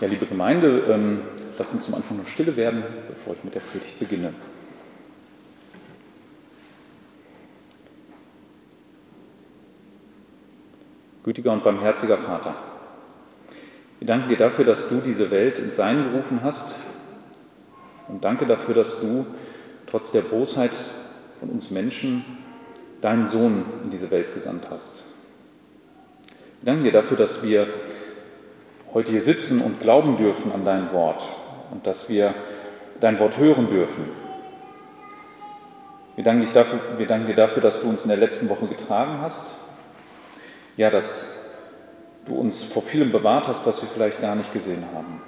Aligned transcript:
Ja, 0.00 0.06
liebe 0.06 0.26
Gemeinde, 0.26 0.84
ähm, 0.88 1.22
lasst 1.58 1.72
uns 1.72 1.82
zum 1.82 1.94
Anfang 1.94 2.18
noch 2.18 2.26
stille 2.28 2.56
werden, 2.56 2.84
bevor 3.08 3.34
ich 3.34 3.42
mit 3.42 3.56
der 3.56 3.60
Predigt 3.60 3.98
beginne. 3.98 4.32
Gütiger 11.24 11.52
und 11.52 11.64
barmherziger 11.64 12.16
Vater, 12.16 12.54
wir 13.98 14.06
danken 14.06 14.28
dir 14.28 14.36
dafür, 14.36 14.64
dass 14.64 14.88
du 14.88 15.00
diese 15.00 15.32
Welt 15.32 15.58
ins 15.58 15.74
Sein 15.74 16.12
gerufen 16.12 16.42
hast 16.44 16.76
und 18.06 18.22
danke 18.22 18.46
dafür, 18.46 18.74
dass 18.74 19.00
du 19.00 19.26
trotz 19.86 20.12
der 20.12 20.22
Bosheit 20.22 20.76
von 21.40 21.50
uns 21.50 21.72
Menschen 21.72 22.24
deinen 23.00 23.26
Sohn 23.26 23.64
in 23.82 23.90
diese 23.90 24.12
Welt 24.12 24.32
gesandt 24.32 24.68
hast. 24.70 25.02
Wir 26.62 26.66
danken 26.66 26.84
dir 26.84 26.92
dafür, 26.92 27.16
dass 27.16 27.42
wir 27.42 27.66
heute 28.94 29.10
hier 29.10 29.20
sitzen 29.20 29.60
und 29.60 29.80
glauben 29.80 30.16
dürfen 30.16 30.52
an 30.52 30.64
dein 30.64 30.92
Wort 30.92 31.26
und 31.70 31.86
dass 31.86 32.08
wir 32.08 32.34
dein 33.00 33.18
Wort 33.18 33.38
hören 33.38 33.68
dürfen. 33.68 34.08
Wir 36.16 36.24
danken, 36.24 36.52
dafür, 36.52 36.80
wir 36.96 37.06
danken 37.06 37.26
dir 37.26 37.34
dafür, 37.34 37.62
dass 37.62 37.80
du 37.80 37.88
uns 37.88 38.02
in 38.02 38.08
der 38.08 38.16
letzten 38.16 38.48
Woche 38.48 38.66
getragen 38.66 39.20
hast. 39.20 39.54
Ja, 40.76 40.90
dass 40.90 41.36
du 42.24 42.34
uns 42.34 42.62
vor 42.62 42.82
vielem 42.82 43.12
bewahrt 43.12 43.46
hast, 43.46 43.66
was 43.66 43.80
wir 43.80 43.88
vielleicht 43.88 44.20
gar 44.20 44.34
nicht 44.34 44.52
gesehen 44.52 44.84
haben. 44.94 45.22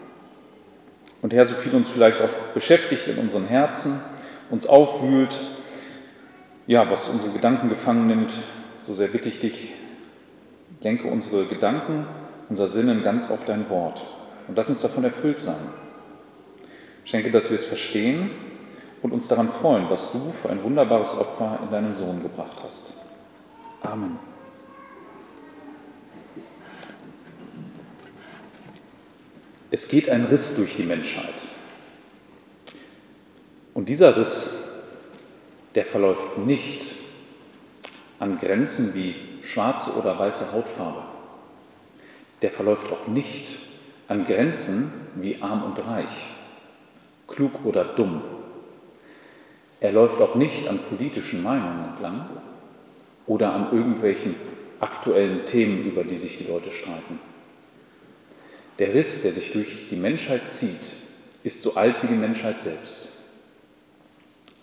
Und 1.23 1.33
Herr, 1.33 1.45
so 1.45 1.55
viel 1.55 1.75
uns 1.75 1.89
vielleicht 1.89 2.21
auch 2.21 2.29
beschäftigt 2.55 3.07
in 3.09 3.19
unseren 3.19 3.47
Herzen, 3.47 4.01
uns 4.51 4.67
aufwühlt, 4.67 5.39
ja, 6.67 6.91
was 6.91 7.09
unsere 7.09 7.33
Gedanken 7.33 7.69
gefangen 7.69 8.07
nimmt, 8.07 8.33
so 8.81 8.95
sehr 8.95 9.09
bitte 9.09 9.29
ich 9.29 9.39
dich, 9.39 9.75
lenke 10.81 11.09
unsere 11.09 11.45
Gedanken 11.45 12.07
unser 12.51 12.67
Sinnen 12.67 13.03
ganz 13.03 13.31
auf 13.31 13.45
dein 13.45 13.71
Wort 13.71 14.05
und 14.49 14.57
lass 14.57 14.69
uns 14.69 14.83
davon 14.83 15.05
erfüllt 15.05 15.41
sein. 15.41 15.61
Schenke, 17.05 17.31
dass 17.31 17.49
wir 17.49 17.55
es 17.55 17.65
verstehen 17.65 18.31
und 19.03 19.13
uns 19.13 19.29
daran 19.29 19.49
freuen, 19.49 19.89
was 19.89 20.13
du 20.13 20.33
für 20.33 20.51
ein 20.51 20.63
wunderbares 20.63 21.17
Opfer 21.17 21.61
in 21.63 21.71
deinen 21.71 21.95
Sohn 21.95 22.21
gebracht 22.21 22.57
hast. 22.63 22.93
Amen. 23.81 24.19
Es 29.71 29.87
geht 29.87 30.11
ein 30.11 30.25
Riss 30.25 30.57
durch 30.57 30.75
die 30.75 30.83
Menschheit. 30.83 31.35
Und 33.73 33.89
dieser 33.89 34.17
Riss, 34.17 34.57
der 35.77 35.85
verläuft 35.85 36.39
nicht 36.39 36.87
an 38.19 38.39
Grenzen 38.39 38.93
wie 38.95 39.15
schwarze 39.45 39.93
oder 39.93 40.19
weiße 40.19 40.53
Hautfarbe 40.53 41.20
der 42.43 42.51
verläuft 42.51 42.91
auch 42.93 43.07
nicht 43.07 43.59
an 44.09 44.25
Grenzen 44.25 44.93
wie 45.17 45.41
arm 45.41 45.63
und 45.65 45.79
reich, 45.87 46.27
klug 47.29 47.65
oder 47.65 47.85
dumm. 47.85 48.23
Er 49.81 49.93
läuft 49.93 50.21
auch 50.21 50.35
nicht 50.35 50.69
an 50.69 50.81
politischen 50.81 51.43
Meinungen 51.43 51.91
entlang 51.91 52.29
oder 53.27 53.53
an 53.53 53.73
irgendwelchen 53.73 54.35
aktuellen 54.81 55.45
Themen, 55.47 55.85
über 55.85 56.05
die 56.05 56.17
sich 56.17 56.37
die 56.37 56.45
Leute 56.45 56.71
streiten. 56.71 57.19
Der 58.79 58.95
Riss, 58.95 59.23
der 59.23 59.33
sich 59.33 59.53
durch 59.53 59.89
die 59.89 59.97
Menschheit 59.97 60.51
zieht, 60.51 60.93
ist 61.43 61.63
so 61.63 61.75
alt 61.75 62.03
wie 62.03 62.09
die 62.09 62.15
Menschheit 62.15 62.61
selbst. 62.61 63.11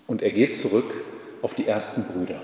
Und 0.07 0.21
er 0.21 0.31
geht 0.31 0.55
zurück 0.55 0.93
auf 1.41 1.53
die 1.53 1.67
ersten 1.67 2.03
Brüder. 2.03 2.41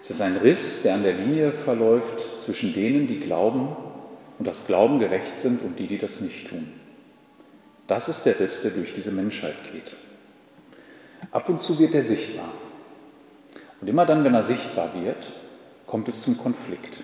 Es 0.00 0.10
ist 0.10 0.20
ein 0.20 0.36
Riss, 0.36 0.82
der 0.82 0.94
an 0.94 1.02
der 1.02 1.14
Linie 1.14 1.52
verläuft 1.52 2.40
zwischen 2.40 2.72
denen, 2.72 3.06
die 3.06 3.20
glauben 3.20 3.76
und 4.38 4.46
das 4.46 4.66
Glauben 4.66 4.98
gerecht 4.98 5.38
sind 5.38 5.62
und 5.62 5.78
die, 5.78 5.86
die 5.86 5.98
das 5.98 6.20
nicht 6.20 6.48
tun. 6.48 6.72
Das 7.86 8.08
ist 8.08 8.24
der 8.24 8.38
Riss, 8.40 8.62
der 8.62 8.72
durch 8.72 8.92
diese 8.92 9.12
Menschheit 9.12 9.54
geht. 9.72 9.94
Ab 11.30 11.48
und 11.48 11.60
zu 11.60 11.78
wird 11.78 11.94
er 11.94 12.02
sichtbar. 12.02 12.48
Und 13.80 13.88
immer 13.88 14.06
dann, 14.06 14.24
wenn 14.24 14.34
er 14.34 14.42
sichtbar 14.42 14.90
wird, 14.94 15.32
kommt 15.86 16.08
es 16.08 16.22
zum 16.22 16.36
Konflikt. 16.38 17.00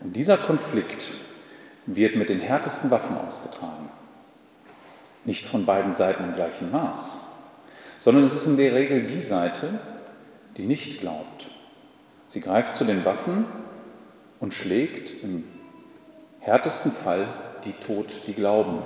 Und 0.00 0.14
dieser 0.16 0.36
Konflikt 0.36 1.08
wird 1.86 2.16
mit 2.16 2.28
den 2.28 2.40
härtesten 2.40 2.90
Waffen 2.90 3.16
ausgetragen. 3.16 3.90
Nicht 5.24 5.46
von 5.46 5.64
beiden 5.64 5.92
Seiten 5.92 6.24
im 6.24 6.34
gleichen 6.34 6.70
Maß, 6.70 7.14
sondern 7.98 8.24
es 8.24 8.34
ist 8.34 8.46
in 8.46 8.56
der 8.56 8.74
Regel 8.74 9.02
die 9.06 9.20
Seite, 9.20 9.78
die 10.56 10.66
nicht 10.66 11.00
glaubt. 11.00 11.50
Sie 12.26 12.40
greift 12.40 12.74
zu 12.74 12.84
den 12.84 13.04
Waffen 13.04 13.44
und 14.40 14.52
schlägt 14.52 15.22
im 15.22 15.44
härtesten 16.46 16.92
Fall 16.92 17.26
die 17.64 17.72
Tod, 17.72 18.22
die 18.28 18.32
glauben. 18.32 18.78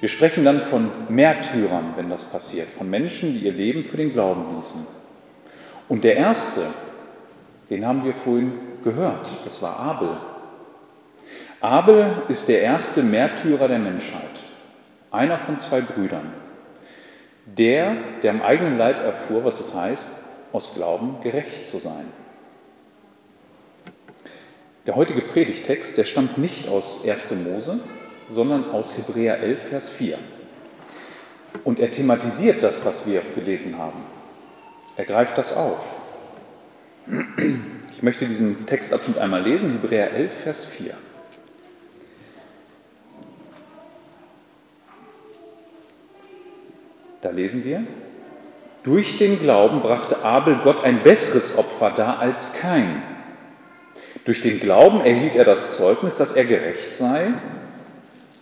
Wir 0.00 0.08
sprechen 0.08 0.44
dann 0.44 0.62
von 0.62 0.90
Märtyrern, 1.10 1.92
wenn 1.96 2.08
das 2.08 2.24
passiert, 2.24 2.68
von 2.68 2.88
Menschen, 2.88 3.34
die 3.34 3.40
ihr 3.40 3.52
Leben 3.52 3.84
für 3.84 3.98
den 3.98 4.10
Glauben 4.10 4.56
ließen. 4.56 4.86
Und 5.88 6.02
der 6.02 6.16
erste, 6.16 6.62
den 7.68 7.86
haben 7.86 8.04
wir 8.04 8.14
vorhin 8.14 8.52
gehört, 8.82 9.28
das 9.44 9.60
war 9.60 9.78
Abel. 9.78 10.16
Abel 11.60 12.22
ist 12.28 12.48
der 12.48 12.62
erste 12.62 13.02
Märtyrer 13.02 13.68
der 13.68 13.80
Menschheit, 13.80 14.22
einer 15.10 15.36
von 15.36 15.58
zwei 15.58 15.82
Brüdern. 15.82 16.32
Der, 17.44 17.96
der 18.22 18.30
am 18.30 18.40
eigenen 18.40 18.78
Leib 18.78 19.04
erfuhr, 19.04 19.44
was 19.44 19.60
es 19.60 19.74
heißt, 19.74 20.12
aus 20.52 20.74
Glauben 20.74 21.20
gerecht 21.22 21.66
zu 21.66 21.78
sein. 21.78 22.06
Der 24.88 24.96
heutige 24.96 25.20
Predigtext, 25.20 25.98
der 25.98 26.04
stammt 26.04 26.38
nicht 26.38 26.66
aus 26.66 27.06
1. 27.06 27.34
Mose, 27.44 27.78
sondern 28.26 28.70
aus 28.70 28.96
Hebräer 28.96 29.38
11, 29.38 29.68
Vers 29.68 29.90
4. 29.90 30.18
Und 31.62 31.78
er 31.78 31.90
thematisiert 31.90 32.62
das, 32.62 32.86
was 32.86 33.06
wir 33.06 33.20
gelesen 33.34 33.76
haben. 33.76 33.98
Er 34.96 35.04
greift 35.04 35.36
das 35.36 35.54
auf. 35.54 35.78
Ich 37.92 38.02
möchte 38.02 38.26
diesen 38.26 38.64
Textabschnitt 38.64 39.18
einmal 39.18 39.42
lesen, 39.42 39.72
Hebräer 39.72 40.10
11, 40.14 40.32
Vers 40.32 40.64
4. 40.64 40.94
Da 47.20 47.28
lesen 47.28 47.62
wir, 47.62 47.82
durch 48.84 49.18
den 49.18 49.38
Glauben 49.38 49.82
brachte 49.82 50.24
Abel 50.24 50.60
Gott 50.64 50.82
ein 50.82 51.02
besseres 51.02 51.58
Opfer 51.58 51.90
dar 51.90 52.20
als 52.20 52.54
kein 52.54 53.02
durch 54.28 54.42
den 54.42 54.60
Glauben 54.60 55.00
erhielt 55.00 55.36
er 55.36 55.46
das 55.46 55.78
Zeugnis, 55.78 56.18
dass 56.18 56.32
er 56.32 56.44
gerecht 56.44 56.94
sei, 56.94 57.28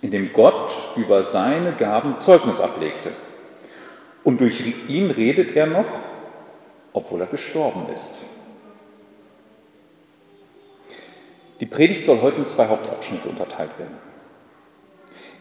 indem 0.02 0.32
Gott 0.32 0.74
über 0.96 1.22
seine 1.22 1.74
Gaben 1.74 2.16
Zeugnis 2.16 2.58
ablegte. 2.58 3.12
Und 4.24 4.40
durch 4.40 4.60
ihn 4.88 5.12
redet 5.12 5.54
er 5.54 5.68
noch, 5.68 5.86
obwohl 6.92 7.20
er 7.20 7.28
gestorben 7.28 7.86
ist. 7.92 8.24
Die 11.60 11.66
Predigt 11.66 12.02
soll 12.02 12.20
heute 12.20 12.40
in 12.40 12.46
zwei 12.46 12.66
Hauptabschnitte 12.66 13.28
unterteilt 13.28 13.78
werden. 13.78 13.96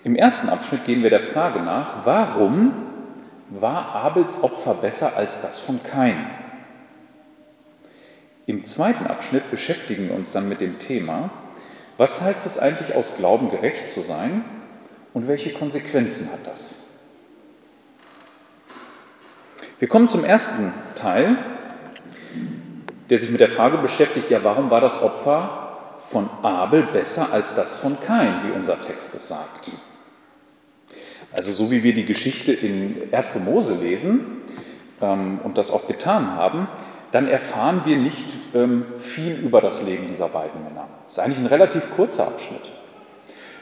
Im 0.04 0.16
ersten 0.16 0.50
Abschnitt 0.50 0.86
gehen 0.86 1.02
wir 1.02 1.10
der 1.10 1.22
Frage 1.22 1.60
nach, 1.60 2.06
warum 2.06 2.72
war 3.50 3.96
Abels 3.96 4.44
Opfer 4.44 4.76
besser 4.76 5.18
als 5.18 5.42
das 5.42 5.58
von 5.58 5.82
Kain? 5.82 6.28
Im 8.48 8.64
zweiten 8.64 9.08
Abschnitt 9.08 9.50
beschäftigen 9.50 10.10
wir 10.10 10.16
uns 10.16 10.32
dann 10.32 10.48
mit 10.48 10.62
dem 10.62 10.78
Thema, 10.78 11.32
was 11.98 12.22
heißt 12.22 12.46
es 12.46 12.58
eigentlich 12.58 12.96
aus 12.96 13.18
Glauben 13.18 13.50
gerecht 13.50 13.90
zu 13.90 14.02
sein 14.02 14.46
und 15.14 15.28
welche 15.28 15.52
Konsequenzen 15.52 16.32
hat 16.32 16.46
das? 16.46 16.76
Wir 19.80 19.88
kommen 19.88 20.08
zum 20.08 20.24
ersten 20.24 20.74
Teil, 20.94 21.38
der 23.10 23.20
sich 23.20 23.30
mit 23.30 23.40
der 23.40 23.50
Frage 23.50 23.78
beschäftigt, 23.78 24.30
ja, 24.30 24.44
warum 24.44 24.70
war 24.70 24.82
das 24.82 25.02
Opfer 25.02 25.96
von 26.10 26.30
Abel 26.44 26.84
besser 26.84 27.32
als 27.32 27.56
das 27.56 27.76
von 27.76 28.00
Kain, 28.00 28.42
wie 28.44 28.52
unser 28.52 28.82
Text 28.82 29.16
es 29.16 29.28
sagt? 29.28 29.72
Also 31.32 31.52
so 31.52 31.72
wie 31.72 31.84
wir 31.84 31.94
die 31.94 32.06
Geschichte 32.06 32.54
in 32.54 33.10
1. 33.12 33.40
Mose 33.40 33.74
lesen 33.74 34.42
ähm, 35.02 35.40
und 35.44 35.58
das 35.58 35.72
auch 35.72 35.88
getan 35.88 36.36
haben, 36.36 36.68
dann 37.12 37.28
erfahren 37.28 37.82
wir 37.86 37.98
nicht 37.98 38.26
ähm, 38.54 38.86
viel 38.98 39.34
über 39.34 39.62
das 39.62 39.84
Leben 39.84 40.08
dieser 40.08 40.30
beiden 40.30 40.64
Männer. 40.64 40.88
Das 41.06 41.14
ist 41.14 41.20
eigentlich 41.20 41.40
ein 41.40 41.46
relativ 41.46 41.90
kurzer 41.96 42.28
Abschnitt. 42.28 42.72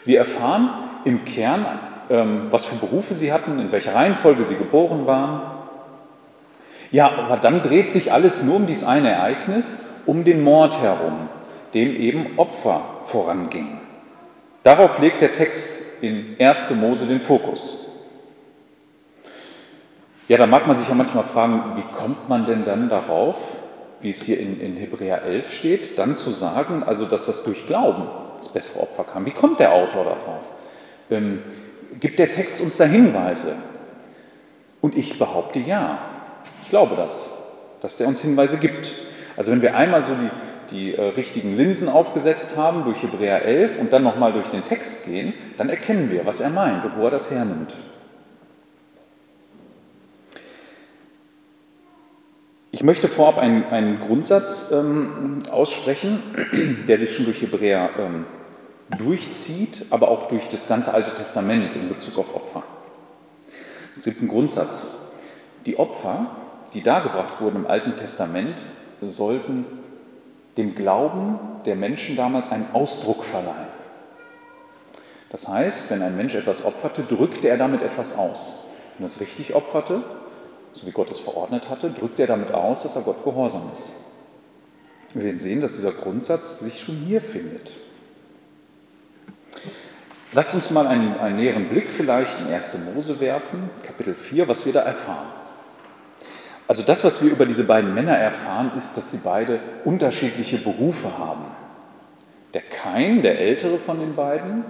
Wir 0.05 0.19
erfahren 0.19 0.69
im 1.05 1.23
Kern, 1.25 1.65
ähm, 2.09 2.47
was 2.49 2.65
für 2.65 2.75
Berufe 2.75 3.13
sie 3.13 3.31
hatten, 3.31 3.59
in 3.59 3.71
welcher 3.71 3.95
Reihenfolge 3.95 4.43
sie 4.43 4.55
geboren 4.55 5.05
waren. 5.05 5.41
Ja, 6.91 7.11
aber 7.11 7.37
dann 7.37 7.61
dreht 7.61 7.89
sich 7.89 8.11
alles 8.11 8.43
nur 8.43 8.57
um 8.57 8.67
dieses 8.67 8.83
eine 8.83 9.09
Ereignis, 9.09 9.87
um 10.05 10.23
den 10.23 10.43
Mord 10.43 10.81
herum, 10.81 11.29
dem 11.73 11.95
eben 11.95 12.37
Opfer 12.37 12.81
vorangingen. 13.05 13.79
Darauf 14.63 14.99
legt 14.99 15.21
der 15.21 15.33
Text 15.33 15.81
in 16.01 16.35
1. 16.39 16.71
Mose 16.75 17.05
den 17.05 17.19
Fokus. 17.19 17.82
Ja, 20.29 20.37
da 20.37 20.47
mag 20.47 20.67
man 20.67 20.77
sich 20.77 20.87
ja 20.87 20.95
manchmal 20.95 21.25
fragen, 21.25 21.75
wie 21.75 21.95
kommt 21.95 22.29
man 22.29 22.45
denn 22.45 22.63
dann 22.63 22.87
darauf, 22.87 23.35
wie 23.99 24.09
es 24.09 24.21
hier 24.21 24.39
in, 24.39 24.59
in 24.61 24.77
Hebräer 24.77 25.23
11 25.23 25.51
steht, 25.51 25.99
dann 25.99 26.15
zu 26.15 26.29
sagen, 26.29 26.83
also 26.83 27.05
dass 27.05 27.25
das 27.25 27.43
durch 27.43 27.67
Glauben 27.67 28.07
das 28.37 28.49
bessere 28.49 28.81
Opfer 28.81 29.03
kam? 29.03 29.25
Wie 29.25 29.31
kommt 29.31 29.59
der 29.59 29.73
Autor 29.73 30.05
darauf? 30.05 30.43
Ähm, 31.11 31.41
gibt 31.99 32.19
der 32.19 32.31
Text 32.31 32.61
uns 32.61 32.77
da 32.77 32.85
Hinweise? 32.85 33.55
Und 34.79 34.97
ich 34.97 35.19
behaupte 35.19 35.59
ja. 35.59 35.99
Ich 36.61 36.69
glaube 36.69 36.95
das, 36.95 37.29
dass 37.81 37.97
der 37.97 38.07
uns 38.07 38.21
Hinweise 38.21 38.57
gibt. 38.57 38.93
Also 39.35 39.51
wenn 39.51 39.61
wir 39.61 39.75
einmal 39.75 40.05
so 40.05 40.13
die, 40.13 40.75
die 40.75 40.95
äh, 40.95 41.01
richtigen 41.01 41.57
Linsen 41.57 41.89
aufgesetzt 41.89 42.55
haben 42.55 42.85
durch 42.85 43.03
Hebräer 43.03 43.43
11 43.43 43.77
und 43.79 43.91
dann 43.91 44.03
nochmal 44.03 44.31
durch 44.31 44.47
den 44.47 44.63
Text 44.63 45.05
gehen, 45.05 45.33
dann 45.57 45.69
erkennen 45.69 46.09
wir, 46.11 46.25
was 46.25 46.39
er 46.39 46.49
meint 46.49 46.85
und 46.85 46.97
wo 46.97 47.05
er 47.05 47.11
das 47.11 47.29
hernimmt. 47.29 47.75
Ich 52.75 52.81
möchte 52.81 53.07
vorab 53.07 53.37
einen, 53.37 53.65
einen 53.65 53.99
Grundsatz 53.99 54.71
ähm, 54.71 55.43
aussprechen, 55.51 56.23
der 56.87 56.97
sich 56.97 57.13
schon 57.13 57.25
durch 57.25 57.43
Hebräer 57.43 57.91
ähm, 57.99 58.25
durchzieht, 58.97 59.85
aber 59.91 60.07
auch 60.07 60.27
durch 60.27 60.47
das 60.47 60.67
ganze 60.67 60.91
Alte 60.91 61.13
Testament 61.13 61.75
in 61.75 61.87
Bezug 61.87 62.17
auf 62.17 62.35
Opfer. 62.35 62.63
Es 63.93 64.05
gibt 64.05 64.21
einen 64.21 64.27
Grundsatz. 64.27 64.87
Die 65.67 65.77
Opfer, 65.77 66.31
die 66.73 66.81
dargebracht 66.81 67.39
wurden 67.41 67.57
im 67.57 67.67
Alten 67.67 67.95
Testament, 67.95 68.55
sollten 69.03 69.65
dem 70.57 70.73
Glauben 70.73 71.37
der 71.65 71.75
Menschen 71.75 72.15
damals 72.15 72.51
einen 72.51 72.65
Ausdruck 72.73 73.23
verleihen. 73.23 73.67
Das 75.29 75.47
heißt, 75.47 75.91
wenn 75.91 76.01
ein 76.01 76.17
Mensch 76.17 76.33
etwas 76.33 76.65
opferte, 76.65 77.03
drückte 77.03 77.49
er 77.49 77.57
damit 77.57 77.83
etwas 77.83 78.17
aus. 78.17 78.65
Wenn 78.97 79.05
er 79.05 79.09
es 79.09 79.19
richtig 79.19 79.53
opferte, 79.53 80.03
so 80.73 80.85
wie 80.85 80.91
Gott 80.91 81.09
es 81.09 81.19
verordnet 81.19 81.69
hatte, 81.69 81.89
drückt 81.89 82.19
er 82.19 82.27
damit 82.27 82.51
aus, 82.51 82.83
dass 82.83 82.95
er 82.95 83.03
Gott 83.03 83.23
gehorsam 83.23 83.69
ist. 83.71 83.91
Wir 85.13 85.23
werden 85.23 85.39
sehen, 85.39 85.61
dass 85.61 85.75
dieser 85.75 85.91
Grundsatz 85.91 86.59
sich 86.59 86.81
schon 86.81 86.95
hier 86.95 87.21
findet. 87.21 87.75
Lasst 90.33 90.55
uns 90.55 90.71
mal 90.71 90.87
einen, 90.87 91.15
einen 91.19 91.35
näheren 91.35 91.69
Blick 91.69 91.91
vielleicht 91.91 92.39
in 92.39 92.47
1. 92.47 92.79
Mose 92.93 93.19
werfen, 93.19 93.69
Kapitel 93.85 94.15
4, 94.15 94.47
was 94.47 94.65
wir 94.65 94.73
da 94.73 94.81
erfahren. 94.81 95.27
Also 96.67 96.81
das, 96.81 97.03
was 97.03 97.21
wir 97.21 97.31
über 97.31 97.45
diese 97.45 97.65
beiden 97.65 97.93
Männer 97.93 98.17
erfahren, 98.17 98.71
ist, 98.75 98.97
dass 98.97 99.11
sie 99.11 99.19
beide 99.23 99.59
unterschiedliche 99.85 100.57
Berufe 100.57 101.19
haben. 101.19 101.45
Der 102.55 102.61
Kain, 102.61 103.21
der 103.21 103.39
ältere 103.39 103.77
von 103.77 103.99
den 103.99 104.15
beiden, 104.15 104.63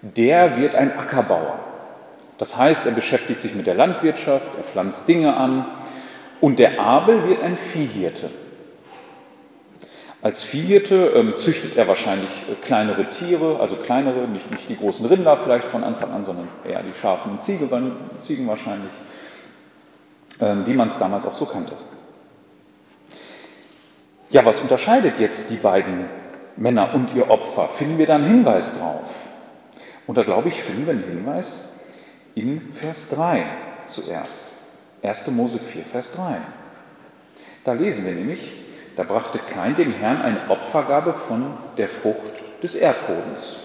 der 0.00 0.56
wird 0.56 0.74
ein 0.74 0.96
Ackerbauer. 0.98 1.58
Das 2.38 2.56
heißt, 2.56 2.86
er 2.86 2.92
beschäftigt 2.92 3.40
sich 3.40 3.54
mit 3.54 3.66
der 3.66 3.74
Landwirtschaft, 3.74 4.56
er 4.56 4.64
pflanzt 4.64 5.08
Dinge 5.08 5.36
an 5.36 5.66
und 6.40 6.58
der 6.58 6.80
Abel 6.80 7.28
wird 7.28 7.42
ein 7.42 7.56
Viehhirte. 7.56 8.30
Als 10.22 10.42
Viehhirte 10.42 11.12
ähm, 11.14 11.34
züchtet 11.36 11.76
er 11.76 11.88
wahrscheinlich 11.88 12.42
äh, 12.50 12.54
kleinere 12.56 13.08
Tiere, 13.10 13.60
also 13.60 13.76
kleinere, 13.76 14.26
nicht, 14.26 14.50
nicht 14.50 14.68
die 14.68 14.76
großen 14.76 15.06
Rinder 15.06 15.36
vielleicht 15.36 15.64
von 15.64 15.84
Anfang 15.84 16.10
an, 16.10 16.24
sondern 16.24 16.48
eher 16.68 16.82
die 16.82 16.94
Schafen 16.94 17.32
und 17.32 17.42
Ziege, 17.42 17.68
Ziegen 18.18 18.48
wahrscheinlich, 18.48 18.90
ähm, 20.40 20.66
wie 20.66 20.74
man 20.74 20.88
es 20.88 20.98
damals 20.98 21.26
auch 21.26 21.34
so 21.34 21.46
kannte. 21.46 21.74
Ja, 24.30 24.44
was 24.44 24.60
unterscheidet 24.60 25.20
jetzt 25.20 25.50
die 25.50 25.56
beiden 25.56 26.06
Männer 26.56 26.94
und 26.94 27.14
ihr 27.14 27.30
Opfer? 27.30 27.68
Finden 27.68 27.96
wir 27.98 28.06
da 28.06 28.16
einen 28.16 28.26
Hinweis 28.26 28.78
drauf? 28.78 29.14
Und 30.06 30.18
da 30.18 30.24
glaube 30.24 30.48
ich, 30.48 30.62
finden 30.62 30.86
wir 30.86 30.94
einen 30.94 31.04
Hinweis 31.04 31.75
in 32.36 32.70
Vers 32.70 33.08
3 33.08 33.44
zuerst. 33.86 34.52
1. 35.02 35.26
Mose 35.28 35.58
4, 35.58 35.84
Vers 35.84 36.12
3. 36.12 36.36
Da 37.64 37.72
lesen 37.72 38.04
wir 38.04 38.12
nämlich, 38.12 38.52
da 38.94 39.02
brachte 39.02 39.38
kein 39.38 39.74
dem 39.74 39.92
Herrn 39.92 40.20
eine 40.20 40.50
Opfergabe 40.50 41.12
von 41.12 41.56
der 41.78 41.88
Frucht 41.88 42.42
des 42.62 42.74
Erdbodens. 42.74 43.60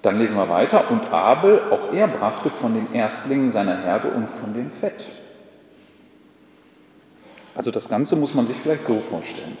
Dann 0.00 0.18
lesen 0.18 0.36
wir 0.36 0.48
weiter, 0.48 0.90
und 0.90 1.12
Abel, 1.12 1.62
auch 1.70 1.92
er 1.92 2.08
brachte 2.08 2.50
von 2.50 2.74
den 2.74 2.92
Erstlingen 2.92 3.50
seiner 3.50 3.82
Herde 3.82 4.08
und 4.08 4.28
von 4.28 4.52
dem 4.54 4.70
Fett. 4.70 5.06
Also 7.54 7.70
das 7.70 7.88
Ganze 7.88 8.16
muss 8.16 8.34
man 8.34 8.46
sich 8.46 8.56
vielleicht 8.56 8.86
so 8.86 8.94
vorstellen. 8.94 9.58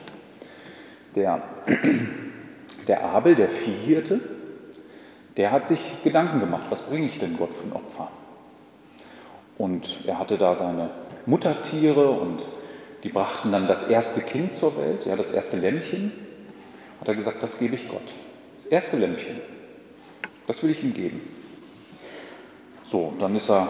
Der, 1.14 1.42
der 2.88 3.04
Abel, 3.04 3.34
der 3.34 3.50
Viehhirte, 3.50 4.20
der 5.36 5.50
hat 5.50 5.64
sich 5.64 6.02
Gedanken 6.02 6.40
gemacht, 6.40 6.66
was 6.70 6.82
bringe 6.82 7.06
ich 7.06 7.18
denn 7.18 7.36
Gott 7.36 7.54
für 7.54 7.64
ein 7.64 7.72
Opfer? 7.72 8.08
Und 9.58 10.00
er 10.06 10.18
hatte 10.18 10.38
da 10.38 10.54
seine 10.54 10.90
Muttertiere 11.26 12.10
und 12.10 12.42
die 13.02 13.08
brachten 13.08 13.52
dann 13.52 13.66
das 13.66 13.84
erste 13.84 14.20
Kind 14.20 14.54
zur 14.54 14.76
Welt, 14.76 15.06
ja, 15.06 15.16
das 15.16 15.30
erste 15.30 15.56
Lämmchen. 15.56 16.12
Hat 17.00 17.08
er 17.08 17.14
gesagt, 17.14 17.42
das 17.42 17.58
gebe 17.58 17.74
ich 17.74 17.88
Gott. 17.88 18.14
Das 18.56 18.66
erste 18.66 18.96
Lämmchen, 18.96 19.40
das 20.46 20.62
will 20.62 20.70
ich 20.70 20.82
ihm 20.82 20.94
geben. 20.94 21.20
So, 22.84 23.12
dann 23.18 23.34
ist 23.34 23.50
er, 23.50 23.68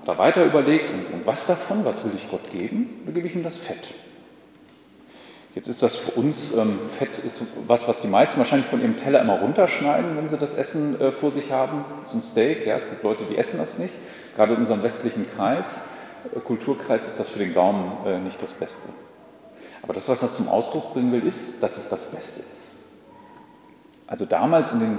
hat 0.00 0.08
er 0.08 0.18
weiter 0.18 0.44
überlegt, 0.44 0.90
und, 0.90 1.06
und 1.12 1.26
was 1.26 1.46
davon, 1.46 1.84
was 1.84 2.04
will 2.04 2.12
ich 2.14 2.28
Gott 2.30 2.50
geben? 2.50 3.02
Dann 3.04 3.14
gebe 3.14 3.26
ich 3.26 3.34
ihm 3.34 3.44
das 3.44 3.56
Fett. 3.56 3.94
Jetzt 5.54 5.68
ist 5.68 5.84
das 5.84 5.94
für 5.94 6.10
uns, 6.12 6.52
ähm, 6.54 6.80
Fett 6.98 7.18
ist 7.18 7.42
was, 7.68 7.86
was 7.86 8.00
die 8.00 8.08
meisten 8.08 8.38
wahrscheinlich 8.38 8.66
von 8.66 8.80
ihrem 8.80 8.96
Teller 8.96 9.20
immer 9.20 9.38
runterschneiden, 9.38 10.16
wenn 10.16 10.28
sie 10.28 10.36
das 10.36 10.52
Essen 10.52 11.00
äh, 11.00 11.12
vor 11.12 11.30
sich 11.30 11.52
haben. 11.52 11.84
So 12.02 12.16
ein 12.16 12.22
Steak, 12.22 12.66
ja, 12.66 12.74
es 12.74 12.88
gibt 12.88 13.04
Leute, 13.04 13.24
die 13.24 13.36
essen 13.36 13.58
das 13.58 13.78
nicht. 13.78 13.94
Gerade 14.34 14.54
in 14.54 14.60
unserem 14.60 14.82
westlichen 14.82 15.26
Kreis, 15.30 15.78
äh, 16.34 16.40
Kulturkreis, 16.40 17.06
ist 17.06 17.20
das 17.20 17.28
für 17.28 17.38
den 17.38 17.54
Gaumen 17.54 17.92
äh, 18.04 18.18
nicht 18.18 18.42
das 18.42 18.54
Beste. 18.54 18.88
Aber 19.82 19.92
das, 19.92 20.08
was 20.08 20.22
er 20.22 20.32
zum 20.32 20.48
Ausdruck 20.48 20.92
bringen 20.92 21.12
will, 21.12 21.24
ist, 21.24 21.62
dass 21.62 21.76
es 21.76 21.88
das 21.88 22.06
Beste 22.06 22.40
ist. 22.50 22.72
Also 24.08 24.24
damals 24.24 24.72
in 24.72 24.80
den, 24.80 24.98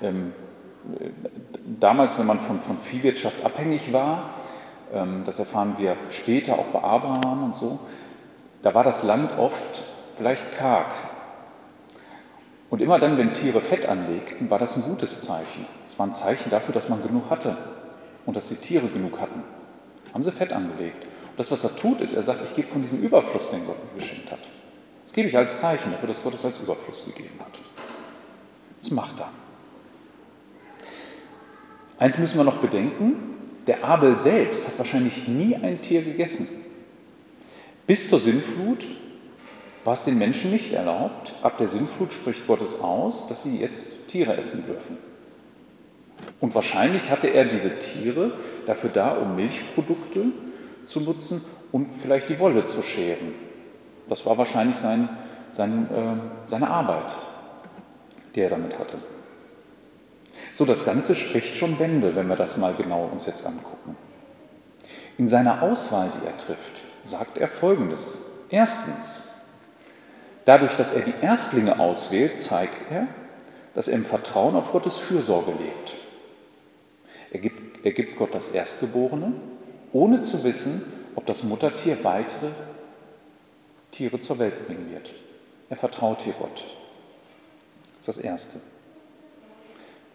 ähm, 0.00 0.32
äh, 0.98 1.10
damals, 1.78 2.16
wenn 2.16 2.26
man 2.26 2.40
von, 2.40 2.60
von 2.60 2.78
Viehwirtschaft 2.78 3.44
abhängig 3.44 3.92
war, 3.92 4.30
ähm, 4.94 5.22
das 5.26 5.38
erfahren 5.38 5.74
wir 5.76 5.96
später 6.08 6.58
auch 6.58 6.68
bei 6.68 6.82
Abraham 6.82 7.44
und 7.44 7.54
so, 7.54 7.78
da 8.62 8.74
war 8.74 8.84
das 8.84 9.02
Land 9.02 9.38
oft 9.38 9.84
vielleicht 10.14 10.52
karg. 10.52 10.92
Und 12.70 12.80
immer 12.80 12.98
dann, 12.98 13.18
wenn 13.18 13.34
Tiere 13.34 13.60
Fett 13.60 13.86
anlegten, 13.86 14.48
war 14.48 14.58
das 14.58 14.76
ein 14.76 14.82
gutes 14.82 15.20
Zeichen. 15.22 15.66
Es 15.84 15.98
war 15.98 16.06
ein 16.06 16.14
Zeichen 16.14 16.48
dafür, 16.48 16.72
dass 16.72 16.88
man 16.88 17.02
genug 17.02 17.28
hatte 17.28 17.56
und 18.24 18.36
dass 18.36 18.48
die 18.48 18.54
Tiere 18.54 18.86
genug 18.86 19.20
hatten. 19.20 19.42
Haben 20.14 20.22
sie 20.22 20.32
Fett 20.32 20.52
angelegt. 20.52 21.04
Und 21.04 21.38
das, 21.38 21.50
was 21.50 21.64
er 21.64 21.76
tut, 21.76 22.00
ist, 22.00 22.14
er 22.14 22.22
sagt, 22.22 22.40
ich 22.44 22.54
gebe 22.54 22.68
von 22.68 22.80
diesem 22.80 23.02
Überfluss, 23.02 23.50
den 23.50 23.66
Gott 23.66 23.76
mir 23.92 24.00
geschenkt 24.00 24.30
hat. 24.30 24.38
Das 25.04 25.12
gebe 25.12 25.28
ich 25.28 25.36
als 25.36 25.58
Zeichen 25.58 25.90
dafür, 25.90 26.08
dass 26.08 26.22
Gott 26.22 26.34
es 26.34 26.44
als 26.44 26.58
Überfluss 26.58 27.04
gegeben 27.04 27.38
hat. 27.40 27.58
Das 28.78 28.90
macht 28.90 29.20
er. 29.20 29.28
Eins 31.98 32.18
müssen 32.18 32.38
wir 32.38 32.44
noch 32.44 32.56
bedenken, 32.56 33.36
der 33.66 33.84
Abel 33.84 34.16
selbst 34.16 34.66
hat 34.66 34.78
wahrscheinlich 34.78 35.28
nie 35.28 35.56
ein 35.56 35.82
Tier 35.82 36.02
gegessen. 36.02 36.48
Bis 37.86 38.08
zur 38.08 38.20
Sinnflut 38.20 38.86
war 39.84 39.94
es 39.94 40.04
den 40.04 40.18
Menschen 40.18 40.50
nicht 40.50 40.72
erlaubt. 40.72 41.34
Ab 41.42 41.58
der 41.58 41.68
Sinnflut 41.68 42.12
spricht 42.12 42.46
Gott 42.46 42.62
es 42.62 42.80
aus, 42.80 43.26
dass 43.26 43.42
sie 43.42 43.58
jetzt 43.58 44.08
Tiere 44.08 44.36
essen 44.36 44.64
dürfen. 44.66 44.98
Und 46.40 46.54
wahrscheinlich 46.54 47.10
hatte 47.10 47.28
er 47.28 47.44
diese 47.44 47.78
Tiere 47.78 48.32
dafür 48.66 48.90
da, 48.90 49.12
um 49.12 49.36
Milchprodukte 49.36 50.26
zu 50.84 51.00
nutzen 51.00 51.44
und 51.72 51.94
vielleicht 51.94 52.28
die 52.28 52.38
Wolle 52.38 52.66
zu 52.66 52.82
scheren. 52.82 53.34
Das 54.08 54.26
war 54.26 54.38
wahrscheinlich 54.38 54.76
sein, 54.76 55.08
sein, 55.50 55.88
äh, 55.90 56.48
seine 56.48 56.68
Arbeit, 56.68 57.16
die 58.34 58.40
er 58.40 58.50
damit 58.50 58.78
hatte. 58.78 58.98
So, 60.52 60.64
das 60.64 60.84
Ganze 60.84 61.14
spricht 61.14 61.54
schon 61.54 61.76
Bände, 61.76 62.14
wenn 62.14 62.28
wir 62.28 62.36
das 62.36 62.56
mal 62.56 62.74
genau 62.74 63.08
uns 63.10 63.26
jetzt 63.26 63.46
angucken. 63.46 63.96
In 65.18 65.28
seiner 65.28 65.62
Auswahl, 65.62 66.10
die 66.10 66.26
er 66.26 66.36
trifft, 66.36 66.72
sagt 67.04 67.38
er 67.38 67.48
Folgendes. 67.48 68.18
Erstens, 68.50 69.32
dadurch, 70.44 70.74
dass 70.74 70.92
er 70.92 71.02
die 71.02 71.14
Erstlinge 71.22 71.78
auswählt, 71.78 72.38
zeigt 72.38 72.90
er, 72.90 73.06
dass 73.74 73.88
er 73.88 73.94
im 73.94 74.04
Vertrauen 74.04 74.54
auf 74.54 74.72
Gottes 74.72 74.96
Fürsorge 74.96 75.52
lebt. 75.52 75.94
Er 77.30 77.40
gibt, 77.40 77.84
er 77.84 77.92
gibt 77.92 78.16
Gott 78.16 78.34
das 78.34 78.48
Erstgeborene, 78.48 79.32
ohne 79.92 80.20
zu 80.20 80.44
wissen, 80.44 80.82
ob 81.14 81.26
das 81.26 81.42
Muttertier 81.42 82.04
weitere 82.04 82.50
Tiere 83.90 84.18
zur 84.18 84.38
Welt 84.38 84.66
bringen 84.66 84.90
wird. 84.90 85.12
Er 85.70 85.76
vertraut 85.76 86.22
hier 86.22 86.34
Gott. 86.34 86.64
Das 87.98 88.08
ist 88.08 88.18
das 88.18 88.18
Erste. 88.18 88.60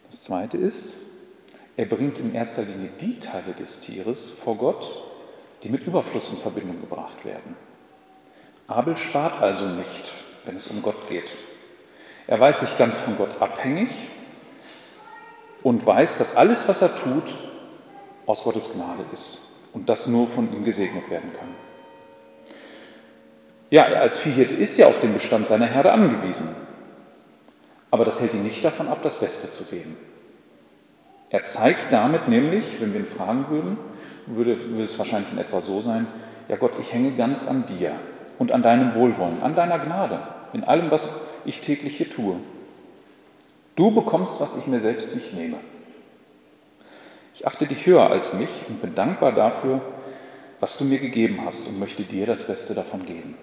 Das 0.08 0.24
Zweite 0.24 0.58
ist, 0.58 0.96
er 1.76 1.86
bringt 1.86 2.20
in 2.20 2.34
erster 2.34 2.64
Linie 2.64 2.90
die 3.00 3.20
Teile 3.20 3.54
des 3.54 3.80
Tieres 3.80 4.30
vor 4.30 4.56
Gott, 4.56 5.07
die 5.64 5.70
mit 5.70 5.86
Überfluss 5.86 6.30
in 6.30 6.38
Verbindung 6.38 6.80
gebracht 6.82 7.26
werden. 7.26 7.56
Abel 8.68 8.98
spart 8.98 9.42
also 9.42 9.66
nicht, 9.66 10.14
wenn 10.46 10.56
es 10.56 10.68
um 10.68 10.82
Gott 10.82 11.08
geht. 11.08 11.36
Er 12.28 12.40
weiß 12.40 12.60
sich 12.60 12.78
ganz 12.78 13.00
von 13.00 13.18
Gott 13.18 13.42
abhängig 13.42 13.90
und 15.64 15.86
weiß, 15.86 16.18
dass 16.18 16.36
alles, 16.36 16.68
was 16.68 16.82
er 16.82 16.96
tut, 16.96 17.36
aus 18.26 18.44
Gottes 18.44 18.70
Gnade 18.72 19.06
ist 19.12 19.40
und 19.74 19.90
das 19.90 20.08
nur 20.08 20.28
von 20.28 20.54
ihm 20.54 20.64
gesegnet 20.64 21.10
werden 21.10 21.32
kann. 21.34 21.50
Ja, 23.70 23.84
er 23.84 24.02
als 24.02 24.18
Viehhirte 24.18 24.56
ist 24.56 24.78
ja 24.78 24.88
auf 24.88 25.00
den 25.00 25.14
Bestand 25.14 25.48
seiner 25.48 25.66
Herde 25.66 25.92
angewiesen. 25.92 26.48
Aber 27.92 28.06
das 28.06 28.20
hält 28.20 28.34
ihn 28.34 28.44
nicht 28.44 28.64
davon 28.64 28.88
ab, 28.88 29.00
das 29.02 29.20
Beste 29.20 29.50
zu 29.52 29.64
geben. 29.64 29.98
Er 31.30 31.46
zeigt 31.46 31.92
damit 31.92 32.28
nämlich, 32.28 32.80
wenn 32.80 32.94
wir 32.94 33.02
ihn 33.02 33.06
fragen 33.06 33.50
würden, 33.50 33.78
würde, 34.28 34.70
würde 34.70 34.84
es 34.84 34.98
wahrscheinlich 35.00 35.32
in 35.32 35.38
etwa 35.38 35.60
so 35.60 35.82
sein, 35.82 36.08
ja 36.48 36.56
Gott, 36.56 36.74
ich 36.80 36.94
hänge 36.94 37.12
ganz 37.16 37.48
an 37.48 37.66
dir 37.66 37.94
und 38.38 38.52
an 38.52 38.62
deinem 38.62 38.94
Wohlwollen, 38.94 39.42
an 39.42 39.56
deiner 39.56 39.80
Gnade, 39.80 40.20
in 40.54 40.64
allem, 40.64 40.92
was 40.92 41.22
ich 41.46 41.60
täglich 41.62 41.98
hier 41.98 42.10
tue. 42.10 42.38
Du 43.76 43.92
bekommst, 43.92 44.40
was 44.40 44.56
ich 44.58 44.68
mir 44.68 44.80
selbst 44.80 45.16
nicht 45.16 45.34
nehme. 45.34 45.58
Ich 47.34 47.46
achte 47.46 47.68
dich 47.68 47.86
höher 47.86 48.10
als 48.10 48.34
mich 48.34 48.64
und 48.68 48.82
bin 48.82 48.96
dankbar 48.96 49.32
dafür, 49.32 49.82
was 50.60 50.78
du 50.78 50.86
mir 50.86 50.98
gegeben 50.98 51.42
hast 51.46 51.68
und 51.68 51.80
möchte 51.80 52.04
dir 52.04 52.26
das 52.26 52.48
Beste 52.48 52.74
davon 52.74 53.06
geben. 53.06 53.38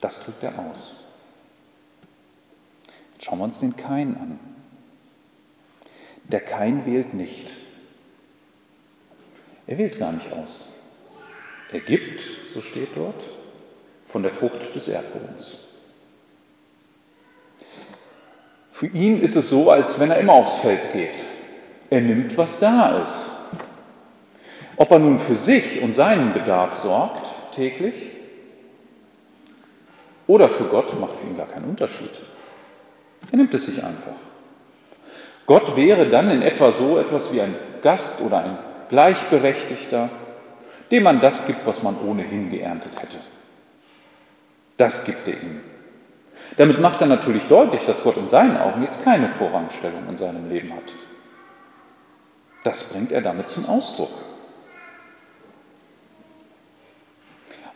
Das 0.00 0.20
drückt 0.20 0.42
er 0.42 0.58
aus. 0.58 1.06
Jetzt 3.14 3.24
schauen 3.24 3.38
wir 3.38 3.44
uns 3.44 3.60
den 3.60 3.76
Kain 3.76 4.16
an. 4.16 4.38
Der 6.24 6.40
Kain 6.40 6.84
wählt 6.84 7.14
nicht. 7.14 7.56
Er 9.68 9.76
wählt 9.76 9.98
gar 9.98 10.12
nicht 10.12 10.32
aus. 10.32 10.64
Er 11.70 11.80
gibt, 11.80 12.26
so 12.52 12.62
steht 12.62 12.88
dort, 12.96 13.22
von 14.06 14.22
der 14.22 14.32
Frucht 14.32 14.74
des 14.74 14.88
Erdbodens. 14.88 15.58
Für 18.72 18.86
ihn 18.86 19.20
ist 19.20 19.36
es 19.36 19.50
so, 19.50 19.70
als 19.70 20.00
wenn 20.00 20.10
er 20.10 20.18
immer 20.18 20.32
aufs 20.32 20.54
Feld 20.54 20.92
geht. 20.92 21.22
Er 21.90 22.00
nimmt, 22.00 22.38
was 22.38 22.58
da 22.58 23.02
ist. 23.02 23.28
Ob 24.76 24.90
er 24.90 25.00
nun 25.00 25.18
für 25.18 25.34
sich 25.34 25.82
und 25.82 25.94
seinen 25.94 26.32
Bedarf 26.32 26.78
sorgt, 26.78 27.28
täglich, 27.54 27.94
oder 30.26 30.48
für 30.48 30.64
Gott, 30.64 30.98
macht 30.98 31.16
für 31.16 31.26
ihn 31.26 31.36
gar 31.36 31.48
keinen 31.48 31.68
Unterschied. 31.68 32.22
Er 33.30 33.36
nimmt 33.36 33.52
es 33.52 33.66
sich 33.66 33.82
einfach. 33.82 34.16
Gott 35.44 35.76
wäre 35.76 36.08
dann 36.08 36.30
in 36.30 36.42
etwa 36.42 36.70
so 36.70 36.98
etwas 36.98 37.32
wie 37.32 37.40
ein 37.40 37.54
Gast 37.82 38.22
oder 38.22 38.44
ein 38.44 38.58
Gleichberechtigter, 38.88 40.10
dem 40.90 41.02
man 41.02 41.20
das 41.20 41.46
gibt, 41.46 41.66
was 41.66 41.82
man 41.82 41.98
ohnehin 42.00 42.50
geerntet 42.50 43.00
hätte. 43.00 43.18
Das 44.76 45.04
gibt 45.04 45.28
er 45.28 45.34
ihm. 45.34 45.60
Damit 46.56 46.80
macht 46.80 47.00
er 47.00 47.08
natürlich 47.08 47.46
deutlich, 47.46 47.84
dass 47.84 48.02
Gott 48.02 48.16
in 48.16 48.28
seinen 48.28 48.56
Augen 48.56 48.82
jetzt 48.82 49.04
keine 49.04 49.28
Vorrangstellung 49.28 50.08
in 50.08 50.16
seinem 50.16 50.48
Leben 50.48 50.72
hat. 50.72 50.92
Das 52.64 52.84
bringt 52.84 53.12
er 53.12 53.20
damit 53.20 53.48
zum 53.48 53.66
Ausdruck. 53.66 54.10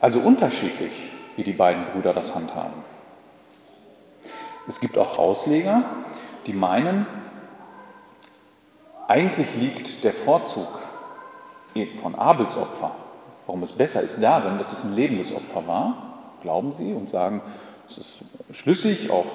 Also 0.01 0.21
unterschiedlich, 0.21 0.93
wie 1.37 1.45
die 1.45 1.53
beiden 1.53 1.85
Brüder 1.85 2.13
das 2.13 2.35
handhaben. 2.35 2.83
Es 4.67 4.81
gibt 4.81 4.99
auch 4.99 5.19
Ausleger, 5.19 5.85
die 6.47 6.53
meinen, 6.53 7.07
eigentlich 9.07 9.55
liegt 9.55 10.05
der 10.05 10.13
Vorzug 10.13 10.69
von 12.01 12.15
Abels 12.15 12.57
Opfer, 12.57 12.93
warum 13.47 13.63
es 13.63 13.73
besser 13.73 14.03
ist 14.03 14.23
darin, 14.23 14.59
dass 14.59 14.73
es 14.73 14.85
ein 14.85 14.95
lebendes 14.95 15.35
Opfer 15.35 15.67
war, 15.67 15.97
glauben 16.43 16.73
sie 16.73 16.93
und 16.93 17.09
sagen, 17.09 17.41
es 17.89 17.99
ist 17.99 18.21
schlüssig, 18.53 19.11
auch 19.11 19.27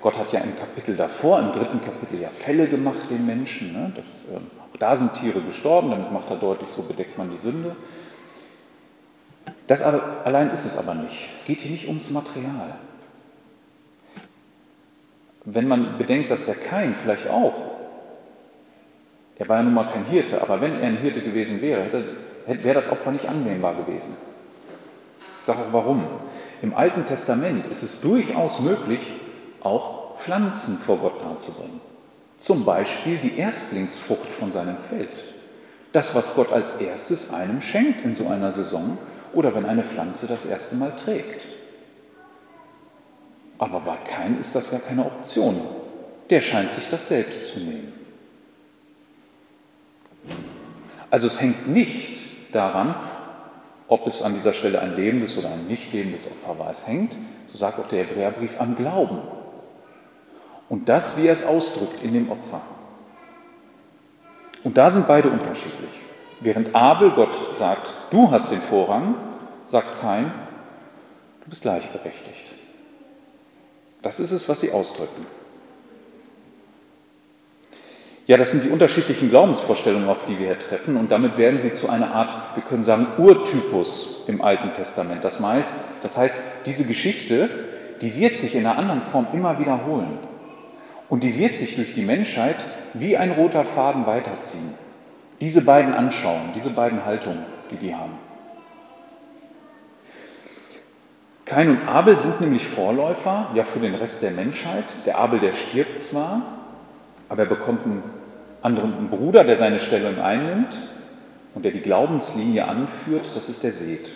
Gott 0.00 0.18
hat 0.18 0.32
ja 0.32 0.40
im 0.40 0.54
Kapitel 0.56 0.96
davor, 0.96 1.40
im 1.40 1.52
dritten 1.52 1.80
Kapitel 1.80 2.20
ja 2.20 2.28
Fälle 2.28 2.68
gemacht 2.68 3.10
den 3.10 3.26
Menschen, 3.26 3.72
ne? 3.72 3.92
das, 3.94 4.26
äh, 4.26 4.36
auch 4.36 4.76
da 4.78 4.94
sind 4.94 5.14
Tiere 5.14 5.40
gestorben, 5.40 5.90
damit 5.90 6.12
macht 6.12 6.30
er 6.30 6.36
deutlich, 6.36 6.68
so 6.68 6.82
bedeckt 6.82 7.18
man 7.18 7.30
die 7.30 7.38
Sünde. 7.38 7.74
Das 9.66 9.82
allein 9.82 10.50
ist 10.50 10.64
es 10.64 10.76
aber 10.76 10.94
nicht. 10.94 11.28
Es 11.32 11.44
geht 11.44 11.60
hier 11.60 11.70
nicht 11.70 11.88
ums 11.88 12.10
Material. 12.10 12.76
Wenn 15.44 15.66
man 15.66 15.98
bedenkt, 15.98 16.30
dass 16.30 16.44
der 16.44 16.54
Kain 16.54 16.94
vielleicht 16.94 17.28
auch, 17.28 17.54
er 19.38 19.48
war 19.48 19.58
ja 19.58 19.62
nun 19.62 19.74
mal 19.74 19.86
kein 19.86 20.04
Hirte, 20.04 20.40
aber 20.40 20.60
wenn 20.60 20.80
er 20.80 20.88
ein 20.88 20.96
Hirte 20.96 21.20
gewesen 21.20 21.60
wäre, 21.60 21.82
hätte, 21.82 22.04
wäre 22.46 22.74
das 22.74 22.90
Opfer 22.90 23.12
nicht 23.12 23.28
annehmbar 23.28 23.74
gewesen. 23.74 24.16
Ich 25.38 25.44
sage 25.44 25.58
auch 25.60 25.72
warum. 25.72 26.04
Im 26.62 26.74
Alten 26.74 27.04
Testament 27.04 27.66
ist 27.66 27.82
es 27.82 28.00
durchaus 28.00 28.60
möglich, 28.60 29.00
auch 29.60 30.16
Pflanzen 30.16 30.78
vor 30.78 30.96
Gott 30.98 31.20
darzubringen. 31.22 31.80
Zum 32.38 32.64
Beispiel 32.64 33.18
die 33.18 33.38
Erstlingsfrucht 33.38 34.32
von 34.32 34.50
seinem 34.50 34.76
Feld. 34.76 35.24
Das, 35.92 36.14
was 36.14 36.34
Gott 36.34 36.52
als 36.52 36.72
erstes 36.80 37.32
einem 37.32 37.60
schenkt 37.60 38.02
in 38.02 38.14
so 38.14 38.26
einer 38.28 38.52
Saison 38.52 38.98
oder 39.32 39.54
wenn 39.54 39.66
eine 39.66 39.82
Pflanze 39.82 40.26
das 40.26 40.44
erste 40.44 40.76
Mal 40.76 40.92
trägt. 40.96 41.46
Aber 43.58 43.80
bei 43.80 43.96
Kain 43.96 44.38
ist 44.38 44.54
das 44.54 44.70
gar 44.70 44.80
keine 44.80 45.04
Option. 45.04 45.60
Der 46.28 46.40
scheint 46.40 46.70
sich 46.70 46.88
das 46.88 47.08
selbst 47.08 47.54
zu 47.54 47.60
nehmen. 47.60 47.95
Also 51.10 51.26
es 51.26 51.40
hängt 51.40 51.68
nicht 51.68 52.54
daran, 52.54 52.94
ob 53.88 54.06
es 54.06 54.22
an 54.22 54.34
dieser 54.34 54.52
Stelle 54.52 54.80
ein 54.80 54.96
lebendes 54.96 55.36
oder 55.38 55.50
ein 55.50 55.66
nicht 55.66 55.92
lebendes 55.92 56.26
Opfer 56.26 56.58
war. 56.58 56.70
Es 56.70 56.86
hängt, 56.86 57.16
so 57.46 57.56
sagt 57.56 57.78
auch 57.78 57.86
der 57.86 58.04
Hebräerbrief, 58.04 58.60
am 58.60 58.74
Glauben. 58.74 59.20
Und 60.68 60.88
das, 60.88 61.16
wie 61.16 61.26
er 61.26 61.32
es 61.32 61.44
ausdrückt 61.44 62.02
in 62.02 62.12
dem 62.12 62.30
Opfer. 62.30 62.60
Und 64.64 64.76
da 64.76 64.90
sind 64.90 65.06
beide 65.06 65.30
unterschiedlich. 65.30 65.92
Während 66.40 66.74
Abel 66.74 67.12
Gott 67.12 67.56
sagt, 67.56 67.94
du 68.10 68.30
hast 68.30 68.50
den 68.50 68.60
Vorrang, 68.60 69.14
sagt 69.64 70.00
kein, 70.00 70.32
du 71.44 71.50
bist 71.50 71.62
gleichberechtigt. 71.62 72.52
Das 74.02 74.20
ist 74.20 74.32
es, 74.32 74.48
was 74.48 74.60
sie 74.60 74.72
ausdrücken. 74.72 75.26
Ja, 78.26 78.36
das 78.36 78.50
sind 78.50 78.64
die 78.64 78.70
unterschiedlichen 78.70 79.28
Glaubensvorstellungen, 79.28 80.08
auf 80.08 80.24
die 80.24 80.38
wir 80.38 80.46
hier 80.46 80.58
treffen. 80.58 80.96
Und 80.96 81.12
damit 81.12 81.38
werden 81.38 81.60
sie 81.60 81.72
zu 81.72 81.88
einer 81.88 82.12
Art, 82.12 82.34
wir 82.54 82.62
können 82.64 82.82
sagen, 82.82 83.06
Urtypus 83.18 84.24
im 84.26 84.42
Alten 84.42 84.74
Testament. 84.74 85.22
Das 85.22 85.40
heißt, 85.40 85.74
das 86.02 86.16
heißt, 86.16 86.38
diese 86.66 86.84
Geschichte, 86.84 87.48
die 88.00 88.16
wird 88.16 88.36
sich 88.36 88.56
in 88.56 88.66
einer 88.66 88.78
anderen 88.78 89.00
Form 89.00 89.28
immer 89.32 89.60
wiederholen. 89.60 90.18
Und 91.08 91.22
die 91.22 91.38
wird 91.38 91.56
sich 91.56 91.76
durch 91.76 91.92
die 91.92 92.02
Menschheit 92.02 92.56
wie 92.94 93.16
ein 93.16 93.30
roter 93.30 93.64
Faden 93.64 94.06
weiterziehen. 94.06 94.74
Diese 95.40 95.64
beiden 95.64 95.94
Anschauungen, 95.94 96.50
diese 96.52 96.70
beiden 96.70 97.04
Haltungen, 97.04 97.44
die 97.70 97.76
die 97.76 97.94
haben. 97.94 98.18
Kain 101.44 101.68
und 101.68 101.86
Abel 101.86 102.18
sind 102.18 102.40
nämlich 102.40 102.66
Vorläufer 102.66 103.50
ja 103.54 103.62
für 103.62 103.78
den 103.78 103.94
Rest 103.94 104.20
der 104.22 104.32
Menschheit. 104.32 104.84
Der 105.04 105.16
Abel, 105.18 105.38
der 105.38 105.52
stirbt 105.52 106.00
zwar, 106.00 106.55
aber 107.28 107.42
er 107.42 107.48
bekommt 107.48 107.84
einen 107.84 108.02
anderen 108.62 109.08
Bruder, 109.08 109.44
der 109.44 109.56
seine 109.56 109.80
Stellung 109.80 110.20
einnimmt 110.20 110.78
und 111.54 111.64
der 111.64 111.72
die 111.72 111.80
Glaubenslinie 111.80 112.66
anführt, 112.66 113.30
das 113.34 113.48
ist 113.48 113.62
der 113.62 113.72
Seth. 113.72 114.10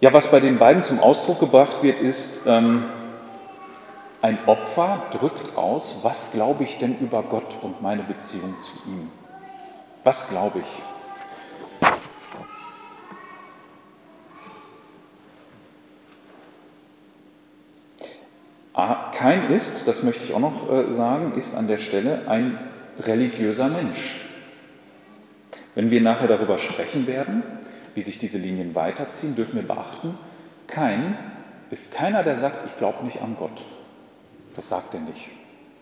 Ja, 0.00 0.12
was 0.12 0.30
bei 0.30 0.40
den 0.40 0.58
beiden 0.58 0.82
zum 0.82 0.98
Ausdruck 0.98 1.40
gebracht 1.40 1.82
wird, 1.82 1.98
ist, 1.98 2.40
ähm, 2.46 2.84
ein 4.22 4.38
Opfer 4.46 5.02
drückt 5.12 5.56
aus, 5.56 5.96
was 6.02 6.32
glaube 6.32 6.64
ich 6.64 6.76
denn 6.76 6.98
über 6.98 7.22
Gott 7.22 7.56
und 7.62 7.80
meine 7.80 8.02
Beziehung 8.02 8.54
zu 8.60 8.72
ihm? 8.86 9.10
Was 10.04 10.28
glaube 10.28 10.58
ich? 10.58 10.89
Kein 19.12 19.50
ist, 19.50 19.86
das 19.88 20.02
möchte 20.02 20.24
ich 20.24 20.34
auch 20.34 20.40
noch 20.40 20.70
äh, 20.70 20.90
sagen, 20.90 21.32
ist 21.36 21.54
an 21.54 21.68
der 21.68 21.78
Stelle 21.78 22.22
ein 22.28 22.58
religiöser 23.00 23.68
Mensch. 23.68 24.26
Wenn 25.74 25.90
wir 25.90 26.00
nachher 26.00 26.28
darüber 26.28 26.58
sprechen 26.58 27.06
werden, 27.06 27.42
wie 27.94 28.02
sich 28.02 28.18
diese 28.18 28.38
Linien 28.38 28.74
weiterziehen, 28.74 29.34
dürfen 29.34 29.56
wir 29.56 29.66
beachten, 29.66 30.18
kein 30.66 31.16
ist 31.70 31.94
keiner, 31.94 32.22
der 32.22 32.36
sagt, 32.36 32.66
ich 32.66 32.76
glaube 32.76 33.04
nicht 33.04 33.22
an 33.22 33.36
Gott. 33.38 33.62
Das 34.54 34.68
sagt 34.68 34.94
er 34.94 35.00
nicht. 35.00 35.28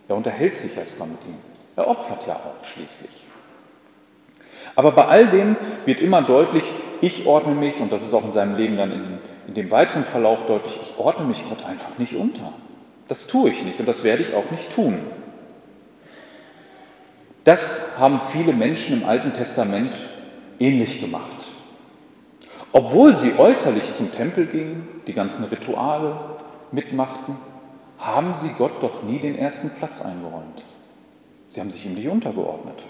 Er 0.06 0.16
unterhält 0.16 0.56
sich 0.56 0.76
ja 0.76 0.84
sogar 0.84 1.06
mit 1.06 1.18
ihm. 1.26 1.36
Er 1.76 1.88
opfert 1.88 2.26
ja 2.26 2.34
auch 2.34 2.62
schließlich. 2.64 3.24
Aber 4.74 4.92
bei 4.92 5.06
all 5.06 5.26
dem 5.26 5.56
wird 5.86 6.00
immer 6.00 6.22
deutlich, 6.22 6.64
ich 7.00 7.26
ordne 7.26 7.54
mich, 7.54 7.80
und 7.80 7.90
das 7.92 8.02
ist 8.02 8.12
auch 8.12 8.24
in 8.24 8.32
seinem 8.32 8.56
Leben 8.56 8.76
dann 8.76 8.92
in, 8.92 9.18
in 9.46 9.54
dem 9.54 9.70
weiteren 9.70 10.04
Verlauf 10.04 10.44
deutlich, 10.46 10.78
ich 10.82 10.98
ordne 10.98 11.26
mich 11.26 11.42
Gott 11.48 11.64
einfach 11.64 11.96
nicht 11.98 12.14
unter. 12.14 12.52
Das 13.08 13.26
tue 13.26 13.50
ich 13.50 13.64
nicht 13.64 13.80
und 13.80 13.86
das 13.86 14.04
werde 14.04 14.22
ich 14.22 14.34
auch 14.34 14.50
nicht 14.50 14.70
tun. 14.70 14.98
Das 17.44 17.98
haben 17.98 18.20
viele 18.20 18.52
Menschen 18.52 19.00
im 19.00 19.08
Alten 19.08 19.32
Testament 19.32 19.94
ähnlich 20.60 21.00
gemacht. 21.00 21.48
Obwohl 22.72 23.16
sie 23.16 23.38
äußerlich 23.38 23.92
zum 23.92 24.12
Tempel 24.12 24.46
gingen, 24.46 24.86
die 25.06 25.14
ganzen 25.14 25.44
Rituale 25.44 26.20
mitmachten, 26.70 27.36
haben 27.98 28.34
sie 28.34 28.50
Gott 28.58 28.82
doch 28.82 29.02
nie 29.02 29.18
den 29.18 29.36
ersten 29.36 29.70
Platz 29.70 30.02
eingeräumt. 30.02 30.64
Sie 31.48 31.60
haben 31.60 31.70
sich 31.70 31.86
ihm 31.86 31.94
nicht 31.94 32.08
untergeordnet. 32.08 32.84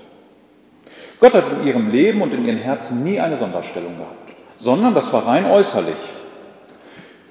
Gott 1.20 1.34
hat 1.34 1.48
in 1.52 1.66
ihrem 1.66 1.90
Leben 1.90 2.22
und 2.22 2.34
in 2.34 2.44
ihren 2.44 2.58
Herzen 2.58 3.04
nie 3.04 3.20
eine 3.20 3.36
Sonderstellung 3.36 3.96
gehabt, 3.96 4.32
sondern 4.56 4.94
das 4.94 5.12
war 5.12 5.26
rein 5.26 5.46
äußerlich. 5.46 6.12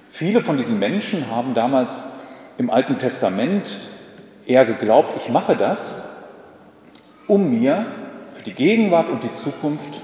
Viele 0.10 0.41
von 0.41 0.58
diesen 0.58 0.79
Menschen 0.79 1.29
haben 1.29 1.53
damals 1.53 2.03
im 2.58 2.70
Alten 2.70 2.98
Testament 2.98 3.78
eher 4.46 4.66
geglaubt, 4.66 5.14
ich 5.16 5.30
mache 5.30 5.56
das, 5.56 6.04
um 7.28 7.60
mir 7.60 7.86
für 8.32 8.44
die 8.44 8.54
Gegenwart 8.54 9.10
und 9.10 9.24
die 9.24 9.34
Zukunft 9.34 10.02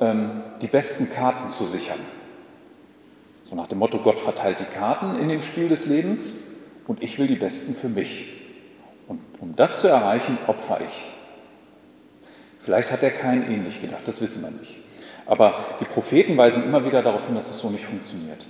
ähm, 0.00 0.42
die 0.60 0.66
besten 0.66 1.10
Karten 1.10 1.48
zu 1.48 1.64
sichern. 1.64 2.00
So 3.42 3.56
nach 3.56 3.66
dem 3.66 3.78
Motto, 3.78 3.98
Gott 3.98 4.20
verteilt 4.20 4.60
die 4.60 4.64
Karten 4.64 5.18
in 5.18 5.28
dem 5.28 5.40
Spiel 5.40 5.68
des 5.68 5.86
Lebens 5.86 6.40
und 6.86 7.02
ich 7.02 7.18
will 7.18 7.26
die 7.26 7.36
besten 7.36 7.74
für 7.74 7.88
mich. 7.88 8.34
Und 9.06 9.20
um 9.40 9.56
das 9.56 9.80
zu 9.80 9.88
erreichen, 9.88 10.36
opfer 10.46 10.80
ich. 10.80 11.04
Vielleicht 12.58 12.92
hat 12.92 13.02
er 13.02 13.10
keinen 13.10 13.50
ähnlich 13.50 13.80
gedacht, 13.80 14.06
das 14.06 14.20
wissen 14.20 14.42
wir 14.42 14.50
nicht. 14.50 14.76
Aber 15.24 15.64
die 15.80 15.84
Propheten 15.84 16.36
weisen 16.36 16.64
immer 16.64 16.84
wieder 16.84 17.02
darauf 17.02 17.26
hin, 17.26 17.34
dass 17.34 17.48
es 17.48 17.58
so 17.58 17.70
nicht 17.70 17.84
funktioniert. 17.84 18.44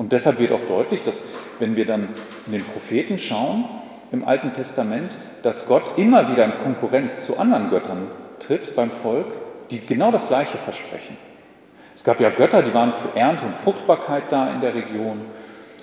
Und 0.00 0.12
deshalb 0.12 0.38
wird 0.38 0.50
auch 0.50 0.64
deutlich, 0.66 1.02
dass 1.02 1.20
wenn 1.58 1.76
wir 1.76 1.84
dann 1.84 2.08
in 2.46 2.52
den 2.52 2.64
Propheten 2.64 3.18
schauen 3.18 3.66
im 4.12 4.26
Alten 4.26 4.54
Testament, 4.54 5.14
dass 5.42 5.68
Gott 5.68 5.98
immer 5.98 6.32
wieder 6.32 6.42
in 6.46 6.56
Konkurrenz 6.56 7.26
zu 7.26 7.38
anderen 7.38 7.68
Göttern 7.68 8.06
tritt 8.38 8.74
beim 8.74 8.90
Volk, 8.90 9.26
die 9.70 9.84
genau 9.84 10.10
das 10.10 10.26
Gleiche 10.26 10.56
versprechen. 10.56 11.18
Es 11.94 12.02
gab 12.02 12.18
ja 12.18 12.30
Götter, 12.30 12.62
die 12.62 12.72
waren 12.72 12.94
für 12.94 13.14
Ernte 13.14 13.44
und 13.44 13.54
Fruchtbarkeit 13.56 14.32
da 14.32 14.50
in 14.50 14.62
der 14.62 14.74
Region 14.74 15.20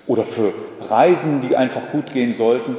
oder 0.07 0.24
für 0.25 0.51
Reisen, 0.89 1.41
die 1.41 1.55
einfach 1.55 1.91
gut 1.91 2.12
gehen 2.12 2.33
sollten. 2.33 2.75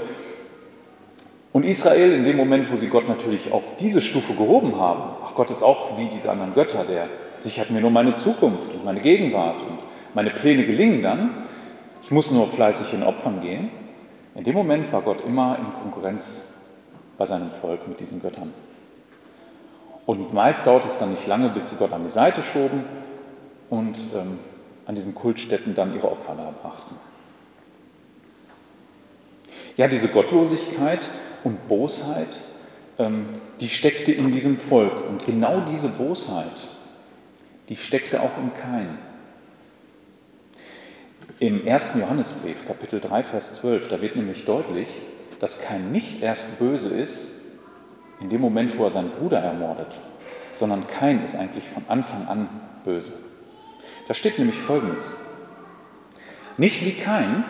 Und 1.53 1.65
Israel, 1.65 2.15
in 2.15 2.25
dem 2.25 2.37
Moment, 2.37 2.69
wo 2.69 2.75
sie 2.75 2.89
Gott 2.89 3.09
natürlich 3.09 3.53
auf 3.53 3.77
diese 3.77 4.01
Stufe 4.01 4.33
gehoben 4.33 4.77
haben, 4.81 5.03
ach 5.25 5.37
Gott 5.37 5.53
ist 5.53 5.63
auch 5.63 5.99
wie 5.99 6.09
diese 6.09 6.33
anderen 6.33 6.55
Götter, 6.55 6.83
der 6.83 7.07
sichert 7.37 7.71
mir 7.71 7.81
nur 7.81 7.93
meine 7.93 8.15
Zukunft 8.15 8.73
und 8.73 8.85
meine 8.85 8.99
Gegenwart 9.01 9.63
und 9.63 9.88
meine 10.19 10.31
Pläne 10.31 10.67
gelingen 10.67 11.01
dann, 11.01 11.31
ich 12.03 12.11
muss 12.11 12.33
nur 12.33 12.49
fleißig 12.49 12.93
in 12.93 13.05
Opfern 13.05 13.41
gehen. 13.41 13.71
In 14.35 14.43
dem 14.43 14.57
Moment 14.57 14.93
war 14.93 15.03
Gott 15.03 15.21
immer 15.21 15.57
in 15.61 15.73
Konkurrenz 15.81 16.55
bei 17.17 17.25
seinem 17.25 17.53
Volk 17.53 17.87
mit 17.87 18.01
diesen 18.01 18.21
Göttern. 18.21 18.53
Und 20.07 20.35
meist 20.35 20.67
dauert 20.67 20.85
es 20.87 20.99
dann 20.99 21.13
nicht 21.13 21.29
lange, 21.29 21.51
bis 21.51 21.71
sie 21.71 21.77
Gott 21.77 21.93
an 21.93 22.03
die 22.03 22.11
Seite 22.11 22.43
schoben 22.43 22.83
und 23.71 23.97
ähm, 24.13 24.41
an 24.87 24.97
diesen 24.97 25.15
Kultstätten 25.15 25.77
dann 25.77 25.95
ihre 25.95 26.11
Opfer 26.11 26.35
darbrachten. 26.35 26.97
Ja, 29.77 29.87
diese 29.87 30.09
Gottlosigkeit 30.09 31.09
und 31.45 31.69
Bosheit, 31.69 32.41
ähm, 32.99 33.29
die 33.61 33.69
steckte 33.69 34.11
in 34.11 34.33
diesem 34.33 34.57
Volk. 34.57 35.09
Und 35.09 35.25
genau 35.25 35.61
diese 35.71 35.91
Bosheit, 35.91 36.67
die 37.69 37.77
steckte 37.77 38.21
auch 38.21 38.37
in 38.43 38.53
Kain. 38.53 38.99
Im 41.41 41.69
1. 41.69 41.93
Johannesbrief, 42.01 42.67
Kapitel 42.67 43.01
3, 43.01 43.23
Vers 43.23 43.53
12, 43.53 43.89
da 43.89 44.01
wird 44.01 44.17
nämlich 44.17 44.45
deutlich, 44.45 44.89
dass 45.39 45.61
Kain 45.61 45.93
nicht 45.93 46.21
erst 46.21 46.59
böse 46.59 46.89
ist 46.89 47.43
in 48.21 48.29
dem 48.29 48.41
Moment, 48.41 48.77
wo 48.77 48.85
er 48.85 48.91
seinen 48.91 49.11
Bruder 49.11 49.39
ermordet, 49.39 50.01
sondern 50.55 50.89
Kain 50.89 51.23
ist 51.23 51.37
eigentlich 51.37 51.69
von 51.69 51.85
Anfang 51.87 52.27
an 52.27 52.49
böse. 52.83 53.13
Da 54.09 54.15
steht 54.15 54.39
nämlich 54.39 54.57
Folgendes. 54.57 55.15
Nicht 56.57 56.85
wie 56.85 56.95
Kain, 56.95 57.45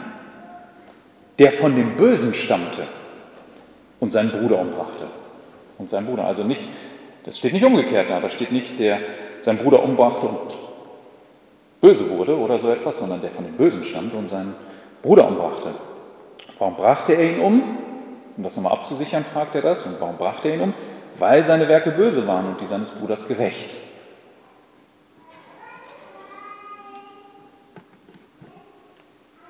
der 1.39 1.51
von 1.51 1.75
dem 1.75 1.97
Bösen 1.97 2.35
stammte 2.35 2.83
und 4.01 4.11
seinen 4.11 4.31
Bruder 4.31 4.61
umbrachte. 4.61 5.07
Und 5.79 5.89
seinen 5.89 6.07
Bruder, 6.07 6.25
also 6.25 6.45
nicht, 6.45 6.67
das 7.25 7.39
steht 7.39 7.55
nicht 7.55 7.65
umgekehrt 7.65 8.11
da, 8.11 8.21
da 8.21 8.29
steht 8.29 8.53
nicht, 8.53 8.79
der 8.79 9.01
seinen 9.41 9.59
Bruder 9.59 9.83
umbrachte 9.83 10.27
und 10.27 10.68
böse 11.81 12.09
wurde 12.11 12.37
oder 12.37 12.59
so 12.59 12.71
etwas, 12.71 12.99
sondern 12.99 13.21
der 13.21 13.31
von 13.31 13.45
dem 13.45 13.55
Bösen 13.55 13.85
stammte 13.85 14.17
und 14.17 14.29
seinen 14.29 14.55
Bruder 15.03 15.27
umbrachte. 15.29 15.71
Warum 16.59 16.77
brachte 16.77 17.13
er 17.13 17.31
ihn 17.31 17.41
um? 17.41 17.79
Um 18.37 18.43
das 18.43 18.57
nochmal 18.57 18.73
abzusichern, 18.73 19.25
fragt 19.25 19.55
er 19.55 19.63
das. 19.63 19.85
Und 19.85 20.01
warum 20.01 20.17
brachte 20.17 20.49
er 20.49 20.55
ihn 20.57 20.61
um? 20.61 20.75
Weil 21.19 21.45
seine 21.45 21.69
Werke 21.69 21.91
böse 21.91 22.27
waren 22.27 22.47
und 22.47 22.61
die 22.61 22.67
seines 22.67 22.91
Bruders 22.91 23.27
gerecht. 23.27 23.77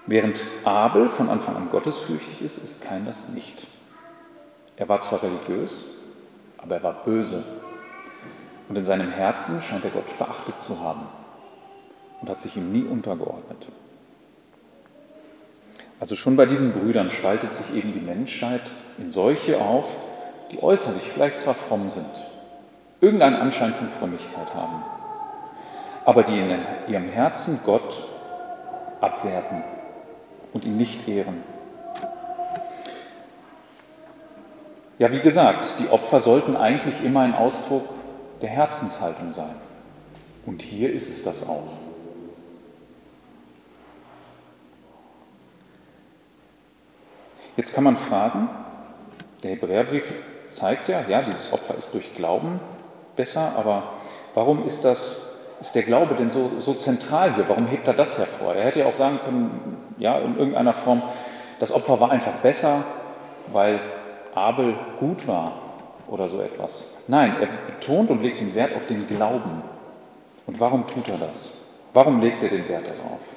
Während 0.06 0.46
Abel 0.64 1.08
von 1.08 1.28
Anfang 1.28 1.56
an 1.56 1.68
gottesfürchtig 1.70 2.40
ist, 2.40 2.56
ist 2.56 2.82
Kain 2.82 3.04
das 3.04 3.28
nicht. 3.28 3.66
Er 4.76 4.88
war 4.88 5.00
zwar 5.00 5.22
religiös, 5.22 5.96
aber 6.56 6.76
er 6.76 6.82
war 6.82 7.02
böse. 7.04 7.44
Und 8.70 8.78
in 8.78 8.84
seinem 8.84 9.10
Herzen 9.10 9.60
scheint 9.60 9.84
er 9.84 9.90
Gott 9.90 10.08
verachtet 10.08 10.60
zu 10.60 10.80
haben 10.80 11.06
und 12.20 12.30
hat 12.30 12.40
sich 12.40 12.56
ihm 12.56 12.72
nie 12.72 12.84
untergeordnet. 12.84 13.66
Also 16.00 16.14
schon 16.14 16.36
bei 16.36 16.46
diesen 16.46 16.72
Brüdern 16.72 17.10
spaltet 17.10 17.54
sich 17.54 17.74
eben 17.74 17.92
die 17.92 18.00
Menschheit 18.00 18.62
in 18.98 19.10
solche 19.10 19.60
auf, 19.60 19.94
die 20.52 20.62
äußerlich 20.62 21.02
vielleicht 21.02 21.38
zwar 21.38 21.54
fromm 21.54 21.88
sind, 21.88 22.10
irgendeinen 23.00 23.36
Anschein 23.36 23.74
von 23.74 23.88
Frömmigkeit 23.88 24.54
haben, 24.54 24.82
aber 26.04 26.22
die 26.22 26.38
in 26.38 26.58
ihrem 26.88 27.08
Herzen 27.08 27.60
Gott 27.64 28.02
abwerten 29.00 29.62
und 30.52 30.64
ihn 30.64 30.76
nicht 30.76 31.06
ehren. 31.08 31.42
Ja, 34.98 35.12
wie 35.12 35.20
gesagt, 35.20 35.74
die 35.78 35.88
Opfer 35.90 36.18
sollten 36.18 36.56
eigentlich 36.56 37.04
immer 37.04 37.20
ein 37.20 37.34
Ausdruck 37.34 37.88
der 38.40 38.48
Herzenshaltung 38.48 39.30
sein. 39.30 39.54
Und 40.44 40.62
hier 40.62 40.92
ist 40.92 41.08
es 41.08 41.22
das 41.22 41.48
auch. 41.48 41.87
Jetzt 47.58 47.74
kann 47.74 47.82
man 47.82 47.96
fragen, 47.96 48.48
der 49.42 49.50
Hebräerbrief 49.50 50.14
zeigt 50.48 50.86
ja, 50.86 51.04
ja, 51.08 51.22
dieses 51.22 51.52
Opfer 51.52 51.74
ist 51.74 51.92
durch 51.92 52.14
Glauben 52.14 52.60
besser, 53.16 53.54
aber 53.56 53.94
warum 54.34 54.64
ist 54.64 54.84
das 54.84 55.24
ist 55.60 55.74
der 55.74 55.82
Glaube 55.82 56.14
denn 56.14 56.30
so, 56.30 56.52
so 56.58 56.72
zentral 56.72 57.34
hier? 57.34 57.48
Warum 57.48 57.66
hebt 57.66 57.88
er 57.88 57.94
das 57.94 58.16
hervor? 58.16 58.54
Er 58.54 58.64
hätte 58.64 58.78
ja 58.78 58.86
auch 58.86 58.94
sagen 58.94 59.18
können, 59.24 59.76
ja, 59.98 60.16
in 60.20 60.38
irgendeiner 60.38 60.72
Form, 60.72 61.02
das 61.58 61.72
Opfer 61.72 61.98
war 61.98 62.12
einfach 62.12 62.34
besser, 62.34 62.84
weil 63.52 63.80
Abel 64.36 64.76
gut 65.00 65.26
war 65.26 65.50
oder 66.06 66.28
so 66.28 66.40
etwas. 66.40 66.98
Nein, 67.08 67.34
er 67.40 67.48
betont 67.66 68.12
und 68.12 68.22
legt 68.22 68.40
den 68.40 68.54
Wert 68.54 68.72
auf 68.72 68.86
den 68.86 69.08
Glauben. 69.08 69.62
Und 70.46 70.60
warum 70.60 70.86
tut 70.86 71.08
er 71.08 71.18
das? 71.18 71.58
Warum 71.92 72.20
legt 72.20 72.40
er 72.40 72.50
den 72.50 72.68
Wert 72.68 72.86
darauf? 72.86 73.34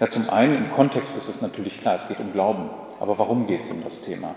Ja, 0.00 0.08
zum 0.08 0.28
einen 0.30 0.56
im 0.56 0.70
Kontext 0.70 1.16
ist 1.16 1.28
es 1.28 1.40
natürlich 1.40 1.78
klar, 1.78 1.94
es 1.94 2.08
geht 2.08 2.20
um 2.20 2.32
Glauben. 2.32 2.70
Aber 3.00 3.18
warum 3.18 3.46
geht 3.46 3.62
es 3.62 3.70
um 3.70 3.82
das 3.82 4.00
Thema? 4.00 4.34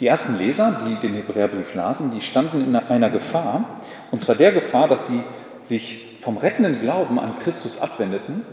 Die 0.00 0.06
ersten 0.06 0.36
Leser, 0.36 0.82
die 0.86 0.96
den 0.96 1.14
Hebräerbrief 1.14 1.74
lasen, 1.74 2.10
die 2.10 2.20
standen 2.20 2.64
in 2.64 2.74
einer 2.74 3.10
Gefahr, 3.10 3.78
und 4.10 4.20
zwar 4.20 4.34
der 4.34 4.52
Gefahr, 4.52 4.88
dass 4.88 5.06
sie 5.06 5.20
sich 5.60 6.16
vom 6.20 6.38
rettenden 6.38 6.80
Glauben 6.80 7.20
an 7.20 7.36
Christus 7.36 7.80
abwendeten 7.80 8.44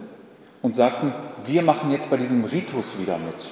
und 0.62 0.76
sagten, 0.76 1.14
wir 1.46 1.64
machen 1.64 1.92
jetzt 1.92 2.10
bei 2.10 2.18
diesem 2.18 2.44
Ritus 2.46 3.00
wieder 3.00 3.18
mit. 3.18 3.50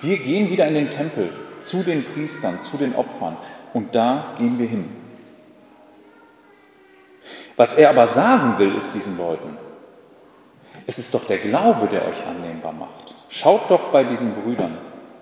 Wir 0.00 0.16
gehen 0.16 0.48
wieder 0.48 0.66
in 0.66 0.74
den 0.74 0.88
Tempel 0.88 1.32
zu 1.58 1.82
den 1.82 2.04
Priestern, 2.04 2.60
zu 2.60 2.78
den 2.78 2.94
Opfern 2.94 3.36
und 3.74 3.94
da 3.94 4.32
gehen 4.38 4.58
wir 4.58 4.66
hin. 4.66 4.88
Was 7.56 7.74
er 7.74 7.90
aber 7.90 8.06
sagen 8.06 8.58
will, 8.58 8.74
ist 8.74 8.94
diesen 8.94 9.18
Leuten, 9.18 9.58
es 10.90 10.98
ist 10.98 11.14
doch 11.14 11.24
der 11.24 11.38
Glaube, 11.38 11.86
der 11.86 12.04
euch 12.04 12.26
annehmbar 12.26 12.72
macht. 12.72 13.14
Schaut 13.28 13.70
doch 13.70 13.92
bei 13.92 14.02
diesen 14.02 14.34
Brüdern, 14.34 14.76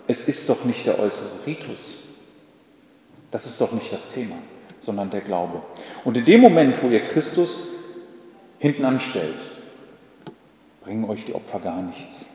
es 0.07 0.23
ist 0.23 0.49
doch 0.49 0.65
nicht 0.65 0.87
der 0.87 0.99
äußere 0.99 1.45
Ritus. 1.45 2.05
Das 3.31 3.45
ist 3.45 3.61
doch 3.61 3.73
nicht 3.73 3.93
das 3.93 4.09
Thema, 4.09 4.37
sondern 4.79 5.11
der 5.11 5.21
Glaube. 5.21 5.61
Und 6.07 6.17
in 6.17 6.25
dem 6.25 6.41
Moment, 6.41 6.83
wo 6.83 6.89
ihr 6.89 7.03
Christus 7.03 7.69
hinten 8.59 8.87
anstellt, 8.87 9.45
bringen 10.85 11.05
euch 11.05 11.27
die 11.27 11.35
Opfer 11.35 11.61
gar 11.61 11.83
nichts. 11.83 12.31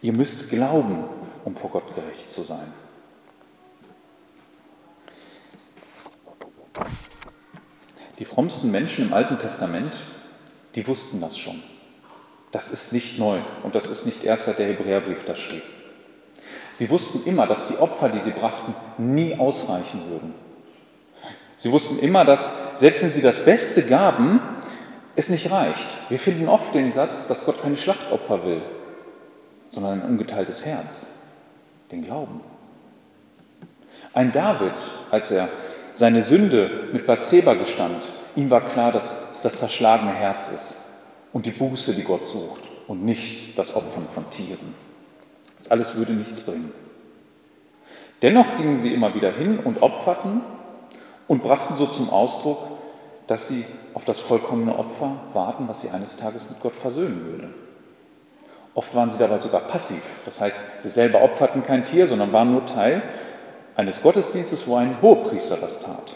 Ihr 0.00 0.14
müsst 0.14 0.50
glauben, 0.50 1.04
um 1.44 1.54
vor 1.54 1.70
Gott 1.70 1.94
gerecht 1.94 2.32
zu 2.32 2.42
sein. 2.42 2.74
Die 8.18 8.24
frommsten 8.24 8.72
Menschen 8.72 9.06
im 9.06 9.12
Alten 9.12 9.38
Testament, 9.38 10.00
die 10.74 10.86
wussten 10.86 11.20
das 11.20 11.38
schon. 11.38 11.62
Das 12.50 12.68
ist 12.68 12.92
nicht 12.92 13.18
neu 13.18 13.40
und 13.62 13.74
das 13.74 13.88
ist 13.88 14.04
nicht 14.04 14.24
erst 14.24 14.44
seit 14.44 14.58
der 14.58 14.66
Hebräerbrief 14.66 15.24
das 15.24 15.38
schrieb. 15.38 15.62
Sie 16.72 16.88
wussten 16.90 17.28
immer, 17.28 17.46
dass 17.46 17.66
die 17.66 17.78
Opfer, 17.78 18.08
die 18.08 18.20
sie 18.20 18.30
brachten, 18.30 18.74
nie 18.98 19.38
ausreichen 19.38 20.02
würden. 20.10 20.34
Sie 21.56 21.70
wussten 21.70 21.98
immer, 21.98 22.24
dass 22.24 22.50
selbst 22.74 23.02
wenn 23.02 23.10
sie 23.10 23.22
das 23.22 23.44
Beste 23.44 23.82
gaben, 23.82 24.40
es 25.14 25.28
nicht 25.28 25.50
reicht. 25.50 25.86
Wir 26.08 26.18
finden 26.18 26.48
oft 26.48 26.74
den 26.74 26.90
Satz, 26.90 27.26
dass 27.26 27.44
Gott 27.44 27.62
keine 27.62 27.76
Schlachtopfer 27.76 28.44
will, 28.44 28.62
sondern 29.68 30.00
ein 30.00 30.08
ungeteiltes 30.08 30.64
Herz, 30.64 31.06
den 31.90 32.02
Glauben. 32.02 32.40
Ein 34.14 34.32
David, 34.32 34.74
als 35.10 35.30
er 35.30 35.48
seine 35.92 36.22
Sünde 36.22 36.88
mit 36.92 37.06
Bathseba 37.06 37.54
gestand, 37.54 38.12
ihm 38.36 38.50
war 38.50 38.64
klar, 38.64 38.92
dass 38.92 39.30
es 39.32 39.42
das 39.42 39.58
zerschlagene 39.58 40.12
Herz 40.12 40.48
ist. 40.48 40.76
und 41.32 41.46
die 41.46 41.50
Buße, 41.50 41.94
die 41.94 42.04
Gott 42.04 42.26
sucht 42.26 42.60
und 42.88 43.06
nicht 43.06 43.58
das 43.58 43.74
Opfern 43.74 44.06
von 44.12 44.28
Tieren. 44.28 44.74
Das 45.56 45.70
alles 45.70 45.96
würde 45.96 46.12
nichts 46.12 46.40
bringen. 46.42 46.72
Dennoch 48.20 48.56
gingen 48.58 48.76
sie 48.76 48.92
immer 48.92 49.14
wieder 49.14 49.32
hin 49.32 49.58
und 49.58 49.82
opferten 49.82 50.42
und 51.28 51.42
brachten 51.42 51.74
so 51.74 51.86
zum 51.86 52.10
Ausdruck, 52.10 52.58
dass 53.26 53.48
sie 53.48 53.64
auf 53.94 54.04
das 54.04 54.18
vollkommene 54.18 54.78
Opfer 54.78 55.16
warten, 55.32 55.68
was 55.68 55.80
sie 55.80 55.88
eines 55.88 56.16
Tages 56.16 56.48
mit 56.48 56.60
Gott 56.60 56.74
versöhnen 56.74 57.24
würde. 57.24 57.48
Oft 58.74 58.94
waren 58.94 59.10
sie 59.10 59.18
dabei 59.18 59.38
sogar 59.38 59.62
passiv. 59.62 60.02
Das 60.24 60.40
heißt, 60.40 60.60
sie 60.82 60.88
selber 60.88 61.22
opferten 61.22 61.62
kein 61.62 61.84
Tier, 61.84 62.06
sondern 62.06 62.32
waren 62.32 62.52
nur 62.52 62.64
Teil 62.64 63.02
eines 63.74 64.02
Gottesdienstes, 64.02 64.66
wo 64.66 64.76
ein 64.76 65.00
Hohepriester 65.02 65.56
das 65.56 65.80
tat. 65.80 66.14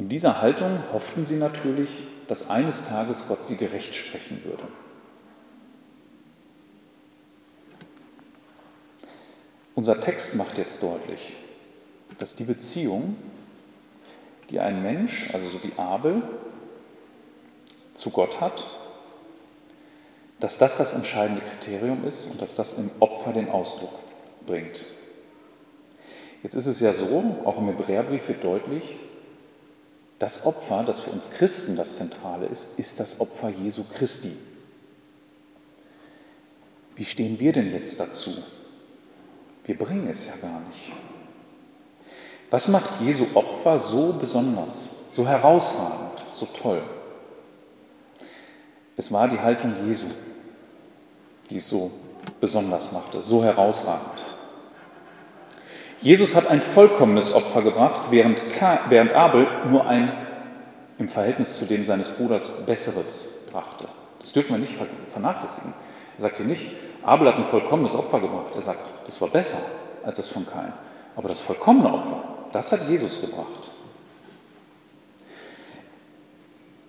In 0.00 0.08
dieser 0.08 0.40
Haltung 0.40 0.82
hofften 0.94 1.26
sie 1.26 1.36
natürlich, 1.36 1.90
dass 2.26 2.48
eines 2.48 2.88
Tages 2.88 3.24
Gott 3.28 3.44
sie 3.44 3.56
gerecht 3.56 3.94
sprechen 3.94 4.42
würde. 4.46 4.62
Unser 9.74 10.00
Text 10.00 10.36
macht 10.36 10.56
jetzt 10.56 10.82
deutlich, 10.82 11.34
dass 12.18 12.34
die 12.34 12.44
Beziehung, 12.44 13.14
die 14.48 14.58
ein 14.58 14.82
Mensch, 14.82 15.28
also 15.34 15.50
so 15.50 15.62
wie 15.62 15.72
Abel, 15.76 16.22
zu 17.92 18.08
Gott 18.08 18.40
hat, 18.40 18.66
dass 20.38 20.56
das 20.56 20.78
das 20.78 20.94
entscheidende 20.94 21.42
Kriterium 21.42 22.06
ist 22.06 22.24
und 22.30 22.40
dass 22.40 22.54
das 22.54 22.72
im 22.72 22.90
Opfer 23.00 23.34
den 23.34 23.50
Ausdruck 23.50 23.92
bringt. 24.46 24.80
Jetzt 26.42 26.54
ist 26.54 26.64
es 26.64 26.80
ja 26.80 26.94
so, 26.94 27.36
auch 27.44 27.58
im 27.58 27.66
Hebräerbrief 27.66 28.28
wird 28.28 28.42
deutlich, 28.42 28.96
das 30.20 30.44
Opfer, 30.44 30.84
das 30.84 31.00
für 31.00 31.10
uns 31.10 31.30
Christen 31.30 31.76
das 31.76 31.96
Zentrale 31.96 32.46
ist, 32.46 32.78
ist 32.78 33.00
das 33.00 33.20
Opfer 33.20 33.48
Jesu 33.48 33.82
Christi. 33.84 34.36
Wie 36.94 37.06
stehen 37.06 37.40
wir 37.40 37.52
denn 37.52 37.72
jetzt 37.72 37.98
dazu? 37.98 38.30
Wir 39.64 39.78
bringen 39.78 40.08
es 40.08 40.26
ja 40.26 40.36
gar 40.36 40.60
nicht. 40.60 40.92
Was 42.50 42.68
macht 42.68 43.00
Jesu 43.00 43.24
Opfer 43.32 43.78
so 43.78 44.12
besonders, 44.12 44.90
so 45.10 45.26
herausragend, 45.26 46.20
so 46.30 46.44
toll? 46.44 46.82
Es 48.98 49.10
war 49.10 49.26
die 49.26 49.40
Haltung 49.40 49.74
Jesu, 49.86 50.04
die 51.48 51.56
es 51.56 51.68
so 51.68 51.90
besonders 52.40 52.92
machte, 52.92 53.22
so 53.22 53.42
herausragend. 53.42 54.22
Jesus 56.02 56.34
hat 56.34 56.48
ein 56.48 56.62
vollkommenes 56.62 57.32
Opfer 57.34 57.62
gebracht, 57.62 58.08
während, 58.10 58.40
während 58.88 59.12
Abel 59.12 59.46
nur 59.68 59.86
ein 59.86 60.12
im 60.98 61.08
Verhältnis 61.08 61.58
zu 61.58 61.64
dem 61.64 61.84
seines 61.84 62.10
Bruders 62.10 62.48
besseres 62.66 63.46
brachte. 63.50 63.86
Das 64.18 64.32
dürfen 64.32 64.52
wir 64.52 64.58
nicht 64.58 64.74
vernachlässigen. 65.08 65.72
Er 66.16 66.20
sagt 66.22 66.36
hier 66.36 66.46
nicht, 66.46 66.66
Abel 67.02 67.28
hat 67.28 67.36
ein 67.36 67.44
vollkommenes 67.44 67.94
Opfer 67.94 68.20
gebracht. 68.20 68.54
Er 68.54 68.62
sagt, 68.62 68.80
das 69.06 69.20
war 69.20 69.28
besser 69.28 69.58
als 70.04 70.16
das 70.16 70.28
von 70.28 70.46
Kain. 70.46 70.72
Aber 71.16 71.28
das 71.28 71.40
vollkommene 71.40 71.92
Opfer, 71.92 72.22
das 72.52 72.72
hat 72.72 72.88
Jesus 72.88 73.20
gebracht. 73.20 73.70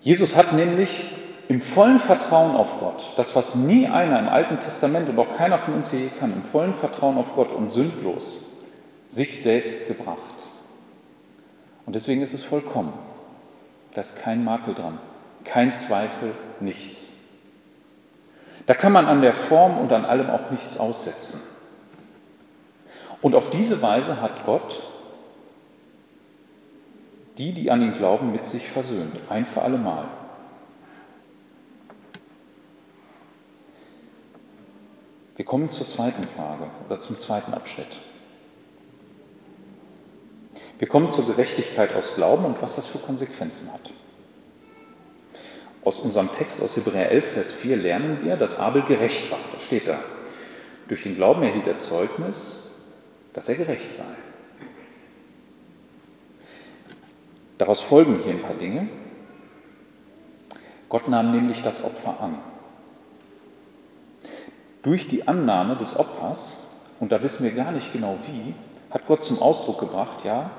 Jesus 0.01 0.35
hat 0.35 0.53
nämlich 0.53 1.01
im 1.47 1.61
vollen 1.61 1.99
Vertrauen 1.99 2.55
auf 2.55 2.79
Gott, 2.79 3.11
das 3.17 3.35
was 3.35 3.55
nie 3.55 3.87
einer 3.87 4.19
im 4.19 4.29
Alten 4.29 4.59
Testament 4.59 5.09
und 5.09 5.19
auch 5.19 5.35
keiner 5.37 5.59
von 5.59 5.75
uns 5.75 5.91
hier 5.91 6.09
kann, 6.19 6.33
im 6.33 6.43
vollen 6.43 6.73
Vertrauen 6.73 7.17
auf 7.17 7.35
Gott 7.35 7.51
und 7.51 7.71
sündlos, 7.71 8.50
sich 9.11 9.41
selbst 9.41 9.89
gebracht. 9.89 10.17
Und 11.85 11.95
deswegen 11.95 12.21
ist 12.21 12.33
es 12.33 12.43
vollkommen. 12.43 12.93
Da 13.93 13.99
ist 13.99 14.15
kein 14.15 14.43
Makel 14.45 14.73
dran, 14.73 14.99
kein 15.43 15.73
Zweifel, 15.73 16.33
nichts. 16.61 17.17
Da 18.65 18.73
kann 18.73 18.93
man 18.93 19.07
an 19.07 19.21
der 19.21 19.33
Form 19.33 19.77
und 19.77 19.91
an 19.91 20.05
allem 20.05 20.29
auch 20.29 20.49
nichts 20.49 20.77
aussetzen. 20.77 21.41
Und 23.21 23.35
auf 23.35 23.49
diese 23.49 23.81
Weise 23.81 24.21
hat 24.21 24.45
Gott 24.45 24.81
die, 27.37 27.51
die 27.51 27.69
an 27.69 27.81
ihn 27.81 27.93
glauben, 27.93 28.31
mit 28.31 28.47
sich 28.47 28.69
versöhnt, 28.69 29.19
ein 29.29 29.45
für 29.45 29.61
alle 29.61 29.77
Mal. 29.77 30.05
Wir 35.35 35.43
kommen 35.43 35.67
zur 35.69 35.87
zweiten 35.87 36.23
Frage 36.23 36.67
oder 36.85 36.99
zum 36.99 37.17
zweiten 37.17 37.53
Abschnitt. 37.53 37.99
Wir 40.81 40.87
kommen 40.87 41.11
zur 41.11 41.27
Gerechtigkeit 41.27 41.93
aus 41.93 42.15
Glauben 42.15 42.43
und 42.43 42.59
was 42.63 42.75
das 42.75 42.87
für 42.87 42.97
Konsequenzen 42.97 43.71
hat. 43.71 43.91
Aus 45.85 45.99
unserem 45.99 46.31
Text 46.31 46.59
aus 46.59 46.75
Hebräer 46.75 47.11
11, 47.11 47.33
Vers 47.33 47.51
4 47.51 47.77
lernen 47.77 48.23
wir, 48.23 48.35
dass 48.35 48.57
Abel 48.57 48.81
gerecht 48.81 49.29
war. 49.29 49.37
Das 49.51 49.63
steht 49.63 49.87
da. 49.87 49.99
Durch 50.87 51.03
den 51.03 51.15
Glauben 51.15 51.43
erhielt 51.43 51.67
er 51.67 51.77
Zeugnis, 51.77 52.71
dass 53.31 53.47
er 53.47 53.53
gerecht 53.53 53.93
sei. 53.93 54.07
Daraus 57.59 57.81
folgen 57.81 58.19
hier 58.23 58.33
ein 58.33 58.41
paar 58.41 58.55
Dinge. 58.55 58.89
Gott 60.89 61.07
nahm 61.07 61.29
nämlich 61.29 61.61
das 61.61 61.83
Opfer 61.83 62.19
an. 62.19 62.39
Durch 64.81 65.07
die 65.07 65.27
Annahme 65.27 65.77
des 65.77 65.95
Opfers, 65.95 66.63
und 66.99 67.11
da 67.11 67.21
wissen 67.21 67.43
wir 67.43 67.51
gar 67.51 67.71
nicht 67.71 67.93
genau 67.93 68.17
wie, 68.25 68.55
hat 68.89 69.05
Gott 69.05 69.23
zum 69.23 69.39
Ausdruck 69.39 69.79
gebracht, 69.79 70.25
ja, 70.25 70.49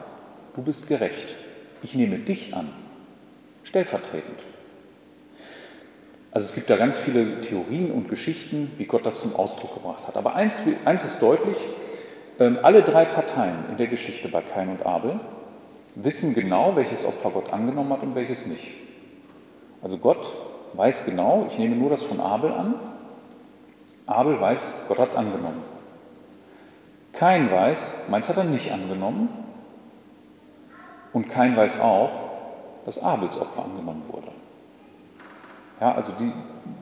du 0.54 0.62
bist 0.62 0.88
gerecht. 0.88 1.34
Ich 1.82 1.94
nehme 1.94 2.18
dich 2.18 2.54
an, 2.54 2.68
stellvertretend. 3.64 4.38
Also 6.30 6.46
es 6.46 6.54
gibt 6.54 6.70
da 6.70 6.76
ganz 6.76 6.96
viele 6.96 7.40
Theorien 7.40 7.90
und 7.90 8.08
Geschichten, 8.08 8.70
wie 8.78 8.86
Gott 8.86 9.04
das 9.04 9.20
zum 9.20 9.36
Ausdruck 9.36 9.74
gebracht 9.74 10.06
hat. 10.08 10.16
Aber 10.16 10.34
eins, 10.34 10.62
eins 10.84 11.04
ist 11.04 11.20
deutlich, 11.20 11.56
ähm, 12.38 12.58
alle 12.62 12.82
drei 12.82 13.04
Parteien 13.04 13.64
in 13.70 13.76
der 13.76 13.88
Geschichte 13.88 14.28
bei 14.28 14.40
Kain 14.40 14.70
und 14.70 14.86
Abel 14.86 15.20
wissen 15.94 16.34
genau, 16.34 16.74
welches 16.74 17.04
Opfer 17.04 17.30
Gott 17.30 17.52
angenommen 17.52 17.92
hat 17.92 18.02
und 18.02 18.14
welches 18.14 18.46
nicht. 18.46 18.68
Also 19.82 19.98
Gott 19.98 20.34
weiß 20.72 21.04
genau, 21.04 21.46
ich 21.48 21.58
nehme 21.58 21.76
nur 21.76 21.90
das 21.90 22.02
von 22.02 22.20
Abel 22.20 22.50
an. 22.50 22.74
Abel 24.06 24.40
weiß, 24.40 24.72
Gott 24.88 24.98
hat 24.98 25.10
es 25.10 25.16
angenommen. 25.16 25.62
Kain 27.12 27.50
weiß, 27.50 28.04
meins 28.08 28.28
hat 28.28 28.38
er 28.38 28.44
nicht 28.44 28.72
angenommen. 28.72 29.28
Und 31.12 31.28
Kain 31.28 31.56
weiß 31.56 31.80
auch, 31.80 32.10
dass 32.84 32.98
Abels 32.98 33.38
Opfer 33.38 33.64
angenommen 33.64 34.02
wurde. 34.08 34.28
Ja, 35.80 35.94
also 35.94 36.12
die, 36.18 36.32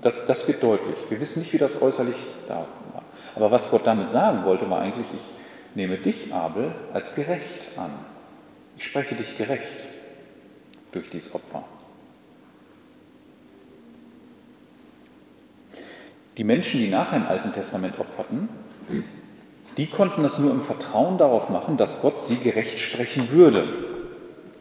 das, 0.00 0.26
das 0.26 0.46
wird 0.46 0.62
deutlich. 0.62 0.96
Wir 1.08 1.20
wissen 1.20 1.40
nicht, 1.40 1.52
wie 1.52 1.58
das 1.58 1.80
äußerlich 1.80 2.16
da 2.46 2.66
war. 2.92 3.02
Aber 3.34 3.50
was 3.50 3.70
Gott 3.70 3.86
damit 3.86 4.10
sagen 4.10 4.44
wollte, 4.44 4.68
war 4.70 4.80
eigentlich, 4.80 5.12
ich 5.14 5.30
nehme 5.74 5.98
dich, 5.98 6.32
Abel, 6.32 6.72
als 6.92 7.14
gerecht 7.14 7.68
an. 7.76 7.90
Ich 8.76 8.84
spreche 8.84 9.14
dich 9.14 9.36
gerecht 9.36 9.86
durch 10.92 11.10
dieses 11.10 11.34
Opfer. 11.34 11.64
Die 16.36 16.44
Menschen, 16.44 16.80
die 16.80 16.88
nachher 16.88 17.16
im 17.16 17.26
Alten 17.26 17.52
Testament 17.52 17.98
opferten, 17.98 18.48
die 19.76 19.86
konnten 19.86 20.22
das 20.22 20.38
nur 20.38 20.50
im 20.50 20.62
Vertrauen 20.62 21.18
darauf 21.18 21.48
machen, 21.48 21.76
dass 21.76 22.00
Gott 22.00 22.20
sie 22.20 22.36
gerecht 22.36 22.78
sprechen 22.78 23.30
würde 23.30 23.89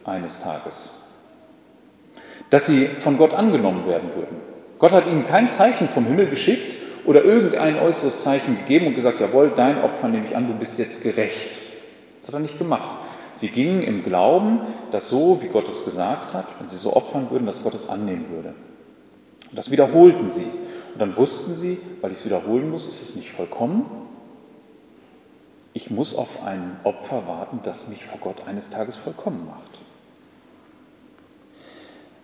eines 0.04 0.38
Tages 0.40 1.00
dass 2.50 2.66
sie 2.66 2.86
von 2.86 3.16
Gott 3.16 3.32
angenommen 3.32 3.86
werden 3.86 4.10
würden. 4.14 4.36
Gott 4.78 4.92
hat 4.92 5.06
ihnen 5.06 5.24
kein 5.24 5.48
Zeichen 5.48 5.88
vom 5.88 6.04
Himmel 6.04 6.28
geschickt 6.28 6.76
oder 7.06 7.24
irgendein 7.24 7.78
äußeres 7.78 8.22
Zeichen 8.22 8.56
gegeben 8.56 8.88
und 8.88 8.94
gesagt, 8.94 9.20
jawohl, 9.20 9.52
dein 9.54 9.82
Opfer 9.82 10.08
nehme 10.08 10.26
ich 10.26 10.36
an, 10.36 10.48
du 10.48 10.54
bist 10.54 10.78
jetzt 10.78 11.02
gerecht. 11.02 11.58
Das 12.18 12.28
hat 12.28 12.34
er 12.34 12.40
nicht 12.40 12.58
gemacht. 12.58 12.96
Sie 13.32 13.48
gingen 13.48 13.82
im 13.82 14.02
Glauben, 14.02 14.60
dass 14.90 15.08
so, 15.08 15.40
wie 15.40 15.46
Gott 15.46 15.68
es 15.68 15.84
gesagt 15.84 16.34
hat, 16.34 16.46
wenn 16.58 16.66
sie 16.66 16.76
so 16.76 16.94
opfern 16.94 17.30
würden, 17.30 17.46
dass 17.46 17.62
Gott 17.62 17.74
es 17.74 17.88
annehmen 17.88 18.26
würde. 18.30 18.54
Und 19.48 19.58
das 19.58 19.70
wiederholten 19.70 20.30
sie. 20.30 20.50
Und 20.92 21.00
dann 21.00 21.16
wussten 21.16 21.54
sie, 21.54 21.78
weil 22.00 22.10
ich 22.10 22.18
es 22.18 22.24
wiederholen 22.24 22.70
muss, 22.70 22.88
ist 22.88 23.00
es 23.00 23.14
nicht 23.14 23.30
vollkommen. 23.30 23.86
Ich 25.72 25.90
muss 25.90 26.14
auf 26.14 26.42
ein 26.44 26.80
Opfer 26.82 27.28
warten, 27.28 27.60
das 27.62 27.86
mich 27.86 28.04
vor 28.04 28.18
Gott 28.18 28.48
eines 28.48 28.70
Tages 28.70 28.96
vollkommen 28.96 29.46
macht. 29.46 29.89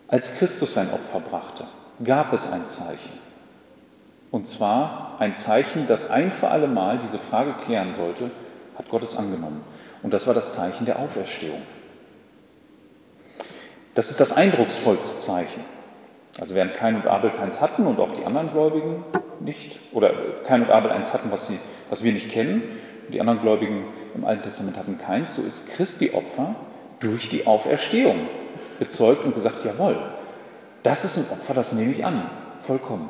Als 0.09 0.39
Christus 0.39 0.75
sein 0.75 0.89
Opfer 0.93 1.19
brachte, 1.19 1.65
gab 2.05 2.33
es 2.33 2.51
ein 2.51 2.69
Zeichen. 2.69 3.19
Und 4.31 4.47
zwar 4.47 5.17
ein 5.19 5.35
Zeichen, 5.35 5.87
das 5.89 6.09
ein 6.09 6.31
für 6.31 6.49
alle 6.49 6.69
Mal 6.69 6.99
diese 6.99 7.19
Frage 7.19 7.55
klären 7.65 7.93
sollte, 7.93 8.31
hat 8.79 8.89
Gott 8.89 9.03
es 9.03 9.17
angenommen. 9.17 9.63
Und 10.03 10.15
das 10.15 10.27
war 10.29 10.35
das 10.35 10.53
Zeichen 10.53 10.85
der 10.85 11.01
Auferstehung. 11.01 11.61
Das 13.95 14.11
ist 14.11 14.21
das 14.21 14.33
eindrucksvollste 14.33 15.19
Zeichen. 15.19 15.65
Also 16.39 16.55
während 16.55 16.75
Kain 16.75 16.97
und 16.97 17.07
Abel 17.07 17.31
keins 17.31 17.61
hatten 17.61 17.87
und 17.87 17.99
auch 17.99 18.13
die 18.13 18.25
anderen 18.25 18.53
Gläubigen 18.53 19.05
nicht, 19.41 19.81
oder 19.93 20.13
Kain 20.45 20.63
und 20.63 20.71
Abel 20.71 20.91
eins 20.93 21.13
hatten, 21.15 21.33
was, 21.33 21.49
sie, 21.49 21.59
was 21.89 22.05
wir 22.05 22.13
nicht 22.13 22.31
kennen, 22.31 22.63
und 23.07 23.15
die 23.15 23.21
anderen 23.21 23.41
Gläubigen 23.41 23.87
im 24.15 24.25
Alten 24.25 24.43
Testament 24.43 24.77
hatten 24.77 24.99
keins, 24.99 25.35
so 25.35 25.43
ist 25.43 25.69
Christi 25.75 26.13
Opfer 26.13 26.55
durch 27.01 27.29
die 27.29 27.47
Auferstehung 27.47 28.29
bezeugt 28.79 29.25
und 29.25 29.35
gesagt, 29.35 29.65
jawohl, 29.65 29.99
das 30.83 31.05
ist 31.05 31.17
ein 31.19 31.39
Opfer, 31.39 31.55
das 31.55 31.73
nehme 31.73 31.93
ich 31.93 32.05
an, 32.05 32.31
vollkommen. 32.61 33.09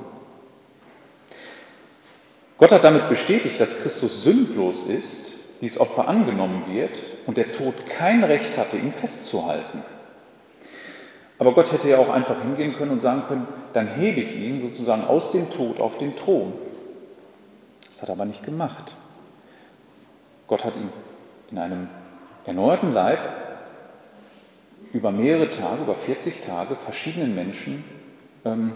Gott 2.59 2.73
hat 2.73 2.85
damit 2.85 3.09
bestätigt, 3.09 3.61
dass 3.61 3.77
Christus 3.77 4.23
sündlos 4.23 4.85
ist, 4.85 5.35
dieses 5.61 5.79
Opfer 5.79 6.09
angenommen 6.09 6.65
wird 6.69 7.03
und 7.27 7.37
der 7.37 7.53
Tod 7.53 7.87
kein 7.87 8.25
Recht 8.25 8.57
hatte, 8.57 8.77
ihn 8.77 8.93
festzuhalten. 8.93 9.83
Aber 11.39 11.53
Gott 11.53 11.73
hätte 11.73 11.89
ja 11.89 11.99
auch 11.99 12.09
einfach 12.09 12.41
hingehen 12.41 12.73
können 12.73 12.93
und 12.93 13.01
sagen 13.01 13.25
können, 13.29 13.47
dann 13.75 13.89
hebe 13.89 14.21
ich 14.21 14.35
ihn 14.35 14.59
sozusagen 14.59 15.05
aus 15.05 15.33
dem 15.33 15.51
Tod 15.51 15.81
auf 15.81 15.99
den 15.99 16.17
Thron. 16.17 16.55
Das 17.93 18.03
hat 18.03 18.09
er 18.09 18.15
aber 18.15 18.25
nicht 18.25 18.43
gemacht. 18.43 18.97
Gott 20.47 20.65
hat 20.65 20.77
ihn 20.77 20.91
in 21.51 21.59
einem 21.59 21.89
erneuerten 22.47 22.93
Leib 22.95 23.19
über 24.93 25.11
mehrere 25.11 25.51
Tage, 25.51 25.83
über 25.83 25.95
40 25.95 26.41
Tage 26.41 26.77
verschiedenen 26.77 27.35
Menschen 27.35 27.85
ähm, 28.45 28.73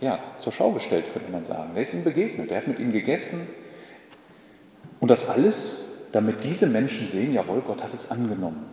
ja, 0.00 0.18
zur 0.38 0.52
Schau 0.52 0.72
gestellt, 0.72 1.06
könnte 1.12 1.30
man 1.30 1.44
sagen. 1.44 1.72
Er 1.74 1.82
ist 1.82 1.92
ihnen 1.92 2.04
begegnet, 2.04 2.50
er 2.50 2.58
hat 2.58 2.68
mit 2.68 2.78
ihnen 2.78 2.92
gegessen. 2.92 3.46
Und 4.98 5.10
das 5.10 5.28
alles, 5.28 5.88
damit 6.12 6.44
diese 6.44 6.66
Menschen 6.66 7.06
sehen, 7.06 7.32
jawohl, 7.32 7.62
Gott 7.66 7.82
hat 7.82 7.94
es 7.94 8.10
angenommen, 8.10 8.64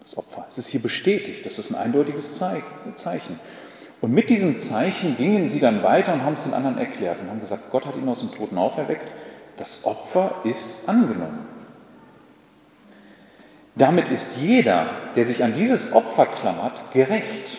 das 0.00 0.16
Opfer. 0.16 0.46
Es 0.48 0.58
ist 0.58 0.68
hier 0.68 0.80
bestätigt, 0.82 1.44
das 1.46 1.58
ist 1.58 1.70
ein 1.70 1.76
eindeutiges 1.76 2.34
Zeichen. 2.34 3.40
Und 4.00 4.12
mit 4.12 4.28
diesem 4.28 4.58
Zeichen 4.58 5.16
gingen 5.16 5.46
sie 5.46 5.60
dann 5.60 5.82
weiter 5.82 6.12
und 6.12 6.24
haben 6.24 6.34
es 6.34 6.44
den 6.44 6.52
anderen 6.52 6.76
erklärt 6.76 7.20
und 7.20 7.30
haben 7.30 7.40
gesagt, 7.40 7.70
Gott 7.70 7.86
hat 7.86 7.96
ihn 7.96 8.08
aus 8.08 8.20
dem 8.20 8.30
Toten 8.32 8.58
auferweckt, 8.58 9.10
das 9.56 9.84
Opfer 9.86 10.40
ist 10.44 10.88
angenommen. 10.88 11.46
Damit 13.76 14.08
ist 14.08 14.36
jeder, 14.36 14.88
der 15.16 15.24
sich 15.24 15.42
an 15.42 15.54
dieses 15.54 15.92
Opfer 15.92 16.26
klammert, 16.26 16.92
gerecht. 16.92 17.56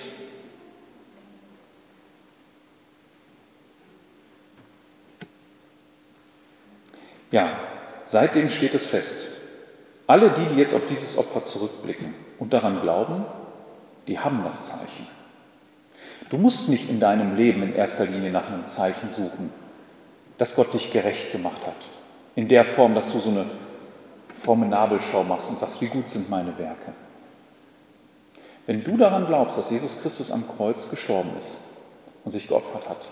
Ja, 7.32 7.60
seitdem 8.06 8.50
steht 8.50 8.74
es 8.74 8.86
fest. 8.86 9.28
Alle 10.08 10.32
die, 10.32 10.46
die 10.46 10.56
jetzt 10.56 10.74
auf 10.74 10.86
dieses 10.86 11.18
Opfer 11.18 11.44
zurückblicken 11.44 12.14
und 12.40 12.54
daran 12.54 12.82
glauben, 12.82 13.26
die 14.08 14.20
haben 14.20 14.44
das 14.46 14.68
Zeichen. 14.68 15.08
Du 16.30 16.38
musst 16.38 16.70
nicht 16.70 16.90
in 16.90 17.00
deinem 17.00 17.36
Leben 17.36 17.62
in 17.64 17.74
erster 17.74 18.06
Linie 18.06 18.32
nach 18.32 18.48
einem 18.48 18.66
Zeichen 18.66 19.12
suchen, 19.12 19.52
dass 20.38 20.56
Gott 20.56 20.74
dich 20.74 20.92
gerecht 20.92 21.32
gemacht 21.32 21.66
hat. 21.66 21.90
In 22.36 22.48
der 22.48 22.64
Form, 22.64 22.96
dass 22.96 23.12
du 23.12 23.20
so 23.20 23.30
eine 23.30 23.46
fromme 24.46 24.68
Nabelschau 24.68 25.24
machst 25.24 25.50
und 25.50 25.58
sagst, 25.58 25.82
wie 25.82 25.88
gut 25.88 26.10
sind 26.10 26.30
meine 26.30 26.58
Werke. 26.58 26.94
Wenn 28.68 28.84
du 28.84 28.96
daran 28.96 29.26
glaubst, 29.26 29.58
dass 29.58 29.72
Jesus 29.72 30.00
Christus 30.00 30.32
am 30.32 30.48
Kreuz 30.48 30.90
gestorben 30.90 31.32
ist 31.36 31.58
und 32.24 32.32
sich 32.32 32.48
geopfert 32.48 32.88
hat, 32.88 33.10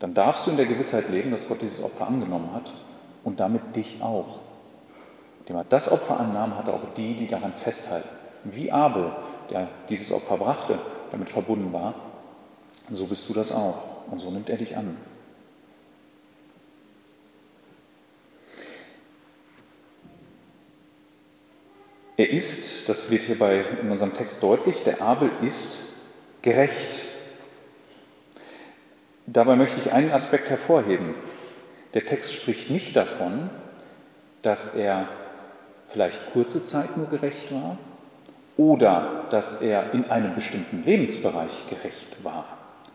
dann 0.00 0.14
darfst 0.14 0.46
du 0.46 0.50
in 0.50 0.56
der 0.56 0.66
Gewissheit 0.66 1.08
leben, 1.08 1.30
dass 1.30 1.48
Gott 1.48 1.62
dieses 1.62 1.82
Opfer 1.82 2.06
angenommen 2.06 2.52
hat 2.52 2.72
und 3.24 3.40
damit 3.40 3.74
dich 3.74 4.02
auch. 4.02 4.38
Indem 5.40 5.56
er 5.56 5.64
das 5.64 5.90
Opfer 5.90 6.20
annahm, 6.20 6.56
hat 6.56 6.68
er 6.68 6.74
auch 6.74 6.94
die, 6.96 7.14
die 7.14 7.28
daran 7.28 7.54
festhalten. 7.54 8.08
Wie 8.44 8.70
Abel, 8.70 9.10
der 9.50 9.68
dieses 9.88 10.12
Opfer 10.12 10.36
brachte, 10.36 10.78
damit 11.12 11.28
verbunden 11.28 11.72
war, 11.72 11.94
so 12.90 13.06
bist 13.06 13.28
du 13.28 13.32
das 13.32 13.52
auch. 13.52 13.78
Und 14.10 14.18
so 14.18 14.30
nimmt 14.30 14.50
er 14.50 14.58
dich 14.58 14.76
an. 14.76 14.96
Er 22.16 22.30
ist, 22.30 22.88
das 22.88 23.10
wird 23.10 23.22
hier 23.22 23.38
bei, 23.38 23.62
in 23.82 23.90
unserem 23.90 24.14
Text 24.14 24.42
deutlich, 24.42 24.82
der 24.82 25.02
Abel 25.02 25.30
ist 25.42 25.80
gerecht. 26.40 27.02
Dabei 29.26 29.56
möchte 29.56 29.78
ich 29.78 29.92
einen 29.92 30.12
Aspekt 30.12 30.48
hervorheben. 30.48 31.14
Der 31.92 32.06
Text 32.06 32.32
spricht 32.32 32.70
nicht 32.70 32.96
davon, 32.96 33.50
dass 34.40 34.74
er 34.74 35.08
vielleicht 35.88 36.32
kurze 36.32 36.64
Zeit 36.64 36.96
nur 36.96 37.08
gerecht 37.08 37.52
war 37.52 37.76
oder 38.56 39.26
dass 39.30 39.60
er 39.60 39.92
in 39.92 40.06
einem 40.06 40.34
bestimmten 40.34 40.84
Lebensbereich 40.84 41.66
gerecht 41.68 42.24
war, 42.24 42.46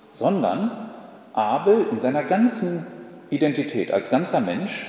sondern 0.10 0.90
Abel 1.34 1.86
in 1.92 2.00
seiner 2.00 2.24
ganzen 2.24 2.88
Identität 3.30 3.92
als 3.92 4.10
ganzer 4.10 4.42
Mensch 4.42 4.88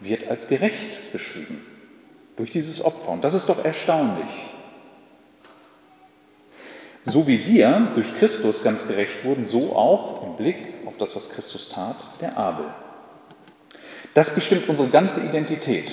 wird 0.00 0.28
als 0.28 0.48
gerecht 0.48 1.12
beschrieben 1.12 1.75
durch 2.36 2.50
dieses 2.50 2.84
Opfer. 2.84 3.10
Und 3.10 3.24
das 3.24 3.34
ist 3.34 3.48
doch 3.48 3.64
erstaunlich. 3.64 4.44
So 7.02 7.26
wie 7.26 7.46
wir 7.46 7.90
durch 7.94 8.14
Christus 8.14 8.62
ganz 8.62 8.86
gerecht 8.86 9.24
wurden, 9.24 9.46
so 9.46 9.74
auch 9.74 10.24
im 10.24 10.36
Blick 10.36 10.56
auf 10.86 10.96
das, 10.96 11.14
was 11.14 11.30
Christus 11.30 11.68
tat, 11.68 12.04
der 12.20 12.36
Abel. 12.36 12.66
Das 14.14 14.34
bestimmt 14.34 14.68
unsere 14.68 14.88
ganze 14.88 15.20
Identität. 15.20 15.92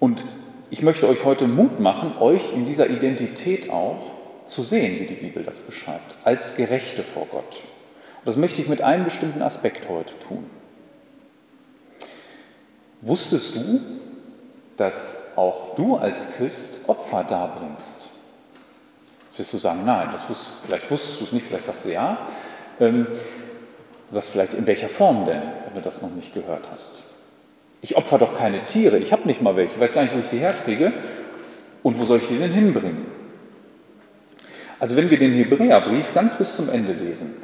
Und 0.00 0.24
ich 0.70 0.82
möchte 0.82 1.08
euch 1.08 1.24
heute 1.24 1.46
Mut 1.46 1.78
machen, 1.78 2.16
euch 2.18 2.52
in 2.52 2.66
dieser 2.66 2.90
Identität 2.90 3.70
auch 3.70 4.10
zu 4.44 4.62
sehen, 4.62 5.00
wie 5.00 5.06
die 5.06 5.14
Bibel 5.14 5.42
das 5.42 5.60
beschreibt, 5.60 6.14
als 6.24 6.56
Gerechte 6.56 7.02
vor 7.02 7.26
Gott. 7.26 7.62
Und 8.18 8.26
das 8.26 8.36
möchte 8.36 8.60
ich 8.60 8.68
mit 8.68 8.82
einem 8.82 9.04
bestimmten 9.04 9.42
Aspekt 9.42 9.88
heute 9.88 10.18
tun. 10.18 10.50
Wusstest 13.02 13.56
du, 13.56 13.80
dass 14.76 15.28
auch 15.36 15.74
du 15.74 15.96
als 15.96 16.36
Christ 16.36 16.88
Opfer 16.88 17.24
darbringst? 17.24 18.08
Jetzt 19.24 19.38
wirst 19.38 19.52
du 19.52 19.58
sagen, 19.58 19.82
nein, 19.84 20.08
das 20.12 20.28
wusst, 20.28 20.46
vielleicht 20.64 20.90
wusstest 20.90 21.20
du 21.20 21.24
es 21.24 21.32
nicht, 21.32 21.46
vielleicht 21.46 21.66
sagst 21.66 21.84
du 21.84 21.92
ja. 21.92 22.18
Ähm, 22.80 23.06
du 23.06 24.14
sagst 24.14 24.30
vielleicht, 24.30 24.54
in 24.54 24.66
welcher 24.66 24.88
Form 24.88 25.26
denn, 25.26 25.42
wenn 25.64 25.74
du 25.74 25.80
das 25.80 26.02
noch 26.02 26.10
nicht 26.10 26.32
gehört 26.32 26.68
hast? 26.72 27.04
Ich 27.82 27.96
opfer 27.96 28.18
doch 28.18 28.34
keine 28.34 28.64
Tiere, 28.66 28.98
ich 28.98 29.12
habe 29.12 29.26
nicht 29.26 29.42
mal 29.42 29.56
welche, 29.56 29.74
ich 29.74 29.80
weiß 29.80 29.92
gar 29.92 30.02
nicht, 30.02 30.14
wo 30.14 30.20
ich 30.20 30.28
die 30.28 30.38
herkriege 30.38 30.92
und 31.82 31.98
wo 31.98 32.04
soll 32.04 32.18
ich 32.18 32.28
die 32.28 32.38
denn 32.38 32.52
hinbringen? 32.52 33.06
Also 34.78 34.96
wenn 34.96 35.10
wir 35.10 35.18
den 35.18 35.32
Hebräerbrief 35.32 36.12
ganz 36.12 36.34
bis 36.34 36.56
zum 36.56 36.68
Ende 36.68 36.92
lesen, 36.92 37.34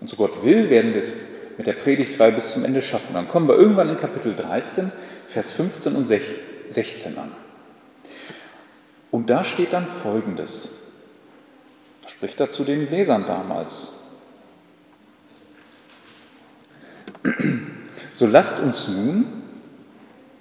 und 0.00 0.10
so 0.10 0.16
Gott 0.16 0.44
will, 0.44 0.68
werden 0.70 0.92
wir 0.92 1.00
es 1.00 1.08
mit 1.56 1.66
der 1.66 1.72
Predigtreihe 1.74 2.32
bis 2.32 2.52
zum 2.52 2.64
Ende 2.64 2.82
schaffen. 2.82 3.14
Dann 3.14 3.28
kommen 3.28 3.48
wir 3.48 3.56
irgendwann 3.56 3.88
in 3.88 3.96
Kapitel 3.96 4.34
13, 4.34 4.90
Vers 5.26 5.52
15 5.52 5.94
und 5.94 6.06
16 6.06 7.18
an. 7.18 7.32
Und 9.10 9.30
da 9.30 9.44
steht 9.44 9.72
dann 9.72 9.86
Folgendes. 9.86 10.70
Spricht 12.06 12.40
er 12.40 12.50
zu 12.50 12.64
den 12.64 12.90
Lesern 12.90 13.24
damals. 13.26 14.00
So 18.12 18.26
lasst 18.26 18.60
uns 18.60 18.88
nun 18.88 19.26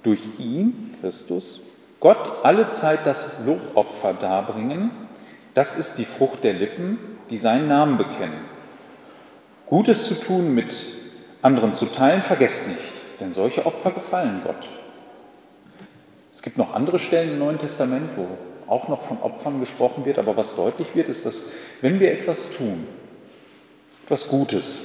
durch 0.03 0.21
ihn, 0.37 0.95
Christus, 0.99 1.61
Gott 1.99 2.43
alle 2.43 2.67
Zeit 2.69 3.05
das 3.05 3.37
Lobopfer 3.45 4.13
darbringen. 4.13 4.91
Das 5.53 5.77
ist 5.77 5.97
die 5.97 6.05
Frucht 6.05 6.43
der 6.43 6.53
Lippen, 6.53 6.97
die 7.29 7.37
seinen 7.37 7.67
Namen 7.67 7.97
bekennen. 7.97 8.41
Gutes 9.67 10.07
zu 10.07 10.15
tun 10.15 10.53
mit 10.53 10.73
anderen 11.43 11.73
zu 11.73 11.85
teilen, 11.85 12.21
vergesst 12.21 12.69
nicht, 12.69 13.19
denn 13.19 13.31
solche 13.31 13.65
Opfer 13.65 13.91
gefallen 13.91 14.41
Gott. 14.43 14.67
Es 16.31 16.41
gibt 16.41 16.57
noch 16.57 16.73
andere 16.73 16.97
Stellen 16.97 17.33
im 17.33 17.39
Neuen 17.39 17.59
Testament, 17.59 18.09
wo 18.15 18.27
auch 18.71 18.87
noch 18.87 19.03
von 19.03 19.21
Opfern 19.21 19.59
gesprochen 19.59 20.05
wird, 20.05 20.17
aber 20.17 20.35
was 20.35 20.55
deutlich 20.55 20.95
wird, 20.95 21.09
ist, 21.09 21.25
dass 21.25 21.51
wenn 21.81 21.99
wir 21.99 22.11
etwas 22.11 22.49
tun, 22.49 22.87
etwas 24.05 24.27
Gutes 24.27 24.79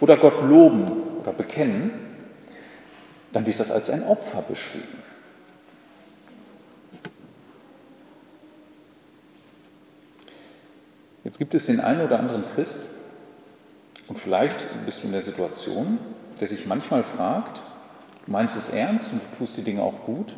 oder 0.00 0.16
Gott 0.16 0.42
loben 0.42 0.90
oder 1.20 1.32
bekennen, 1.32 1.92
dann 3.32 3.46
wird 3.46 3.60
das 3.60 3.70
als 3.70 3.88
ein 3.88 4.04
Opfer 4.04 4.42
beschrieben. 4.42 4.98
Jetzt 11.24 11.38
gibt 11.38 11.54
es 11.54 11.66
den 11.66 11.80
einen 11.80 12.00
oder 12.00 12.18
anderen 12.18 12.46
Christ, 12.46 12.88
und 14.12 14.18
vielleicht 14.18 14.66
bist 14.84 15.02
du 15.02 15.06
in 15.06 15.14
der 15.14 15.22
Situation, 15.22 15.98
der 16.38 16.46
sich 16.46 16.66
manchmal 16.66 17.02
fragt, 17.02 17.62
du 18.26 18.30
meinst 18.30 18.54
es 18.58 18.68
ernst 18.68 19.10
und 19.10 19.22
du 19.22 19.38
tust 19.38 19.56
die 19.56 19.62
Dinge 19.62 19.82
auch 19.82 20.04
gut, 20.04 20.36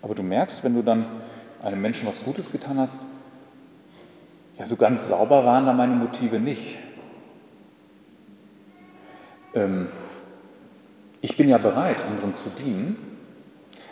aber 0.00 0.14
du 0.14 0.22
merkst, 0.22 0.64
wenn 0.64 0.74
du 0.74 0.80
dann 0.80 1.04
einem 1.62 1.82
Menschen 1.82 2.08
was 2.08 2.24
Gutes 2.24 2.50
getan 2.50 2.78
hast, 2.78 3.02
ja, 4.58 4.64
so 4.64 4.76
ganz 4.76 5.08
sauber 5.08 5.44
waren 5.44 5.66
da 5.66 5.74
meine 5.74 5.94
Motive 5.94 6.40
nicht. 6.40 6.78
Ähm, 9.54 9.88
ich 11.20 11.36
bin 11.36 11.50
ja 11.50 11.58
bereit, 11.58 12.00
anderen 12.00 12.32
zu 12.32 12.48
dienen, 12.48 13.18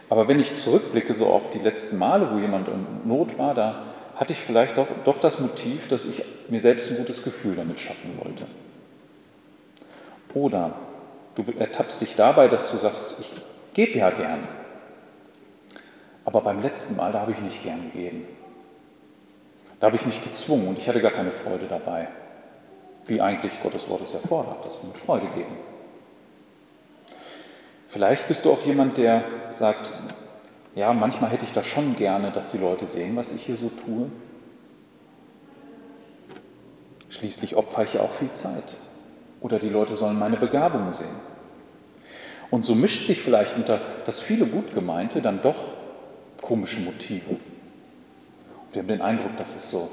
aber 0.08 0.26
wenn 0.26 0.40
ich 0.40 0.54
zurückblicke 0.54 1.12
so 1.12 1.26
auf 1.26 1.50
die 1.50 1.58
letzten 1.58 1.98
Male, 1.98 2.30
wo 2.32 2.38
jemand 2.38 2.68
in 2.68 2.86
Not 3.04 3.36
war, 3.36 3.52
da 3.52 3.82
hatte 4.16 4.32
ich 4.32 4.38
vielleicht 4.38 4.78
doch, 4.78 4.88
doch 5.04 5.18
das 5.18 5.38
Motiv, 5.38 5.86
dass 5.86 6.06
ich 6.06 6.22
mir 6.48 6.60
selbst 6.60 6.90
ein 6.90 6.96
gutes 6.96 7.22
Gefühl 7.22 7.56
damit 7.56 7.78
schaffen 7.78 8.18
wollte. 8.18 8.46
Oder 10.34 10.72
du 11.34 11.44
ertappst 11.58 12.00
dich 12.00 12.16
dabei, 12.16 12.48
dass 12.48 12.70
du 12.70 12.76
sagst, 12.76 13.20
ich 13.20 13.32
gebe 13.74 13.98
ja 13.98 14.10
gern. 14.10 14.46
Aber 16.24 16.40
beim 16.40 16.62
letzten 16.62 16.96
Mal, 16.96 17.12
da 17.12 17.20
habe 17.20 17.32
ich 17.32 17.40
nicht 17.40 17.62
gern 17.62 17.90
gegeben. 17.92 18.26
Da 19.80 19.86
habe 19.86 19.96
ich 19.96 20.06
mich 20.06 20.22
gezwungen 20.22 20.68
und 20.68 20.78
ich 20.78 20.88
hatte 20.88 21.00
gar 21.00 21.10
keine 21.10 21.32
Freude 21.32 21.66
dabei. 21.66 22.08
Wie 23.06 23.20
eigentlich 23.20 23.60
Gottes 23.62 23.88
Wort 23.88 24.02
es 24.02 24.14
erfordert, 24.14 24.64
dass 24.64 24.80
wir 24.80 24.88
mit 24.88 24.98
Freude 24.98 25.26
geben. 25.34 25.56
Vielleicht 27.88 28.28
bist 28.28 28.44
du 28.44 28.52
auch 28.52 28.64
jemand, 28.64 28.96
der 28.96 29.24
sagt, 29.50 29.90
ja, 30.74 30.92
manchmal 30.92 31.30
hätte 31.30 31.44
ich 31.44 31.52
das 31.52 31.66
schon 31.66 31.96
gerne, 31.96 32.30
dass 32.30 32.52
die 32.52 32.58
Leute 32.58 32.86
sehen, 32.86 33.16
was 33.16 33.32
ich 33.32 33.44
hier 33.44 33.56
so 33.56 33.68
tue. 33.68 34.08
Schließlich 37.10 37.56
opfere 37.56 37.84
ich 37.84 37.94
ja 37.94 38.00
auch 38.00 38.12
viel 38.12 38.30
Zeit. 38.30 38.76
Oder 39.42 39.58
die 39.58 39.68
Leute 39.68 39.96
sollen 39.96 40.18
meine 40.18 40.36
Begabungen 40.36 40.92
sehen. 40.92 41.16
Und 42.50 42.64
so 42.64 42.74
mischt 42.74 43.06
sich 43.06 43.20
vielleicht 43.20 43.56
unter 43.56 43.80
das 44.04 44.20
viele 44.20 44.46
gut 44.46 44.72
gemeinte 44.72 45.20
dann 45.20 45.42
doch 45.42 45.72
komische 46.40 46.80
Motive. 46.80 47.30
Und 47.30 47.40
wir 48.72 48.82
haben 48.82 48.88
den 48.88 49.02
Eindruck, 49.02 49.36
dass 49.36 49.54
es 49.56 49.68
so 49.68 49.90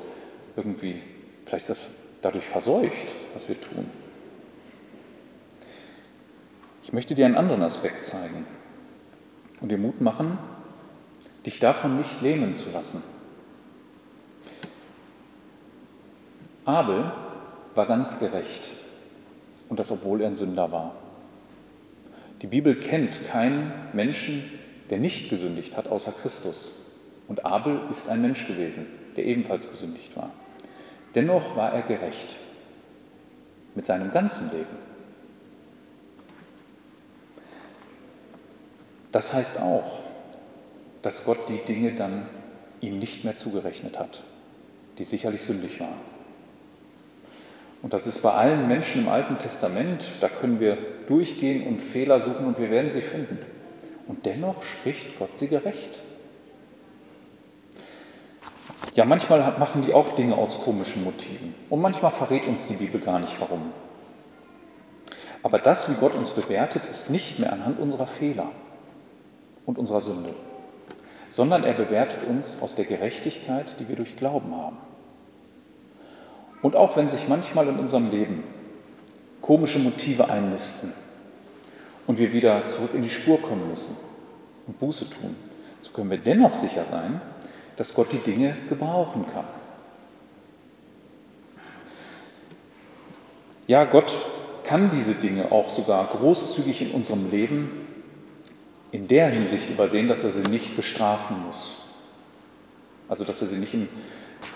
irgendwie, 0.55 1.01
vielleicht 1.45 1.69
ist 1.69 1.79
das 1.79 1.87
dadurch 2.21 2.45
verseucht, 2.45 3.15
was 3.33 3.47
wir 3.47 3.59
tun. 3.59 3.89
Ich 6.83 6.93
möchte 6.93 7.15
dir 7.15 7.25
einen 7.25 7.37
anderen 7.37 7.63
Aspekt 7.63 8.03
zeigen 8.03 8.45
und 9.61 9.69
dir 9.69 9.77
Mut 9.77 10.01
machen, 10.01 10.37
dich 11.45 11.59
davon 11.59 11.97
nicht 11.97 12.21
lähmen 12.21 12.53
zu 12.53 12.69
lassen. 12.71 13.03
Abel 16.65 17.11
war 17.73 17.85
ganz 17.85 18.19
gerecht 18.19 18.69
und 19.69 19.79
das 19.79 19.91
obwohl 19.91 20.21
er 20.21 20.27
ein 20.27 20.35
Sünder 20.35 20.71
war. 20.71 20.95
Die 22.41 22.47
Bibel 22.47 22.79
kennt 22.79 23.25
keinen 23.27 23.71
Menschen, 23.93 24.43
der 24.89 24.97
nicht 24.97 25.29
gesündigt 25.29 25.77
hat, 25.77 25.87
außer 25.87 26.11
Christus. 26.11 26.71
Und 27.27 27.45
Abel 27.45 27.81
ist 27.89 28.09
ein 28.09 28.21
Mensch 28.21 28.47
gewesen, 28.47 28.87
der 29.15 29.25
ebenfalls 29.25 29.69
gesündigt 29.69 30.15
war. 30.17 30.31
Dennoch 31.15 31.55
war 31.55 31.73
er 31.73 31.83
gerecht 31.83 32.37
mit 33.75 33.85
seinem 33.85 34.11
ganzen 34.11 34.49
Leben. 34.51 34.77
Das 39.11 39.33
heißt 39.33 39.61
auch, 39.61 39.99
dass 41.01 41.25
Gott 41.25 41.49
die 41.49 41.63
Dinge 41.65 41.95
dann 41.95 42.25
ihm 42.81 42.99
nicht 42.99 43.23
mehr 43.23 43.35
zugerechnet 43.35 43.97
hat, 43.97 44.23
die 44.97 45.03
sicherlich 45.03 45.43
sündig 45.43 45.79
waren. 45.79 46.08
Und 47.81 47.93
das 47.93 48.07
ist 48.07 48.21
bei 48.21 48.31
allen 48.31 48.67
Menschen 48.67 49.01
im 49.01 49.09
Alten 49.09 49.37
Testament, 49.39 50.05
da 50.19 50.27
können 50.27 50.59
wir 50.59 50.77
durchgehen 51.07 51.65
und 51.67 51.81
Fehler 51.81 52.19
suchen 52.19 52.45
und 52.45 52.59
wir 52.59 52.69
werden 52.69 52.89
sie 52.89 53.01
finden. 53.01 53.39
Und 54.07 54.25
dennoch 54.25 54.61
spricht 54.63 55.17
Gott 55.17 55.35
sie 55.35 55.47
gerecht. 55.47 56.01
Ja, 58.95 59.05
manchmal 59.05 59.39
machen 59.59 59.83
die 59.83 59.93
auch 59.93 60.09
Dinge 60.09 60.35
aus 60.35 60.61
komischen 60.61 61.03
Motiven. 61.03 61.53
Und 61.69 61.81
manchmal 61.81 62.11
verrät 62.11 62.45
uns 62.47 62.67
die 62.67 62.73
Bibel 62.73 62.99
gar 62.99 63.19
nicht 63.19 63.39
warum. 63.39 63.71
Aber 65.41 65.59
das, 65.59 65.89
wie 65.89 65.99
Gott 65.99 66.15
uns 66.15 66.31
bewertet, 66.31 66.85
ist 66.85 67.09
nicht 67.09 67.39
mehr 67.39 67.53
anhand 67.53 67.79
unserer 67.79 68.07
Fehler 68.07 68.51
und 69.65 69.77
unserer 69.77 70.01
Sünde, 70.01 70.33
sondern 71.29 71.63
er 71.63 71.73
bewertet 71.73 72.25
uns 72.27 72.61
aus 72.61 72.75
der 72.75 72.85
Gerechtigkeit, 72.85 73.79
die 73.79 73.87
wir 73.87 73.95
durch 73.95 74.17
Glauben 74.17 74.53
haben. 74.55 74.77
Und 76.61 76.75
auch 76.75 76.97
wenn 76.97 77.09
sich 77.09 77.27
manchmal 77.27 77.67
in 77.67 77.79
unserem 77.79 78.11
Leben 78.11 78.43
komische 79.41 79.79
Motive 79.79 80.29
einnisten 80.29 80.93
und 82.05 82.17
wir 82.17 82.33
wieder 82.33 82.65
zurück 82.67 82.91
in 82.93 83.03
die 83.03 83.09
Spur 83.09 83.41
kommen 83.41 83.69
müssen 83.69 83.97
und 84.67 84.79
Buße 84.79 85.09
tun, 85.09 85.35
so 85.81 85.91
können 85.91 86.09
wir 86.09 86.17
dennoch 86.17 86.53
sicher 86.53 86.85
sein, 86.85 87.21
dass 87.77 87.93
Gott 87.93 88.11
die 88.11 88.17
Dinge 88.17 88.57
gebrauchen 88.67 89.25
kann. 89.33 89.45
Ja, 93.67 93.85
Gott 93.85 94.17
kann 94.63 94.91
diese 94.91 95.13
Dinge 95.13 95.51
auch 95.51 95.69
sogar 95.69 96.07
großzügig 96.07 96.81
in 96.81 96.91
unserem 96.91 97.31
Leben 97.31 97.87
in 98.91 99.07
der 99.07 99.29
Hinsicht 99.29 99.69
übersehen, 99.69 100.07
dass 100.07 100.23
er 100.23 100.31
sie 100.31 100.41
nicht 100.41 100.75
bestrafen 100.75 101.37
muss. 101.45 101.85
Also 103.07 103.23
dass 103.23 103.41
er 103.41 103.47
sie 103.47 103.57
nicht 103.57 103.75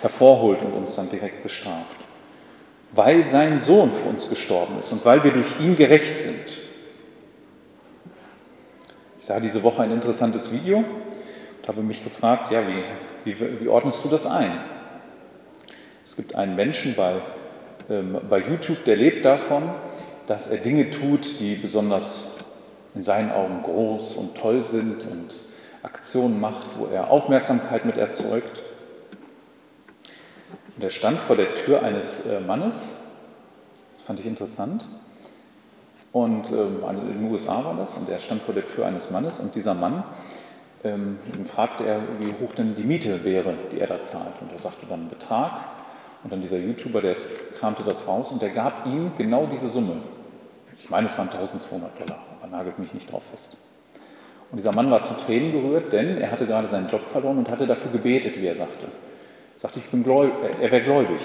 hervorholt 0.02 0.62
und 0.62 0.74
uns 0.74 0.96
dann 0.96 1.10
direkt 1.10 1.44
bestraft. 1.44 1.98
Weil 2.92 3.26
sein 3.26 3.60
Sohn 3.60 3.92
für 3.92 4.08
uns 4.08 4.30
gestorben 4.30 4.80
ist 4.80 4.92
und 4.92 5.04
weil 5.06 5.24
wir 5.24 5.32
durch 5.32 5.60
ihn 5.60 5.76
gerecht 5.76 6.20
sind. 6.20 6.60
Ich 9.20 9.26
sah 9.26 9.40
diese 9.40 9.64
Woche 9.64 9.82
ein 9.84 9.92
interessantes 9.92 10.52
Video 10.52 10.80
und 10.80 11.68
habe 11.68 11.82
mich 11.82 12.04
gefragt, 12.04 12.52
ja, 12.52 12.62
wie, 12.68 12.84
wie, 13.24 13.62
wie 13.62 13.68
ordnest 13.68 14.04
du 14.04 14.10
das 14.10 14.26
ein? 14.26 14.52
Es 16.06 16.16
gibt 16.16 16.36
einen 16.36 16.56
Menschen 16.56 16.96
bei, 16.96 17.16
ähm, 17.90 18.20
bei 18.30 18.40
YouTube, 18.40 18.84
der 18.84 18.98
lebt 18.98 19.24
davon, 19.24 19.64
dass 20.28 20.48
er 20.48 20.58
Dinge 20.58 20.90
tut, 20.90 21.40
die 21.40 21.56
besonders 21.56 22.36
in 22.96 23.04
seinen 23.04 23.32
Augen 23.32 23.64
groß 23.64 24.16
und 24.16 24.36
toll 24.36 24.64
sind 24.64 25.06
und 25.06 25.40
Aktionen 25.84 26.40
macht, 26.40 26.68
wo 26.78 26.88
er 26.88 27.10
Aufmerksamkeit 27.10 27.86
mit 27.86 27.98
erzeugt. 27.98 28.63
Und 30.76 30.84
er 30.84 30.90
stand 30.90 31.22
vor 31.22 31.36
der 31.36 31.54
Tür 31.54 31.84
eines 31.84 32.26
äh, 32.26 32.40
Mannes, 32.42 33.02
das 33.92 34.02
fand 34.02 34.20
ich 34.20 34.26
interessant, 34.26 34.88
und 36.12 36.52
ähm, 36.52 36.84
also 36.88 37.02
in 37.02 37.20
den 37.20 37.32
USA 37.32 37.64
war 37.64 37.76
das, 37.76 37.98
und 37.98 38.10
er 38.10 38.20
stand 38.20 38.42
vor 38.42 38.54
der 38.54 38.68
Tür 38.68 38.86
eines 38.86 39.10
Mannes 39.10 39.40
und 39.40 39.56
dieser 39.56 39.74
Mann, 39.74 40.04
ähm, 40.84 41.18
fragte 41.46 41.86
er, 41.86 42.02
wie 42.20 42.34
hoch 42.44 42.54
denn 42.54 42.76
die 42.76 42.84
Miete 42.84 43.24
wäre, 43.24 43.54
die 43.72 43.80
er 43.80 43.88
da 43.88 44.02
zahlt. 44.02 44.42
Und 44.42 44.52
er 44.52 44.60
sagte 44.60 44.86
dann 44.86 45.02
einen 45.02 45.10
Betrag. 45.10 45.54
Und 46.24 46.32
dann 46.32 46.42
dieser 46.42 46.58
YouTuber, 46.58 47.02
der 47.02 47.16
kramte 47.58 47.84
das 47.84 48.08
raus 48.08 48.32
und 48.32 48.42
der 48.42 48.50
gab 48.50 48.86
ihm 48.86 49.12
genau 49.18 49.46
diese 49.46 49.70
Summe. 49.70 49.96
Ich 50.78 50.90
meine, 50.90 51.08
es 51.08 51.18
waren 51.18 51.30
1200 51.30 51.90
Dollar 52.00 52.20
nagelt 52.54 52.80
mich 52.80 52.94
nicht 52.94 53.12
drauf 53.12 53.24
fest. 53.30 53.58
Und 54.52 54.58
dieser 54.58 54.74
Mann 54.74 54.90
war 54.92 55.02
zu 55.02 55.14
Tränen 55.16 55.52
gerührt, 55.52 55.92
denn 55.92 56.20
er 56.20 56.32
hatte 56.32 56.46
gerade 56.46 56.68
seinen 56.68 56.88
Job 56.88 57.02
verloren 57.02 57.40
und 57.40 57.50
hatte 57.50 57.66
dafür 57.66 57.92
gebetet, 57.92 58.40
wie 58.40 58.46
er 58.46 58.56
sagte. 58.56 58.88
Sagte, 59.56 59.80
ich 59.80 59.86
bin 59.86 60.04
gläubig, 60.04 60.34
er 60.60 60.72
wäre 60.72 60.84
gläubig. 60.84 61.22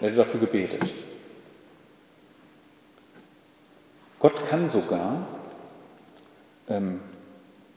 Er 0.00 0.08
hätte 0.08 0.16
dafür 0.16 0.40
gebetet. 0.40 0.92
Gott 4.18 4.44
kann 4.48 4.68
sogar 4.68 5.26
ähm, 6.68 7.00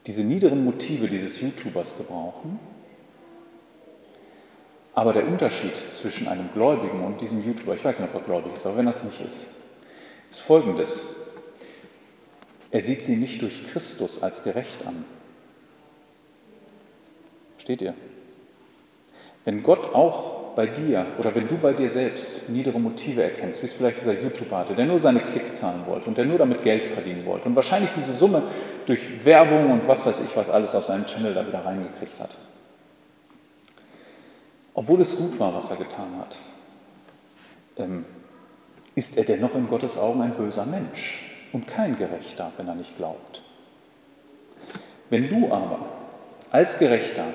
diese 0.06 0.22
niederen 0.22 0.64
Motive 0.64 1.08
dieses 1.08 1.40
YouTubers 1.40 1.98
gebrauchen. 1.98 2.58
Aber 4.94 5.12
der 5.12 5.26
Unterschied 5.26 5.76
zwischen 5.76 6.26
einem 6.26 6.48
Gläubigen 6.54 7.04
und 7.04 7.20
diesem 7.20 7.44
YouTuber, 7.44 7.74
ich 7.74 7.84
weiß 7.84 7.98
nicht, 8.00 8.14
ob 8.14 8.22
er 8.22 8.24
gläubig 8.24 8.54
ist, 8.54 8.64
aber 8.64 8.78
wenn 8.78 8.86
das 8.86 9.04
nicht 9.04 9.20
ist, 9.20 9.56
ist 10.30 10.40
folgendes. 10.40 11.14
Er 12.70 12.80
sieht 12.80 13.02
sie 13.02 13.16
nicht 13.16 13.42
durch 13.42 13.66
Christus 13.70 14.22
als 14.22 14.42
gerecht 14.42 14.86
an. 14.86 15.04
Steht 17.58 17.82
ihr? 17.82 17.94
Wenn 19.46 19.62
Gott 19.62 19.94
auch 19.94 20.54
bei 20.56 20.66
dir 20.66 21.06
oder 21.18 21.34
wenn 21.36 21.46
du 21.46 21.56
bei 21.56 21.72
dir 21.72 21.88
selbst 21.88 22.48
niedere 22.48 22.80
Motive 22.80 23.22
erkennst, 23.22 23.62
wie 23.62 23.66
es 23.66 23.74
vielleicht 23.74 24.00
dieser 24.00 24.20
YouTuber 24.20 24.58
hatte, 24.58 24.74
der 24.74 24.86
nur 24.86 24.98
seine 24.98 25.20
Klickzahlen 25.20 25.86
wollte 25.86 26.08
und 26.08 26.18
der 26.18 26.24
nur 26.24 26.38
damit 26.38 26.64
Geld 26.64 26.84
verdienen 26.84 27.24
wollte 27.24 27.48
und 27.48 27.54
wahrscheinlich 27.54 27.92
diese 27.92 28.12
Summe 28.12 28.42
durch 28.86 29.24
Werbung 29.24 29.70
und 29.70 29.86
was 29.86 30.04
weiß 30.04 30.20
ich 30.20 30.36
was 30.36 30.50
alles 30.50 30.74
auf 30.74 30.84
seinen 30.84 31.06
Channel 31.06 31.32
da 31.32 31.46
wieder 31.46 31.64
reingekriegt 31.64 32.18
hat. 32.18 32.30
Obwohl 34.74 35.00
es 35.00 35.14
gut 35.14 35.38
war, 35.38 35.54
was 35.54 35.70
er 35.70 35.76
getan 35.76 36.18
hat, 36.18 36.38
ähm, 37.76 38.04
ist 38.96 39.16
er 39.16 39.24
dennoch 39.24 39.54
in 39.54 39.68
Gottes 39.68 39.96
Augen 39.96 40.22
ein 40.22 40.34
böser 40.34 40.66
Mensch 40.66 41.30
und 41.52 41.68
kein 41.68 41.96
Gerechter, 41.96 42.50
wenn 42.56 42.66
er 42.66 42.74
nicht 42.74 42.96
glaubt. 42.96 43.42
Wenn 45.08 45.28
du 45.28 45.52
aber 45.52 45.78
als 46.50 46.78
Gerechter 46.78 47.26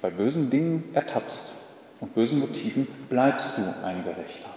bei 0.00 0.10
bösen 0.10 0.50
Dingen 0.50 0.90
ertappst 0.94 1.54
und 2.00 2.14
bösen 2.14 2.38
Motiven, 2.38 2.86
bleibst 3.08 3.58
du 3.58 3.62
ein 3.84 4.04
Gerechter. 4.04 4.48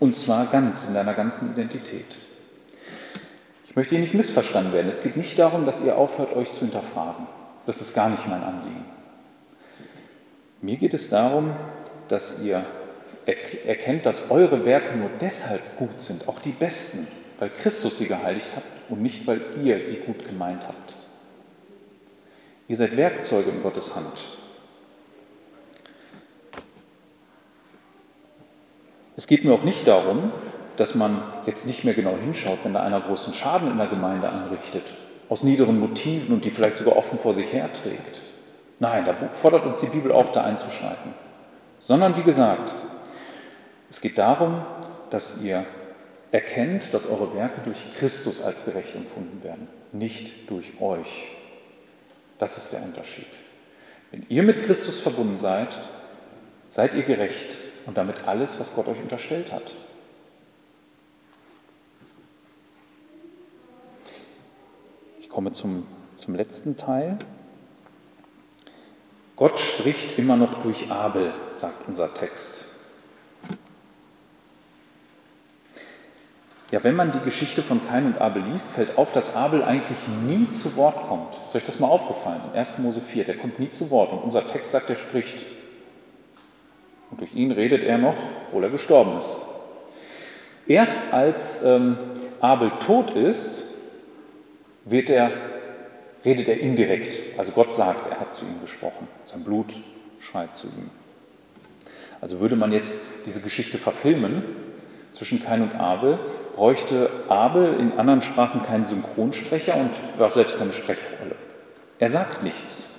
Und 0.00 0.14
zwar 0.14 0.46
ganz, 0.46 0.84
in 0.84 0.94
deiner 0.94 1.14
ganzen 1.14 1.52
Identität. 1.52 2.16
Ich 3.64 3.76
möchte 3.76 3.94
hier 3.94 4.00
nicht 4.00 4.14
missverstanden 4.14 4.72
werden. 4.72 4.88
Es 4.88 5.02
geht 5.02 5.16
nicht 5.16 5.38
darum, 5.38 5.66
dass 5.66 5.80
ihr 5.80 5.96
aufhört, 5.96 6.34
euch 6.34 6.52
zu 6.52 6.60
hinterfragen. 6.60 7.26
Das 7.66 7.80
ist 7.80 7.94
gar 7.94 8.08
nicht 8.08 8.26
mein 8.28 8.42
Anliegen. 8.42 8.84
Mir 10.60 10.76
geht 10.76 10.94
es 10.94 11.08
darum, 11.08 11.50
dass 12.08 12.42
ihr 12.42 12.64
erkennt, 13.66 14.06
dass 14.06 14.30
eure 14.30 14.64
Werke 14.64 14.96
nur 14.96 15.10
deshalb 15.20 15.76
gut 15.76 16.00
sind, 16.00 16.28
auch 16.28 16.38
die 16.38 16.52
besten, 16.52 17.06
weil 17.38 17.50
Christus 17.50 17.98
sie 17.98 18.06
geheiligt 18.06 18.54
hat 18.54 18.62
und 18.88 19.02
nicht, 19.02 19.26
weil 19.26 19.40
ihr 19.62 19.80
sie 19.80 19.96
gut 19.96 20.26
gemeint 20.26 20.66
habt. 20.66 20.94
Ihr 22.66 22.76
seid 22.76 22.96
Werkzeuge 22.96 23.50
in 23.50 23.62
Gottes 23.62 23.94
Hand. 23.94 24.26
Es 29.16 29.26
geht 29.26 29.44
mir 29.44 29.52
auch 29.52 29.62
nicht 29.62 29.86
darum, 29.86 30.32
dass 30.76 30.94
man 30.94 31.22
jetzt 31.46 31.66
nicht 31.66 31.84
mehr 31.84 31.94
genau 31.94 32.16
hinschaut, 32.16 32.58
wenn 32.64 32.74
da 32.74 32.82
einer 32.82 33.00
großen 33.00 33.32
Schaden 33.32 33.70
in 33.70 33.78
der 33.78 33.86
Gemeinde 33.86 34.28
anrichtet, 34.28 34.82
aus 35.28 35.44
niederen 35.44 35.78
Motiven 35.78 36.34
und 36.34 36.44
die 36.44 36.50
vielleicht 36.50 36.76
sogar 36.76 36.96
offen 36.96 37.18
vor 37.18 37.32
sich 37.32 37.52
herträgt. 37.52 38.22
Nein, 38.80 39.04
da 39.04 39.14
fordert 39.28 39.66
uns 39.66 39.80
die 39.80 39.86
Bibel 39.86 40.10
auf, 40.10 40.32
da 40.32 40.42
einzuschreiten. 40.42 41.14
Sondern 41.78 42.16
wie 42.16 42.22
gesagt, 42.22 42.72
es 43.88 44.00
geht 44.00 44.18
darum, 44.18 44.62
dass 45.10 45.42
ihr 45.42 45.64
erkennt, 46.32 46.92
dass 46.92 47.06
eure 47.06 47.34
Werke 47.36 47.60
durch 47.60 47.94
Christus 47.94 48.42
als 48.42 48.64
gerecht 48.64 48.96
empfunden 48.96 49.44
werden, 49.44 49.68
nicht 49.92 50.50
durch 50.50 50.80
euch. 50.80 51.28
Das 52.44 52.58
ist 52.58 52.74
der 52.74 52.82
Unterschied. 52.82 53.26
Wenn 54.10 54.26
ihr 54.28 54.42
mit 54.42 54.62
Christus 54.64 54.98
verbunden 54.98 55.34
seid, 55.34 55.78
seid 56.68 56.92
ihr 56.92 57.02
gerecht 57.02 57.56
und 57.86 57.96
damit 57.96 58.28
alles, 58.28 58.60
was 58.60 58.74
Gott 58.74 58.86
euch 58.86 59.00
unterstellt 59.00 59.50
hat. 59.50 59.72
Ich 65.20 65.30
komme 65.30 65.52
zum, 65.52 65.86
zum 66.16 66.34
letzten 66.34 66.76
Teil. 66.76 67.16
Gott 69.36 69.58
spricht 69.58 70.18
immer 70.18 70.36
noch 70.36 70.62
durch 70.62 70.90
Abel, 70.90 71.32
sagt 71.54 71.88
unser 71.88 72.12
Text. 72.12 72.66
Ja, 76.70 76.82
wenn 76.82 76.96
man 76.96 77.12
die 77.12 77.20
Geschichte 77.20 77.62
von 77.62 77.86
Kain 77.86 78.06
und 78.06 78.20
Abel 78.20 78.42
liest, 78.42 78.70
fällt 78.70 78.96
auf, 78.96 79.12
dass 79.12 79.36
Abel 79.36 79.62
eigentlich 79.62 79.98
nie 80.26 80.48
zu 80.50 80.76
Wort 80.76 81.08
kommt. 81.08 81.34
Ist 81.44 81.54
euch 81.54 81.64
das 81.64 81.78
mal 81.78 81.88
aufgefallen? 81.88 82.40
In 82.52 82.58
1. 82.58 82.78
Mose 82.78 83.00
4, 83.00 83.24
der 83.24 83.36
kommt 83.36 83.58
nie 83.58 83.70
zu 83.70 83.90
Wort. 83.90 84.12
Und 84.12 84.20
unser 84.20 84.46
Text 84.48 84.70
sagt, 84.70 84.88
er 84.88 84.96
spricht. 84.96 85.44
Und 87.10 87.20
durch 87.20 87.34
ihn 87.34 87.52
redet 87.52 87.84
er 87.84 87.98
noch, 87.98 88.16
obwohl 88.46 88.64
er 88.64 88.70
gestorben 88.70 89.18
ist. 89.18 89.36
Erst 90.66 91.12
als 91.12 91.62
ähm, 91.62 91.98
Abel 92.40 92.72
tot 92.80 93.10
ist, 93.10 93.62
er, 94.90 95.30
redet 96.24 96.48
er 96.48 96.60
indirekt. 96.60 97.38
Also 97.38 97.52
Gott 97.52 97.74
sagt, 97.74 98.10
er 98.10 98.20
hat 98.20 98.32
zu 98.32 98.44
ihm 98.46 98.60
gesprochen. 98.62 99.06
Sein 99.24 99.44
Blut 99.44 99.76
schreit 100.18 100.56
zu 100.56 100.66
ihm. 100.68 100.90
Also 102.20 102.40
würde 102.40 102.56
man 102.56 102.72
jetzt 102.72 103.00
diese 103.26 103.40
Geschichte 103.40 103.76
verfilmen 103.76 104.42
zwischen 105.14 105.42
Kain 105.42 105.62
und 105.62 105.76
Abel, 105.76 106.18
bräuchte 106.54 107.08
Abel 107.28 107.78
in 107.78 107.92
anderen 107.98 108.20
Sprachen 108.20 108.62
keinen 108.64 108.84
Synchronsprecher 108.84 109.76
und 109.76 109.92
auch 110.20 110.30
selbst 110.30 110.58
keine 110.58 110.72
Sprechrolle. 110.72 111.36
Er 112.00 112.08
sagt 112.08 112.42
nichts. 112.42 112.98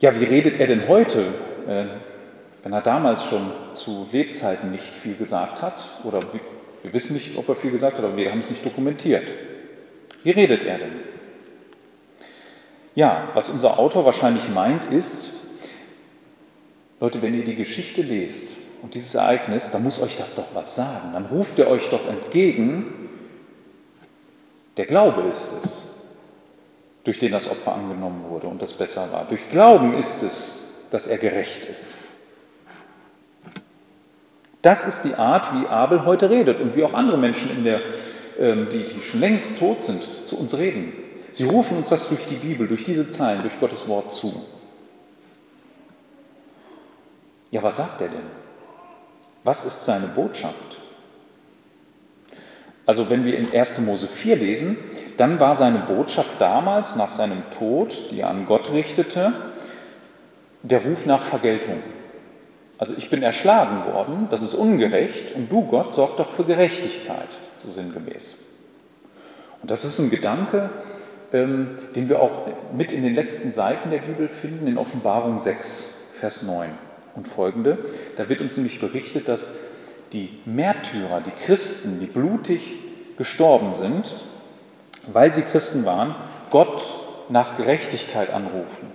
Ja, 0.00 0.18
wie 0.18 0.24
redet 0.24 0.58
er 0.58 0.66
denn 0.66 0.88
heute, 0.88 1.20
äh, 1.68 1.84
wenn 2.62 2.72
er 2.72 2.80
damals 2.80 3.24
schon 3.24 3.52
zu 3.72 4.08
Lebzeiten 4.10 4.70
nicht 4.70 4.88
viel 4.88 5.16
gesagt 5.16 5.60
hat? 5.60 5.84
Oder 6.04 6.20
wir 6.82 6.92
wissen 6.94 7.14
nicht, 7.14 7.36
ob 7.36 7.48
er 7.50 7.54
viel 7.54 7.70
gesagt 7.70 7.98
hat, 7.98 8.04
aber 8.04 8.16
wir 8.16 8.30
haben 8.30 8.38
es 8.38 8.50
nicht 8.50 8.64
dokumentiert. 8.64 9.32
Wie 10.24 10.30
redet 10.30 10.64
er 10.64 10.78
denn? 10.78 10.92
Ja, 12.94 13.28
was 13.34 13.48
unser 13.48 13.78
Autor 13.78 14.04
wahrscheinlich 14.04 14.48
meint, 14.48 14.86
ist, 14.86 15.30
Leute, 17.00 17.20
wenn 17.20 17.34
ihr 17.34 17.44
die 17.44 17.56
Geschichte 17.56 18.00
lest, 18.00 18.56
und 18.82 18.94
dieses 18.94 19.14
Ereignis, 19.14 19.70
da 19.70 19.78
muss 19.78 20.00
euch 20.00 20.14
das 20.16 20.34
doch 20.34 20.54
was 20.54 20.74
sagen. 20.74 21.12
Dann 21.12 21.26
ruft 21.26 21.58
er 21.58 21.68
euch 21.68 21.88
doch 21.88 22.06
entgegen, 22.06 23.08
der 24.76 24.86
Glaube 24.86 25.22
ist 25.22 25.52
es, 25.52 25.94
durch 27.04 27.18
den 27.18 27.32
das 27.32 27.48
Opfer 27.48 27.74
angenommen 27.74 28.24
wurde 28.28 28.48
und 28.48 28.60
das 28.60 28.72
besser 28.72 29.10
war. 29.12 29.24
Durch 29.28 29.48
Glauben 29.50 29.94
ist 29.94 30.22
es, 30.22 30.62
dass 30.90 31.06
er 31.06 31.18
gerecht 31.18 31.64
ist. 31.64 31.98
Das 34.62 34.84
ist 34.84 35.02
die 35.02 35.14
Art, 35.14 35.48
wie 35.54 35.66
Abel 35.66 36.04
heute 36.04 36.30
redet 36.30 36.60
und 36.60 36.76
wie 36.76 36.84
auch 36.84 36.94
andere 36.94 37.18
Menschen, 37.18 37.64
der, 37.64 37.80
ähm, 38.38 38.68
die, 38.70 38.84
die 38.84 39.02
schon 39.02 39.20
längst 39.20 39.58
tot 39.58 39.82
sind, 39.82 40.06
zu 40.24 40.38
uns 40.38 40.56
reden. 40.56 40.92
Sie 41.32 41.44
rufen 41.44 41.76
uns 41.76 41.88
das 41.88 42.08
durch 42.08 42.24
die 42.26 42.36
Bibel, 42.36 42.68
durch 42.68 42.84
diese 42.84 43.08
Zeilen, 43.08 43.42
durch 43.42 43.58
Gottes 43.58 43.88
Wort 43.88 44.12
zu. 44.12 44.44
Ja, 47.50 47.62
was 47.62 47.76
sagt 47.76 48.00
er 48.00 48.08
denn? 48.08 48.41
Was 49.44 49.64
ist 49.64 49.84
seine 49.84 50.06
Botschaft? 50.06 50.80
Also 52.86 53.10
wenn 53.10 53.24
wir 53.24 53.36
in 53.38 53.52
1. 53.52 53.80
Mose 53.80 54.08
4 54.08 54.36
lesen, 54.36 54.76
dann 55.16 55.40
war 55.40 55.54
seine 55.54 55.78
Botschaft 55.80 56.40
damals 56.40 56.96
nach 56.96 57.10
seinem 57.10 57.42
Tod, 57.50 58.10
die 58.10 58.20
er 58.20 58.30
an 58.30 58.46
Gott 58.46 58.72
richtete, 58.72 59.32
der 60.62 60.82
Ruf 60.82 61.06
nach 61.06 61.24
Vergeltung. 61.24 61.82
Also 62.78 62.94
ich 62.96 63.10
bin 63.10 63.22
erschlagen 63.22 63.92
worden, 63.92 64.26
das 64.30 64.42
ist 64.42 64.54
ungerecht 64.54 65.32
und 65.32 65.50
du 65.50 65.62
Gott 65.62 65.92
sorg 65.92 66.16
doch 66.16 66.32
für 66.32 66.44
Gerechtigkeit, 66.44 67.28
so 67.54 67.70
sinngemäß. 67.70 68.44
Und 69.60 69.70
das 69.70 69.84
ist 69.84 69.98
ein 70.00 70.10
Gedanke, 70.10 70.70
ähm, 71.32 71.70
den 71.94 72.08
wir 72.08 72.20
auch 72.20 72.48
mit 72.72 72.90
in 72.90 73.04
den 73.04 73.14
letzten 73.14 73.52
Seiten 73.52 73.90
der 73.90 73.98
Bibel 73.98 74.28
finden, 74.28 74.66
in 74.66 74.78
Offenbarung 74.78 75.38
6, 75.38 75.94
Vers 76.18 76.42
9 76.42 76.70
und 77.14 77.28
folgende. 77.28 77.78
Da 78.16 78.28
wird 78.28 78.40
uns 78.40 78.56
nämlich 78.56 78.80
berichtet, 78.80 79.28
dass 79.28 79.48
die 80.12 80.30
Märtyrer, 80.44 81.20
die 81.20 81.44
Christen, 81.44 82.00
die 82.00 82.06
blutig 82.06 82.74
gestorben 83.16 83.72
sind, 83.72 84.14
weil 85.12 85.32
sie 85.32 85.42
Christen 85.42 85.84
waren, 85.84 86.14
Gott 86.50 86.82
nach 87.28 87.56
Gerechtigkeit 87.56 88.30
anrufen, 88.30 88.88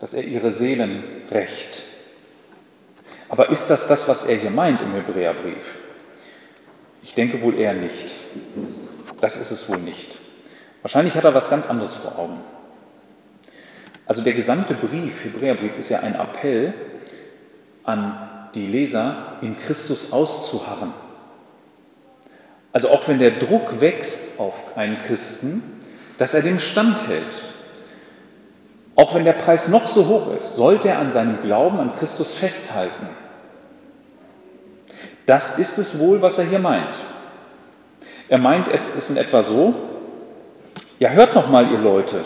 dass 0.00 0.14
er 0.14 0.24
ihre 0.24 0.52
Seelen 0.52 1.02
rächt. 1.30 1.82
Aber 3.28 3.50
ist 3.50 3.68
das 3.68 3.86
das, 3.86 4.08
was 4.08 4.22
er 4.22 4.36
hier 4.36 4.50
meint 4.50 4.82
im 4.82 4.92
Hebräerbrief? 4.92 5.74
Ich 7.02 7.14
denke 7.14 7.42
wohl 7.42 7.58
eher 7.58 7.74
nicht. 7.74 8.14
Das 9.20 9.36
ist 9.36 9.50
es 9.50 9.68
wohl 9.68 9.78
nicht. 9.78 10.18
Wahrscheinlich 10.82 11.14
hat 11.14 11.24
er 11.24 11.34
was 11.34 11.50
ganz 11.50 11.66
anderes 11.66 11.94
vor 11.94 12.18
Augen. 12.18 12.40
Also 14.06 14.22
der 14.22 14.32
gesamte 14.32 14.74
Brief, 14.74 15.24
Hebräerbrief, 15.24 15.78
ist 15.78 15.90
ja 15.90 16.00
ein 16.00 16.14
Appell 16.14 16.72
an 17.88 18.16
die 18.54 18.66
Leser, 18.66 19.38
in 19.40 19.56
Christus 19.56 20.12
auszuharren. 20.12 20.92
Also 22.72 22.90
auch 22.90 23.08
wenn 23.08 23.18
der 23.18 23.32
Druck 23.32 23.80
wächst 23.80 24.38
auf 24.38 24.54
einen 24.76 24.98
Christen, 24.98 25.62
dass 26.18 26.34
er 26.34 26.42
dem 26.42 26.58
standhält. 26.58 27.42
Auch 28.94 29.14
wenn 29.14 29.24
der 29.24 29.32
Preis 29.32 29.68
noch 29.68 29.86
so 29.86 30.06
hoch 30.06 30.32
ist, 30.34 30.56
sollte 30.56 30.88
er 30.88 30.98
an 30.98 31.10
seinem 31.10 31.40
Glauben 31.42 31.78
an 31.78 31.94
Christus 31.96 32.32
festhalten. 32.32 33.08
Das 35.24 35.58
ist 35.58 35.78
es 35.78 35.98
wohl, 35.98 36.20
was 36.20 36.38
er 36.38 36.44
hier 36.44 36.58
meint. 36.58 36.98
Er 38.28 38.38
meint 38.38 38.68
es 38.96 39.10
in 39.10 39.16
etwa 39.16 39.42
so, 39.42 39.74
ja 40.98 41.10
hört 41.10 41.34
noch 41.34 41.48
mal 41.48 41.70
ihr 41.70 41.78
Leute, 41.78 42.24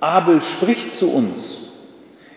Abel 0.00 0.40
spricht 0.42 0.92
zu 0.92 1.12
uns. 1.12 1.72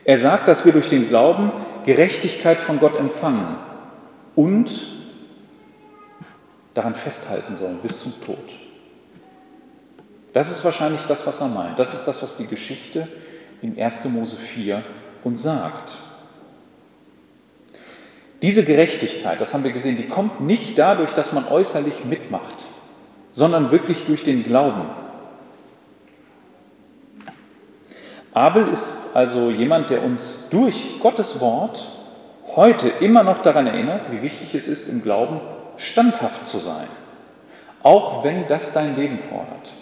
Er 0.06 0.18
sagt, 0.18 0.48
dass 0.48 0.66
wir 0.66 0.72
durch 0.72 0.88
den 0.88 1.10
Glauben 1.10 1.52
Gerechtigkeit 1.90 2.60
von 2.60 2.80
Gott 2.80 2.98
empfangen 2.98 3.58
und 4.36 4.70
daran 6.76 6.94
festhalten 6.94 7.56
sollen 7.56 7.80
bis 7.80 8.02
zum 8.02 8.14
Tod. 8.22 8.38
Das 10.32 10.52
ist 10.52 10.64
wahrscheinlich 10.64 11.02
das, 11.06 11.26
was 11.26 11.42
er 11.42 11.48
meint. 11.48 11.80
Das 11.80 11.96
ist 11.96 12.06
das, 12.06 12.22
was 12.22 12.36
die 12.36 12.46
Geschichte 12.46 13.08
in 13.64 13.82
1. 13.82 14.06
Mose 14.06 14.36
4 14.36 14.84
uns 15.24 15.42
sagt. 15.42 15.98
Diese 18.44 18.64
Gerechtigkeit, 18.64 19.42
das 19.42 19.56
haben 19.56 19.64
wir 19.64 19.72
gesehen, 19.72 19.98
die 19.98 20.08
kommt 20.08 20.42
nicht 20.42 20.78
dadurch, 20.78 21.10
dass 21.10 21.34
man 21.34 21.48
äußerlich 21.48 22.06
mitmacht, 22.06 22.68
sondern 23.32 23.72
wirklich 23.72 24.04
durch 24.04 24.22
den 24.22 24.44
Glauben. 24.44 24.92
Abel 28.40 28.70
ist 28.70 29.18
also 29.18 29.50
jemand, 29.50 29.90
der 29.90 30.02
uns 30.02 30.48
durch 30.48 31.02
Gottes 31.02 31.42
Wort 31.42 31.86
heute 32.56 32.88
immer 32.88 33.22
noch 33.22 33.40
daran 33.40 33.68
erinnert, 33.68 34.14
wie 34.14 34.22
wichtig 34.22 34.56
es 34.56 34.66
ist, 34.66 34.88
im 34.88 35.04
Glauben 35.04 35.42
standhaft 35.76 36.46
zu 36.46 36.58
sein, 36.58 36.88
auch 37.84 38.24
wenn 38.24 38.48
das 38.48 38.72
dein 38.72 38.96
Leben 38.96 39.20
fordert. 39.20 39.74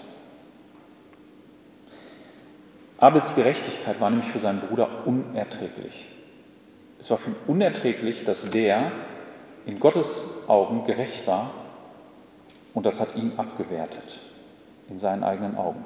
Abels 2.97 3.35
Gerechtigkeit 3.35 4.01
war 4.01 4.09
nämlich 4.09 4.27
für 4.27 4.39
seinen 4.39 4.61
Bruder 4.61 4.89
unerträglich. 5.05 6.07
Es 6.99 7.11
war 7.11 7.19
für 7.19 7.29
ihn 7.29 7.35
unerträglich, 7.45 8.23
dass 8.23 8.49
der 8.49 8.91
in 9.67 9.79
Gottes 9.79 10.47
Augen 10.47 10.83
gerecht 10.83 11.27
war 11.27 11.51
und 12.73 12.87
das 12.87 12.99
hat 12.99 13.15
ihn 13.15 13.33
abgewertet 13.37 14.19
in 14.89 14.97
seinen 14.97 15.23
eigenen 15.23 15.57
Augen. 15.57 15.85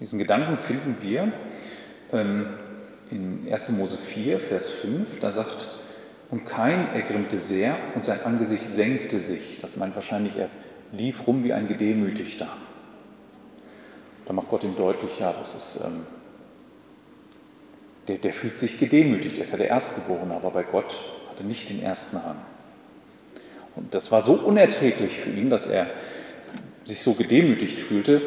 Diesen 0.00 0.18
Gedanken 0.18 0.56
finden 0.56 0.96
wir 1.00 1.32
ähm, 2.12 2.46
in 3.10 3.48
1. 3.50 3.70
Mose 3.70 3.98
4, 3.98 4.38
Vers 4.38 4.68
5. 4.68 5.18
Da 5.20 5.32
sagt, 5.32 5.68
und 6.30 6.44
Kain 6.44 6.88
ergrimmte 6.94 7.38
sehr 7.38 7.76
und 7.94 8.04
sein 8.04 8.22
Angesicht 8.22 8.72
senkte 8.72 9.18
sich. 9.18 9.58
Das 9.60 9.76
meint 9.76 9.94
wahrscheinlich, 9.94 10.36
er 10.36 10.48
lief 10.92 11.26
rum 11.26 11.42
wie 11.42 11.52
ein 11.52 11.66
Gedemütigter. 11.66 12.48
Da 14.26 14.32
macht 14.32 14.50
Gott 14.50 14.62
ihm 14.62 14.76
deutlich, 14.76 15.18
ja, 15.18 15.32
das 15.32 15.54
ist, 15.54 15.80
ähm, 15.84 16.06
der, 18.08 18.18
der 18.18 18.32
fühlt 18.32 18.58
sich 18.58 18.78
gedemütigt. 18.78 19.38
Er 19.38 19.42
ist 19.42 19.52
ja 19.52 19.56
der 19.56 19.68
Erstgeborene, 19.68 20.34
aber 20.34 20.50
bei 20.50 20.62
Gott 20.62 21.00
hat 21.30 21.40
er 21.40 21.46
nicht 21.46 21.68
den 21.70 21.82
ersten 21.82 22.18
Rang. 22.18 22.36
Und 23.74 23.94
das 23.94 24.12
war 24.12 24.20
so 24.20 24.32
unerträglich 24.32 25.18
für 25.18 25.30
ihn, 25.30 25.50
dass 25.50 25.66
er 25.66 25.86
sich 26.84 27.00
so 27.00 27.14
gedemütigt 27.14 27.78
fühlte, 27.78 28.22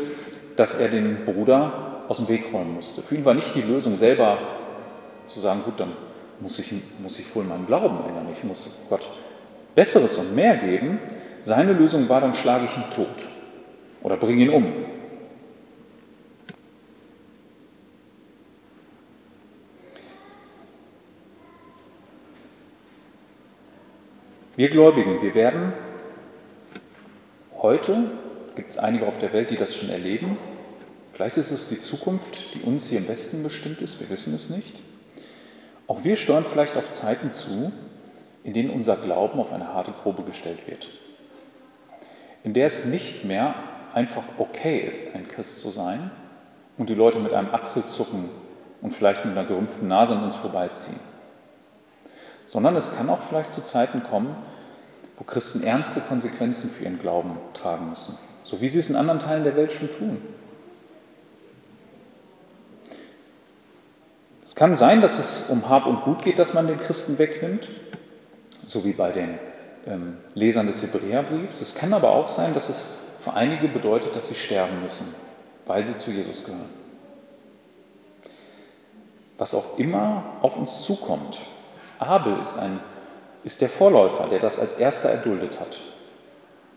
dass 0.56 0.74
er 0.74 0.90
den 0.90 1.26
Bruder 1.26 2.04
aus 2.08 2.18
dem 2.18 2.28
Weg 2.28 2.46
räumen 2.54 2.76
musste. 2.76 3.02
Für 3.02 3.16
ihn 3.16 3.26
war 3.26 3.34
nicht 3.34 3.56
die 3.56 3.62
Lösung 3.62 3.96
selber 3.96 4.38
zu 5.28 5.40
sagen, 5.40 5.62
gut, 5.64 5.80
dann 5.80 5.94
muss 6.40 6.60
ich, 6.60 6.74
muss 7.02 7.20
ich 7.20 7.36
wohl 7.36 7.44
meinen 7.44 7.66
Glauben 7.66 8.00
ändern. 8.08 8.28
Ich 8.32 8.44
muss 8.44 8.70
Gott 8.90 9.08
Besseres 9.76 10.18
und 10.18 10.36
mehr 10.36 10.58
geben. 10.58 11.00
Seine 11.42 11.74
Lösung 11.74 12.10
war, 12.10 12.22
dann 12.22 12.34
schlage 12.34 12.66
ich 12.66 12.76
ihn 12.76 12.90
tot 12.94 13.08
oder 14.04 14.18
bringe 14.18 14.44
ihn 14.44 14.50
um. 14.50 14.74
Wir 24.58 24.70
Gläubigen, 24.70 25.22
wir 25.22 25.34
werden 25.34 25.74
heute, 27.62 28.12
gibt 28.56 28.72
es 28.72 28.78
einige 28.78 29.08
auf 29.08 29.18
der 29.18 29.34
Welt, 29.34 29.52
die 29.52 29.56
das 29.56 29.76
schon 29.76 29.90
erleben, 29.90 30.38
vielleicht 31.14 31.38
ist 31.38 31.52
es 31.52 31.68
die 31.68 31.80
Zukunft, 31.80 32.54
die 32.54 32.62
uns 32.62 32.88
hier 32.88 33.00
im 33.00 33.08
Westen 33.08 33.44
bestimmt 33.44 33.82
ist, 33.82 34.00
wir 34.00 34.10
wissen 34.10 34.34
es 34.34 34.50
nicht. 34.50 34.82
Auch 35.88 36.04
wir 36.04 36.16
steuern 36.16 36.46
vielleicht 36.46 36.78
auf 36.78 36.92
Zeiten 36.92 37.32
zu, 37.32 37.72
in 38.44 38.54
denen 38.54 38.70
unser 38.70 38.96
Glauben 38.96 39.40
auf 39.40 39.52
eine 39.52 39.74
harte 39.74 39.92
Probe 39.92 40.24
gestellt 40.24 40.68
wird. 40.68 40.88
In 42.44 42.54
der 42.54 42.66
es 42.66 42.86
nicht 42.86 43.26
mehr 43.26 43.54
einfach 43.94 44.24
okay 44.38 44.80
ist, 44.80 45.16
ein 45.16 45.28
Christ 45.28 45.60
zu 45.60 45.70
sein 45.70 46.12
und 46.78 46.90
die 46.90 46.96
Leute 46.96 47.20
mit 47.20 47.34
einem 47.34 47.54
Achselzucken 47.54 48.30
und 48.82 48.94
vielleicht 48.94 49.26
mit 49.26 49.38
einer 49.38 49.48
gerümpften 49.48 49.88
Nase 49.88 50.16
an 50.16 50.24
uns 50.24 50.36
vorbeiziehen. 50.36 51.00
Sondern 52.46 52.76
es 52.76 52.96
kann 52.96 53.10
auch 53.10 53.22
vielleicht 53.22 53.52
zu 53.52 53.62
Zeiten 53.62 54.02
kommen, 54.04 54.36
wo 55.18 55.24
Christen 55.24 55.64
ernste 55.64 56.02
Konsequenzen 56.02 56.70
für 56.70 56.86
ihren 56.86 57.00
Glauben 57.00 57.38
tragen 57.54 57.90
müssen, 57.90 58.18
so 58.44 58.62
wie 58.62 58.70
sie 58.70 58.80
es 58.80 58.90
in 58.90 58.96
anderen 58.96 59.20
Teilen 59.20 59.44
der 59.44 59.56
Welt 59.56 59.72
schon 59.72 59.92
tun. 59.92 60.22
Es 64.44 64.56
kann 64.56 64.76
sein, 64.76 65.02
dass 65.02 65.18
es 65.18 65.50
um 65.50 65.70
Hab 65.70 65.86
und 65.86 66.04
Gut 66.04 66.24
geht, 66.24 66.38
dass 66.38 66.54
man 66.54 66.68
den 66.68 66.80
Christen 66.80 67.18
wegnimmt, 67.18 67.70
so 68.66 68.84
wie 68.84 68.92
bei 68.92 69.12
den 69.12 69.40
ähm, 69.88 70.18
Lesern 70.34 70.68
des 70.68 70.82
Hebräerbriefs. 70.82 71.62
Es 71.62 71.74
kann 71.74 71.94
aber 71.94 72.12
auch 72.12 72.28
sein, 72.28 72.54
dass 72.54 72.70
es 72.70 72.98
für 73.20 73.34
einige 73.34 73.68
bedeutet, 73.68 74.16
dass 74.16 74.28
sie 74.28 74.36
sterben 74.36 74.82
müssen, 74.82 75.16
weil 75.66 75.86
sie 75.86 75.96
zu 75.96 76.12
Jesus 76.12 76.44
gehören. 76.44 76.70
Was 79.38 79.54
auch 79.54 79.78
immer 79.78 80.24
auf 80.42 80.58
uns 80.58 80.82
zukommt. 80.82 81.40
Abel 82.00 82.40
ist, 82.40 82.58
ein, 82.58 82.80
ist 83.44 83.62
der 83.62 83.70
Vorläufer, 83.70 84.28
der 84.28 84.40
das 84.40 84.60
als 84.60 84.74
erster 84.74 85.10
erduldet 85.10 85.60
hat, 85.60 85.80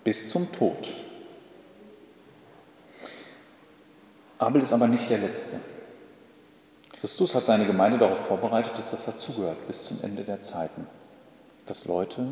bis 0.05 0.31
zum 0.31 0.53
Tod. 0.53 0.77
Abel 4.45 4.63
ist 4.63 4.73
aber 4.73 4.87
nicht 4.87 5.09
der 5.09 5.19
Letzte. 5.19 5.59
Christus 7.01 7.35
hat 7.35 7.45
seine 7.45 7.67
Gemeinde 7.67 7.99
darauf 7.99 8.27
vorbereitet, 8.27 8.77
dass 8.77 8.91
das 8.91 9.05
dazugehört 9.07 9.67
bis 9.67 9.85
zum 9.85 9.99
Ende 10.03 10.23
der 10.23 10.43
Zeiten. 10.43 10.87
Dass 11.67 11.87
Leute, 11.87 12.29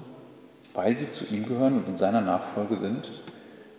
weil 0.74 0.96
sie 0.96 1.10
zu 1.10 1.24
ihm 1.26 1.46
gehören 1.46 1.78
und 1.78 1.88
in 1.88 1.96
seiner 1.96 2.20
Nachfolge 2.20 2.76
sind, 2.76 3.10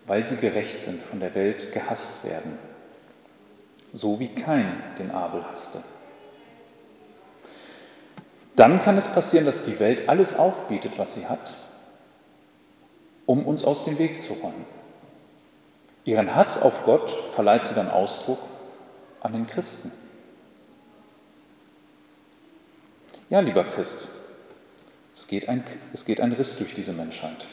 weil 0.05 0.23
sie 0.23 0.35
gerecht 0.35 0.81
sind, 0.81 1.01
von 1.01 1.19
der 1.19 1.33
Welt 1.35 1.71
gehasst 1.71 2.25
werden. 2.25 2.57
So 3.93 4.19
wie 4.19 4.29
kein 4.29 4.81
den 4.97 5.11
Abel 5.11 5.43
hasste. 5.45 5.83
Dann 8.55 8.81
kann 8.81 8.97
es 8.97 9.07
passieren, 9.07 9.45
dass 9.45 9.63
die 9.63 9.79
Welt 9.79 10.09
alles 10.09 10.35
aufbietet, 10.35 10.97
was 10.97 11.15
sie 11.15 11.27
hat, 11.27 11.53
um 13.25 13.45
uns 13.45 13.63
aus 13.63 13.85
dem 13.85 13.97
Weg 13.97 14.19
zu 14.19 14.33
räumen. 14.33 14.65
Ihren 16.05 16.35
Hass 16.35 16.61
auf 16.61 16.83
Gott 16.85 17.09
verleiht 17.33 17.65
sie 17.65 17.73
dann 17.73 17.89
Ausdruck 17.89 18.39
an 19.21 19.33
den 19.33 19.47
Christen. 19.47 19.91
Ja, 23.29 23.39
lieber 23.39 23.63
Christ, 23.63 24.09
es 25.15 25.27
geht, 25.27 25.47
ein, 25.47 25.63
es 25.93 26.05
geht 26.05 26.19
ein 26.19 26.33
Riss 26.33 26.57
durch 26.57 26.73
diese 26.73 26.93
Menschheit. 26.93 27.45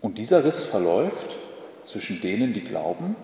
Und 0.00 0.18
dieser 0.18 0.44
Riss 0.44 0.62
verläuft 0.64 1.36
zwischen 1.82 2.20
denen, 2.20 2.52
die 2.52 2.62
glauben, 2.62 3.16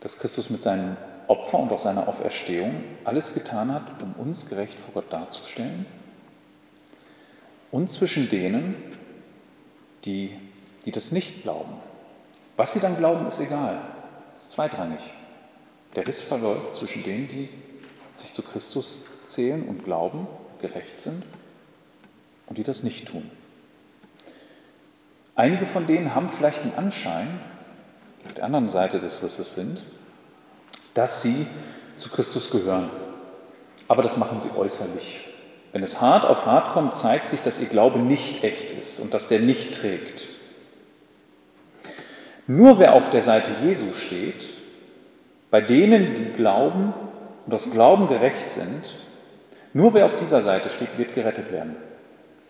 dass 0.00 0.18
Christus 0.18 0.50
mit 0.50 0.62
seinem 0.62 0.96
Opfer 1.28 1.60
und 1.60 1.72
auch 1.72 1.78
seiner 1.78 2.08
Auferstehung 2.08 2.82
alles 3.04 3.32
getan 3.34 3.72
hat, 3.72 4.02
um 4.02 4.12
uns 4.14 4.48
gerecht 4.48 4.78
vor 4.78 4.94
Gott 4.94 5.12
darzustellen, 5.12 5.86
und 7.70 7.88
zwischen 7.88 8.28
denen, 8.28 8.74
die, 10.04 10.36
die 10.84 10.92
das 10.92 11.10
nicht 11.10 11.42
glauben. 11.42 11.72
Was 12.62 12.74
sie 12.74 12.78
dann 12.78 12.96
glauben, 12.96 13.26
ist 13.26 13.40
egal, 13.40 13.80
ist 14.38 14.52
zweitrangig. 14.52 15.00
Der 15.96 16.06
Riss 16.06 16.20
verläuft 16.20 16.76
zwischen 16.76 17.02
denen, 17.02 17.26
die 17.26 17.48
sich 18.14 18.32
zu 18.32 18.40
Christus 18.40 19.00
zählen 19.24 19.66
und 19.66 19.84
glauben, 19.84 20.28
gerecht 20.60 21.00
sind, 21.00 21.24
und 22.46 22.58
die 22.58 22.62
das 22.62 22.84
nicht 22.84 23.08
tun. 23.08 23.28
Einige 25.34 25.66
von 25.66 25.88
denen 25.88 26.14
haben 26.14 26.28
vielleicht 26.28 26.62
den 26.62 26.76
Anschein, 26.76 27.40
auf 28.26 28.34
der 28.34 28.44
anderen 28.44 28.68
Seite 28.68 29.00
des 29.00 29.24
Risses 29.24 29.54
sind, 29.54 29.82
dass 30.94 31.20
sie 31.20 31.48
zu 31.96 32.10
Christus 32.10 32.48
gehören. 32.52 32.90
Aber 33.88 34.02
das 34.02 34.16
machen 34.16 34.38
sie 34.38 34.56
äußerlich. 34.56 35.18
Wenn 35.72 35.82
es 35.82 36.00
hart 36.00 36.26
auf 36.26 36.46
hart 36.46 36.74
kommt, 36.74 36.94
zeigt 36.94 37.28
sich, 37.28 37.42
dass 37.42 37.58
ihr 37.58 37.66
Glaube 37.66 37.98
nicht 37.98 38.44
echt 38.44 38.70
ist 38.70 39.00
und 39.00 39.12
dass 39.12 39.26
der 39.26 39.40
nicht 39.40 39.74
trägt. 39.74 40.26
Nur 42.46 42.78
wer 42.78 42.94
auf 42.94 43.10
der 43.10 43.20
Seite 43.20 43.50
Jesu 43.64 43.92
steht, 43.92 44.48
bei 45.50 45.60
denen, 45.60 46.14
die 46.14 46.32
glauben 46.32 46.92
und 47.46 47.54
aus 47.54 47.70
Glauben 47.70 48.08
gerecht 48.08 48.50
sind, 48.50 48.96
nur 49.74 49.94
wer 49.94 50.06
auf 50.06 50.16
dieser 50.16 50.42
Seite 50.42 50.68
steht, 50.68 50.98
wird 50.98 51.14
gerettet 51.14 51.52
werden. 51.52 51.76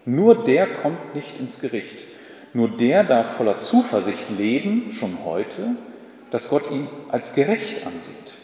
Nur 0.04 0.44
der 0.44 0.66
kommt 0.66 1.14
nicht 1.14 1.38
ins 1.38 1.60
Gericht. 1.60 2.04
Nur 2.54 2.68
der 2.68 3.04
darf 3.04 3.36
voller 3.36 3.58
Zuversicht 3.58 4.30
leben, 4.30 4.90
schon 4.90 5.24
heute, 5.24 5.76
dass 6.30 6.48
Gott 6.48 6.70
ihn 6.70 6.88
als 7.08 7.34
gerecht 7.34 7.86
ansieht. 7.86 8.34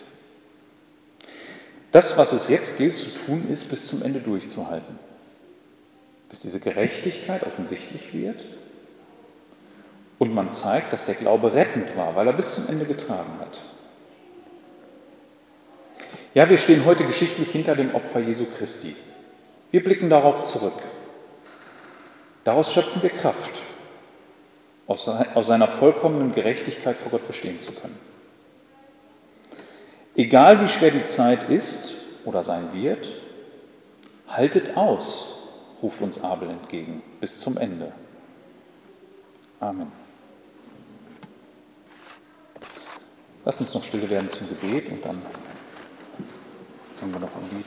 Das, 1.91 2.19
was 2.19 2.33
es 2.33 2.49
jetzt 2.49 2.79
gilt 2.79 2.97
zu 2.97 3.07
tun, 3.07 3.49
ist, 3.51 3.71
bis 3.71 3.87
zum 3.87 4.03
Ende 4.03 4.21
durchzuhalten. 4.21 4.99
Bis 6.29 6.41
diese 6.41 6.61
Gerechtigkeit 6.61 7.45
offensichtlich 7.45 8.13
wird 8.13 8.45
und 10.19 10.35
man 10.35 10.53
zeigt, 10.53 10.93
dass 10.93 11.07
der 11.07 11.15
Glaube 11.15 11.55
rettend 11.55 11.97
war, 11.97 12.17
weil 12.17 12.27
er 12.27 12.33
bis 12.33 12.55
zum 12.55 12.69
Ende 12.69 12.85
getragen 12.85 13.39
hat. 13.41 13.63
Ja, 16.35 16.49
wir 16.49 16.59
stehen 16.59 16.85
heute 16.85 17.05
geschichtlich 17.05 17.51
hinter 17.51 17.75
dem 17.75 17.95
Opfer 17.95 18.21
Jesu 18.21 18.45
Christi. 18.45 18.95
Wir 19.71 19.83
blicken 19.83 20.11
darauf 20.11 20.43
zurück. 20.43 20.81
Daraus 22.45 22.73
schöpfen 22.73 23.03
wir 23.03 23.11
Kraft, 23.11 23.51
aus 24.87 25.05
seiner 25.47 25.69
vollkommenen 25.69 26.33
Gerechtigkeit 26.33 26.97
vor 26.97 27.11
Gott 27.11 27.27
bestehen 27.27 27.61
zu 27.61 27.73
können. 27.73 27.99
Egal 30.17 30.61
wie 30.63 30.69
schwer 30.69 30.91
die 30.91 31.05
Zeit 31.05 31.49
ist 31.51 31.95
oder 32.25 32.43
sein 32.43 32.71
wird, 32.73 33.15
haltet 34.27 34.77
aus, 34.77 35.37
ruft 35.83 36.01
uns 36.01 36.23
Abel 36.23 36.51
entgegen, 36.51 37.03
bis 37.21 37.41
zum 37.41 37.57
Ende. 37.57 37.93
Amen. 39.61 39.93
Lass 43.49 43.63
uns 43.63 43.73
noch 43.73 43.83
stille 43.83 44.11
werden 44.11 44.29
zum 44.29 44.47
Gebet 44.47 44.91
und 44.91 45.03
dann 45.03 45.23
singen 46.93 47.15
wir 47.15 47.21
noch 47.21 47.35
ein 47.35 47.49
Lied. 47.57 47.67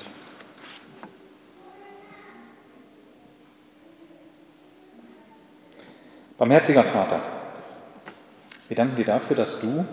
Barmherziger 6.37 6.83
Vater, 6.83 7.19
wir 8.67 8.77
danken 8.77 8.95
dir 8.95 9.05
dafür, 9.05 9.35
dass 9.35 9.59
du 9.59 9.83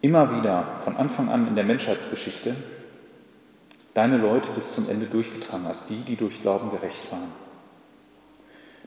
immer 0.00 0.36
wieder 0.36 0.74
von 0.82 0.96
Anfang 0.96 1.28
an 1.28 1.46
in 1.46 1.54
der 1.54 1.62
Menschheitsgeschichte 1.62 2.56
deine 3.94 4.16
Leute 4.16 4.48
bis 4.50 4.72
zum 4.72 4.90
Ende 4.90 5.06
durchgetragen 5.06 5.68
hast, 5.68 5.88
die, 5.90 6.00
die 6.00 6.16
durch 6.16 6.42
Glauben 6.42 6.72
gerecht 6.72 7.12
waren. 7.12 7.30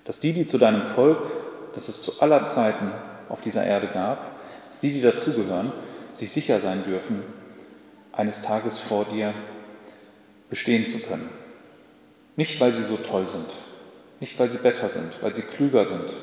Dass 0.04 0.20
die, 0.20 0.34
die 0.34 0.46
zu 0.46 0.58
deinem 0.58 0.82
Volk, 0.82 1.26
das 1.74 1.88
es 1.88 2.02
zu 2.02 2.22
aller 2.22 2.44
Zeiten 2.44 2.92
auf 3.30 3.40
dieser 3.40 3.64
Erde 3.64 3.88
gab, 3.88 4.33
dass 4.74 4.80
die, 4.80 4.92
die 4.92 5.02
dazugehören, 5.02 5.72
sich 6.14 6.32
sicher 6.32 6.60
sein 6.60 6.84
dürfen, 6.84 7.22
eines 8.12 8.42
Tages 8.42 8.80
vor 8.80 9.06
dir 9.06 9.32
bestehen 10.50 10.88
zu 10.88 10.98
können. 10.98 11.30
Nicht, 12.38 12.60
weil 12.60 12.74
sie 12.74 12.82
so 12.82 12.98
toll 12.98 13.28
sind, 13.28 13.56
nicht, 14.20 14.40
weil 14.40 14.50
sie 14.50 14.58
besser 14.58 14.88
sind, 14.88 15.22
weil 15.22 15.32
sie 15.32 15.44
klüger 15.44 15.86
sind, 15.86 16.16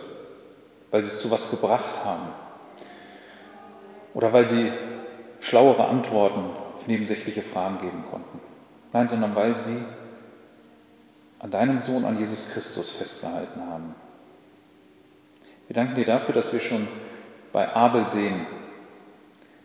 weil 0.91 1.01
sie 1.01 1.11
es 1.11 1.21
zu 1.21 1.31
was 1.31 1.49
gebracht 1.49 2.05
haben 2.05 2.27
oder 4.15 4.33
weil 4.33 4.49
sie 4.49 4.73
schlauere 5.39 5.87
Antworten 5.87 6.51
auf 6.75 6.89
nebensächliche 6.89 7.43
Fragen 7.43 7.79
geben 7.79 8.03
konnten. 8.11 8.41
Nein, 8.93 9.07
sondern 9.07 9.37
weil 9.37 9.57
sie 9.59 9.81
an 11.39 11.53
deinem 11.53 11.81
Sohn, 11.81 12.05
an 12.05 12.19
Jesus 12.19 12.51
Christus 12.53 12.91
festgehalten 12.91 13.61
haben. 13.65 13.95
Wir 15.69 15.75
danken 15.75 15.95
dir 15.95 16.05
dafür, 16.05 16.35
dass 16.35 16.53
wir 16.53 16.59
schon 16.59 16.89
bei 17.53 17.75
Abel 17.75 18.07
sehen, 18.07 18.47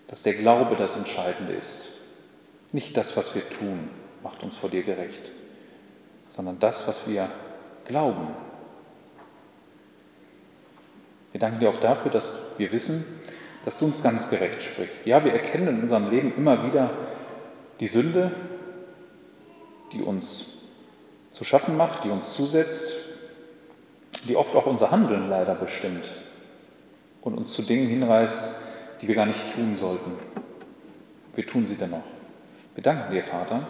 dass 0.08 0.24
der 0.24 0.34
Glaube 0.34 0.76
das 0.76 0.96
Entscheidende 0.96 1.54
ist. 1.54 1.88
Nicht 2.72 2.98
das, 2.98 3.16
was 3.18 3.36
wir 3.36 3.48
tun, 3.50 3.90
macht 4.24 4.44
uns 4.44 4.56
vor 4.56 4.70
dir 4.70 4.84
gerecht, 4.84 5.32
sondern 6.28 6.60
das, 6.60 6.88
was 6.88 7.08
wir 7.08 7.30
glauben. 7.86 8.28
Wir 11.32 11.40
danken 11.40 11.60
dir 11.60 11.70
auch 11.70 11.78
dafür, 11.78 12.12
dass 12.12 12.34
wir 12.58 12.72
wissen, 12.72 13.06
dass 13.66 13.78
du 13.80 13.86
uns 13.86 14.02
ganz 14.02 14.30
gerecht 14.30 14.62
sprichst. 14.62 15.06
Ja, 15.06 15.24
wir 15.24 15.34
erkennen 15.34 15.68
in 15.68 15.82
unserem 15.82 16.10
Leben 16.10 16.34
immer 16.36 16.66
wieder 16.66 16.92
die 17.80 17.88
Sünde, 17.88 18.32
die 19.92 20.02
uns 20.02 20.46
zu 21.32 21.44
schaffen 21.44 21.76
macht, 21.76 22.04
die 22.04 22.10
uns 22.10 22.34
zusetzt, 22.34 22.96
die 24.28 24.36
oft 24.36 24.56
auch 24.56 24.66
unser 24.66 24.92
Handeln 24.92 25.30
leider 25.30 25.56
bestimmt 25.56 26.10
und 27.26 27.34
uns 27.34 27.52
zu 27.52 27.64
Dingen 27.64 27.90
hinreißt, 27.90 28.56
die 29.02 29.08
wir 29.10 29.16
gar 29.16 29.26
nicht 29.26 29.54
tun 29.54 29.76
sollten. 29.76 30.12
Wir 31.36 31.46
tun 31.46 31.66
sie 31.66 31.76
dennoch. 31.76 32.06
Wir 32.76 32.84
danken 32.84 33.12
dir, 33.12 33.24
Vater, 33.24 33.68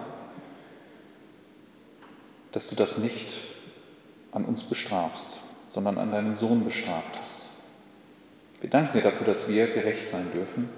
dass 2.52 2.68
du 2.68 2.76
das 2.76 3.00
nicht 3.00 3.38
an 4.32 4.46
uns 4.46 4.64
bestrafst, 4.64 5.40
sondern 5.68 5.98
an 5.98 6.12
deinem 6.12 6.38
Sohn 6.38 6.64
bestraft 6.64 7.20
hast. 7.22 7.50
Wir 8.60 8.70
danken 8.70 8.94
dir 8.94 9.02
dafür, 9.02 9.26
dass 9.26 9.48
wir 9.48 9.68
gerecht 9.68 10.08
sein 10.08 10.32
dürfen 10.34 10.70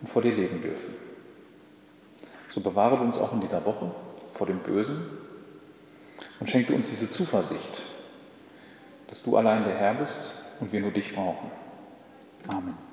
und 0.00 0.06
vor 0.06 0.22
dir 0.22 0.34
leben 0.34 0.60
dürfen. 0.60 0.94
So 2.48 2.60
bewahre 2.60 2.96
uns 2.96 3.18
auch 3.18 3.32
in 3.32 3.40
dieser 3.40 3.64
Woche 3.64 3.90
vor 4.30 4.46
dem 4.46 4.60
Bösen 4.60 5.04
und 6.38 6.48
schenke 6.48 6.74
uns 6.74 6.90
diese 6.90 7.10
Zuversicht, 7.10 7.82
dass 9.08 9.24
du 9.24 9.36
allein 9.36 9.64
der 9.64 9.74
Herr 9.74 9.94
bist 9.94 10.34
und 10.60 10.72
wir 10.72 10.80
nur 10.80 10.92
dich 10.92 11.12
brauchen. 11.12 11.61
Amen. 12.48 12.91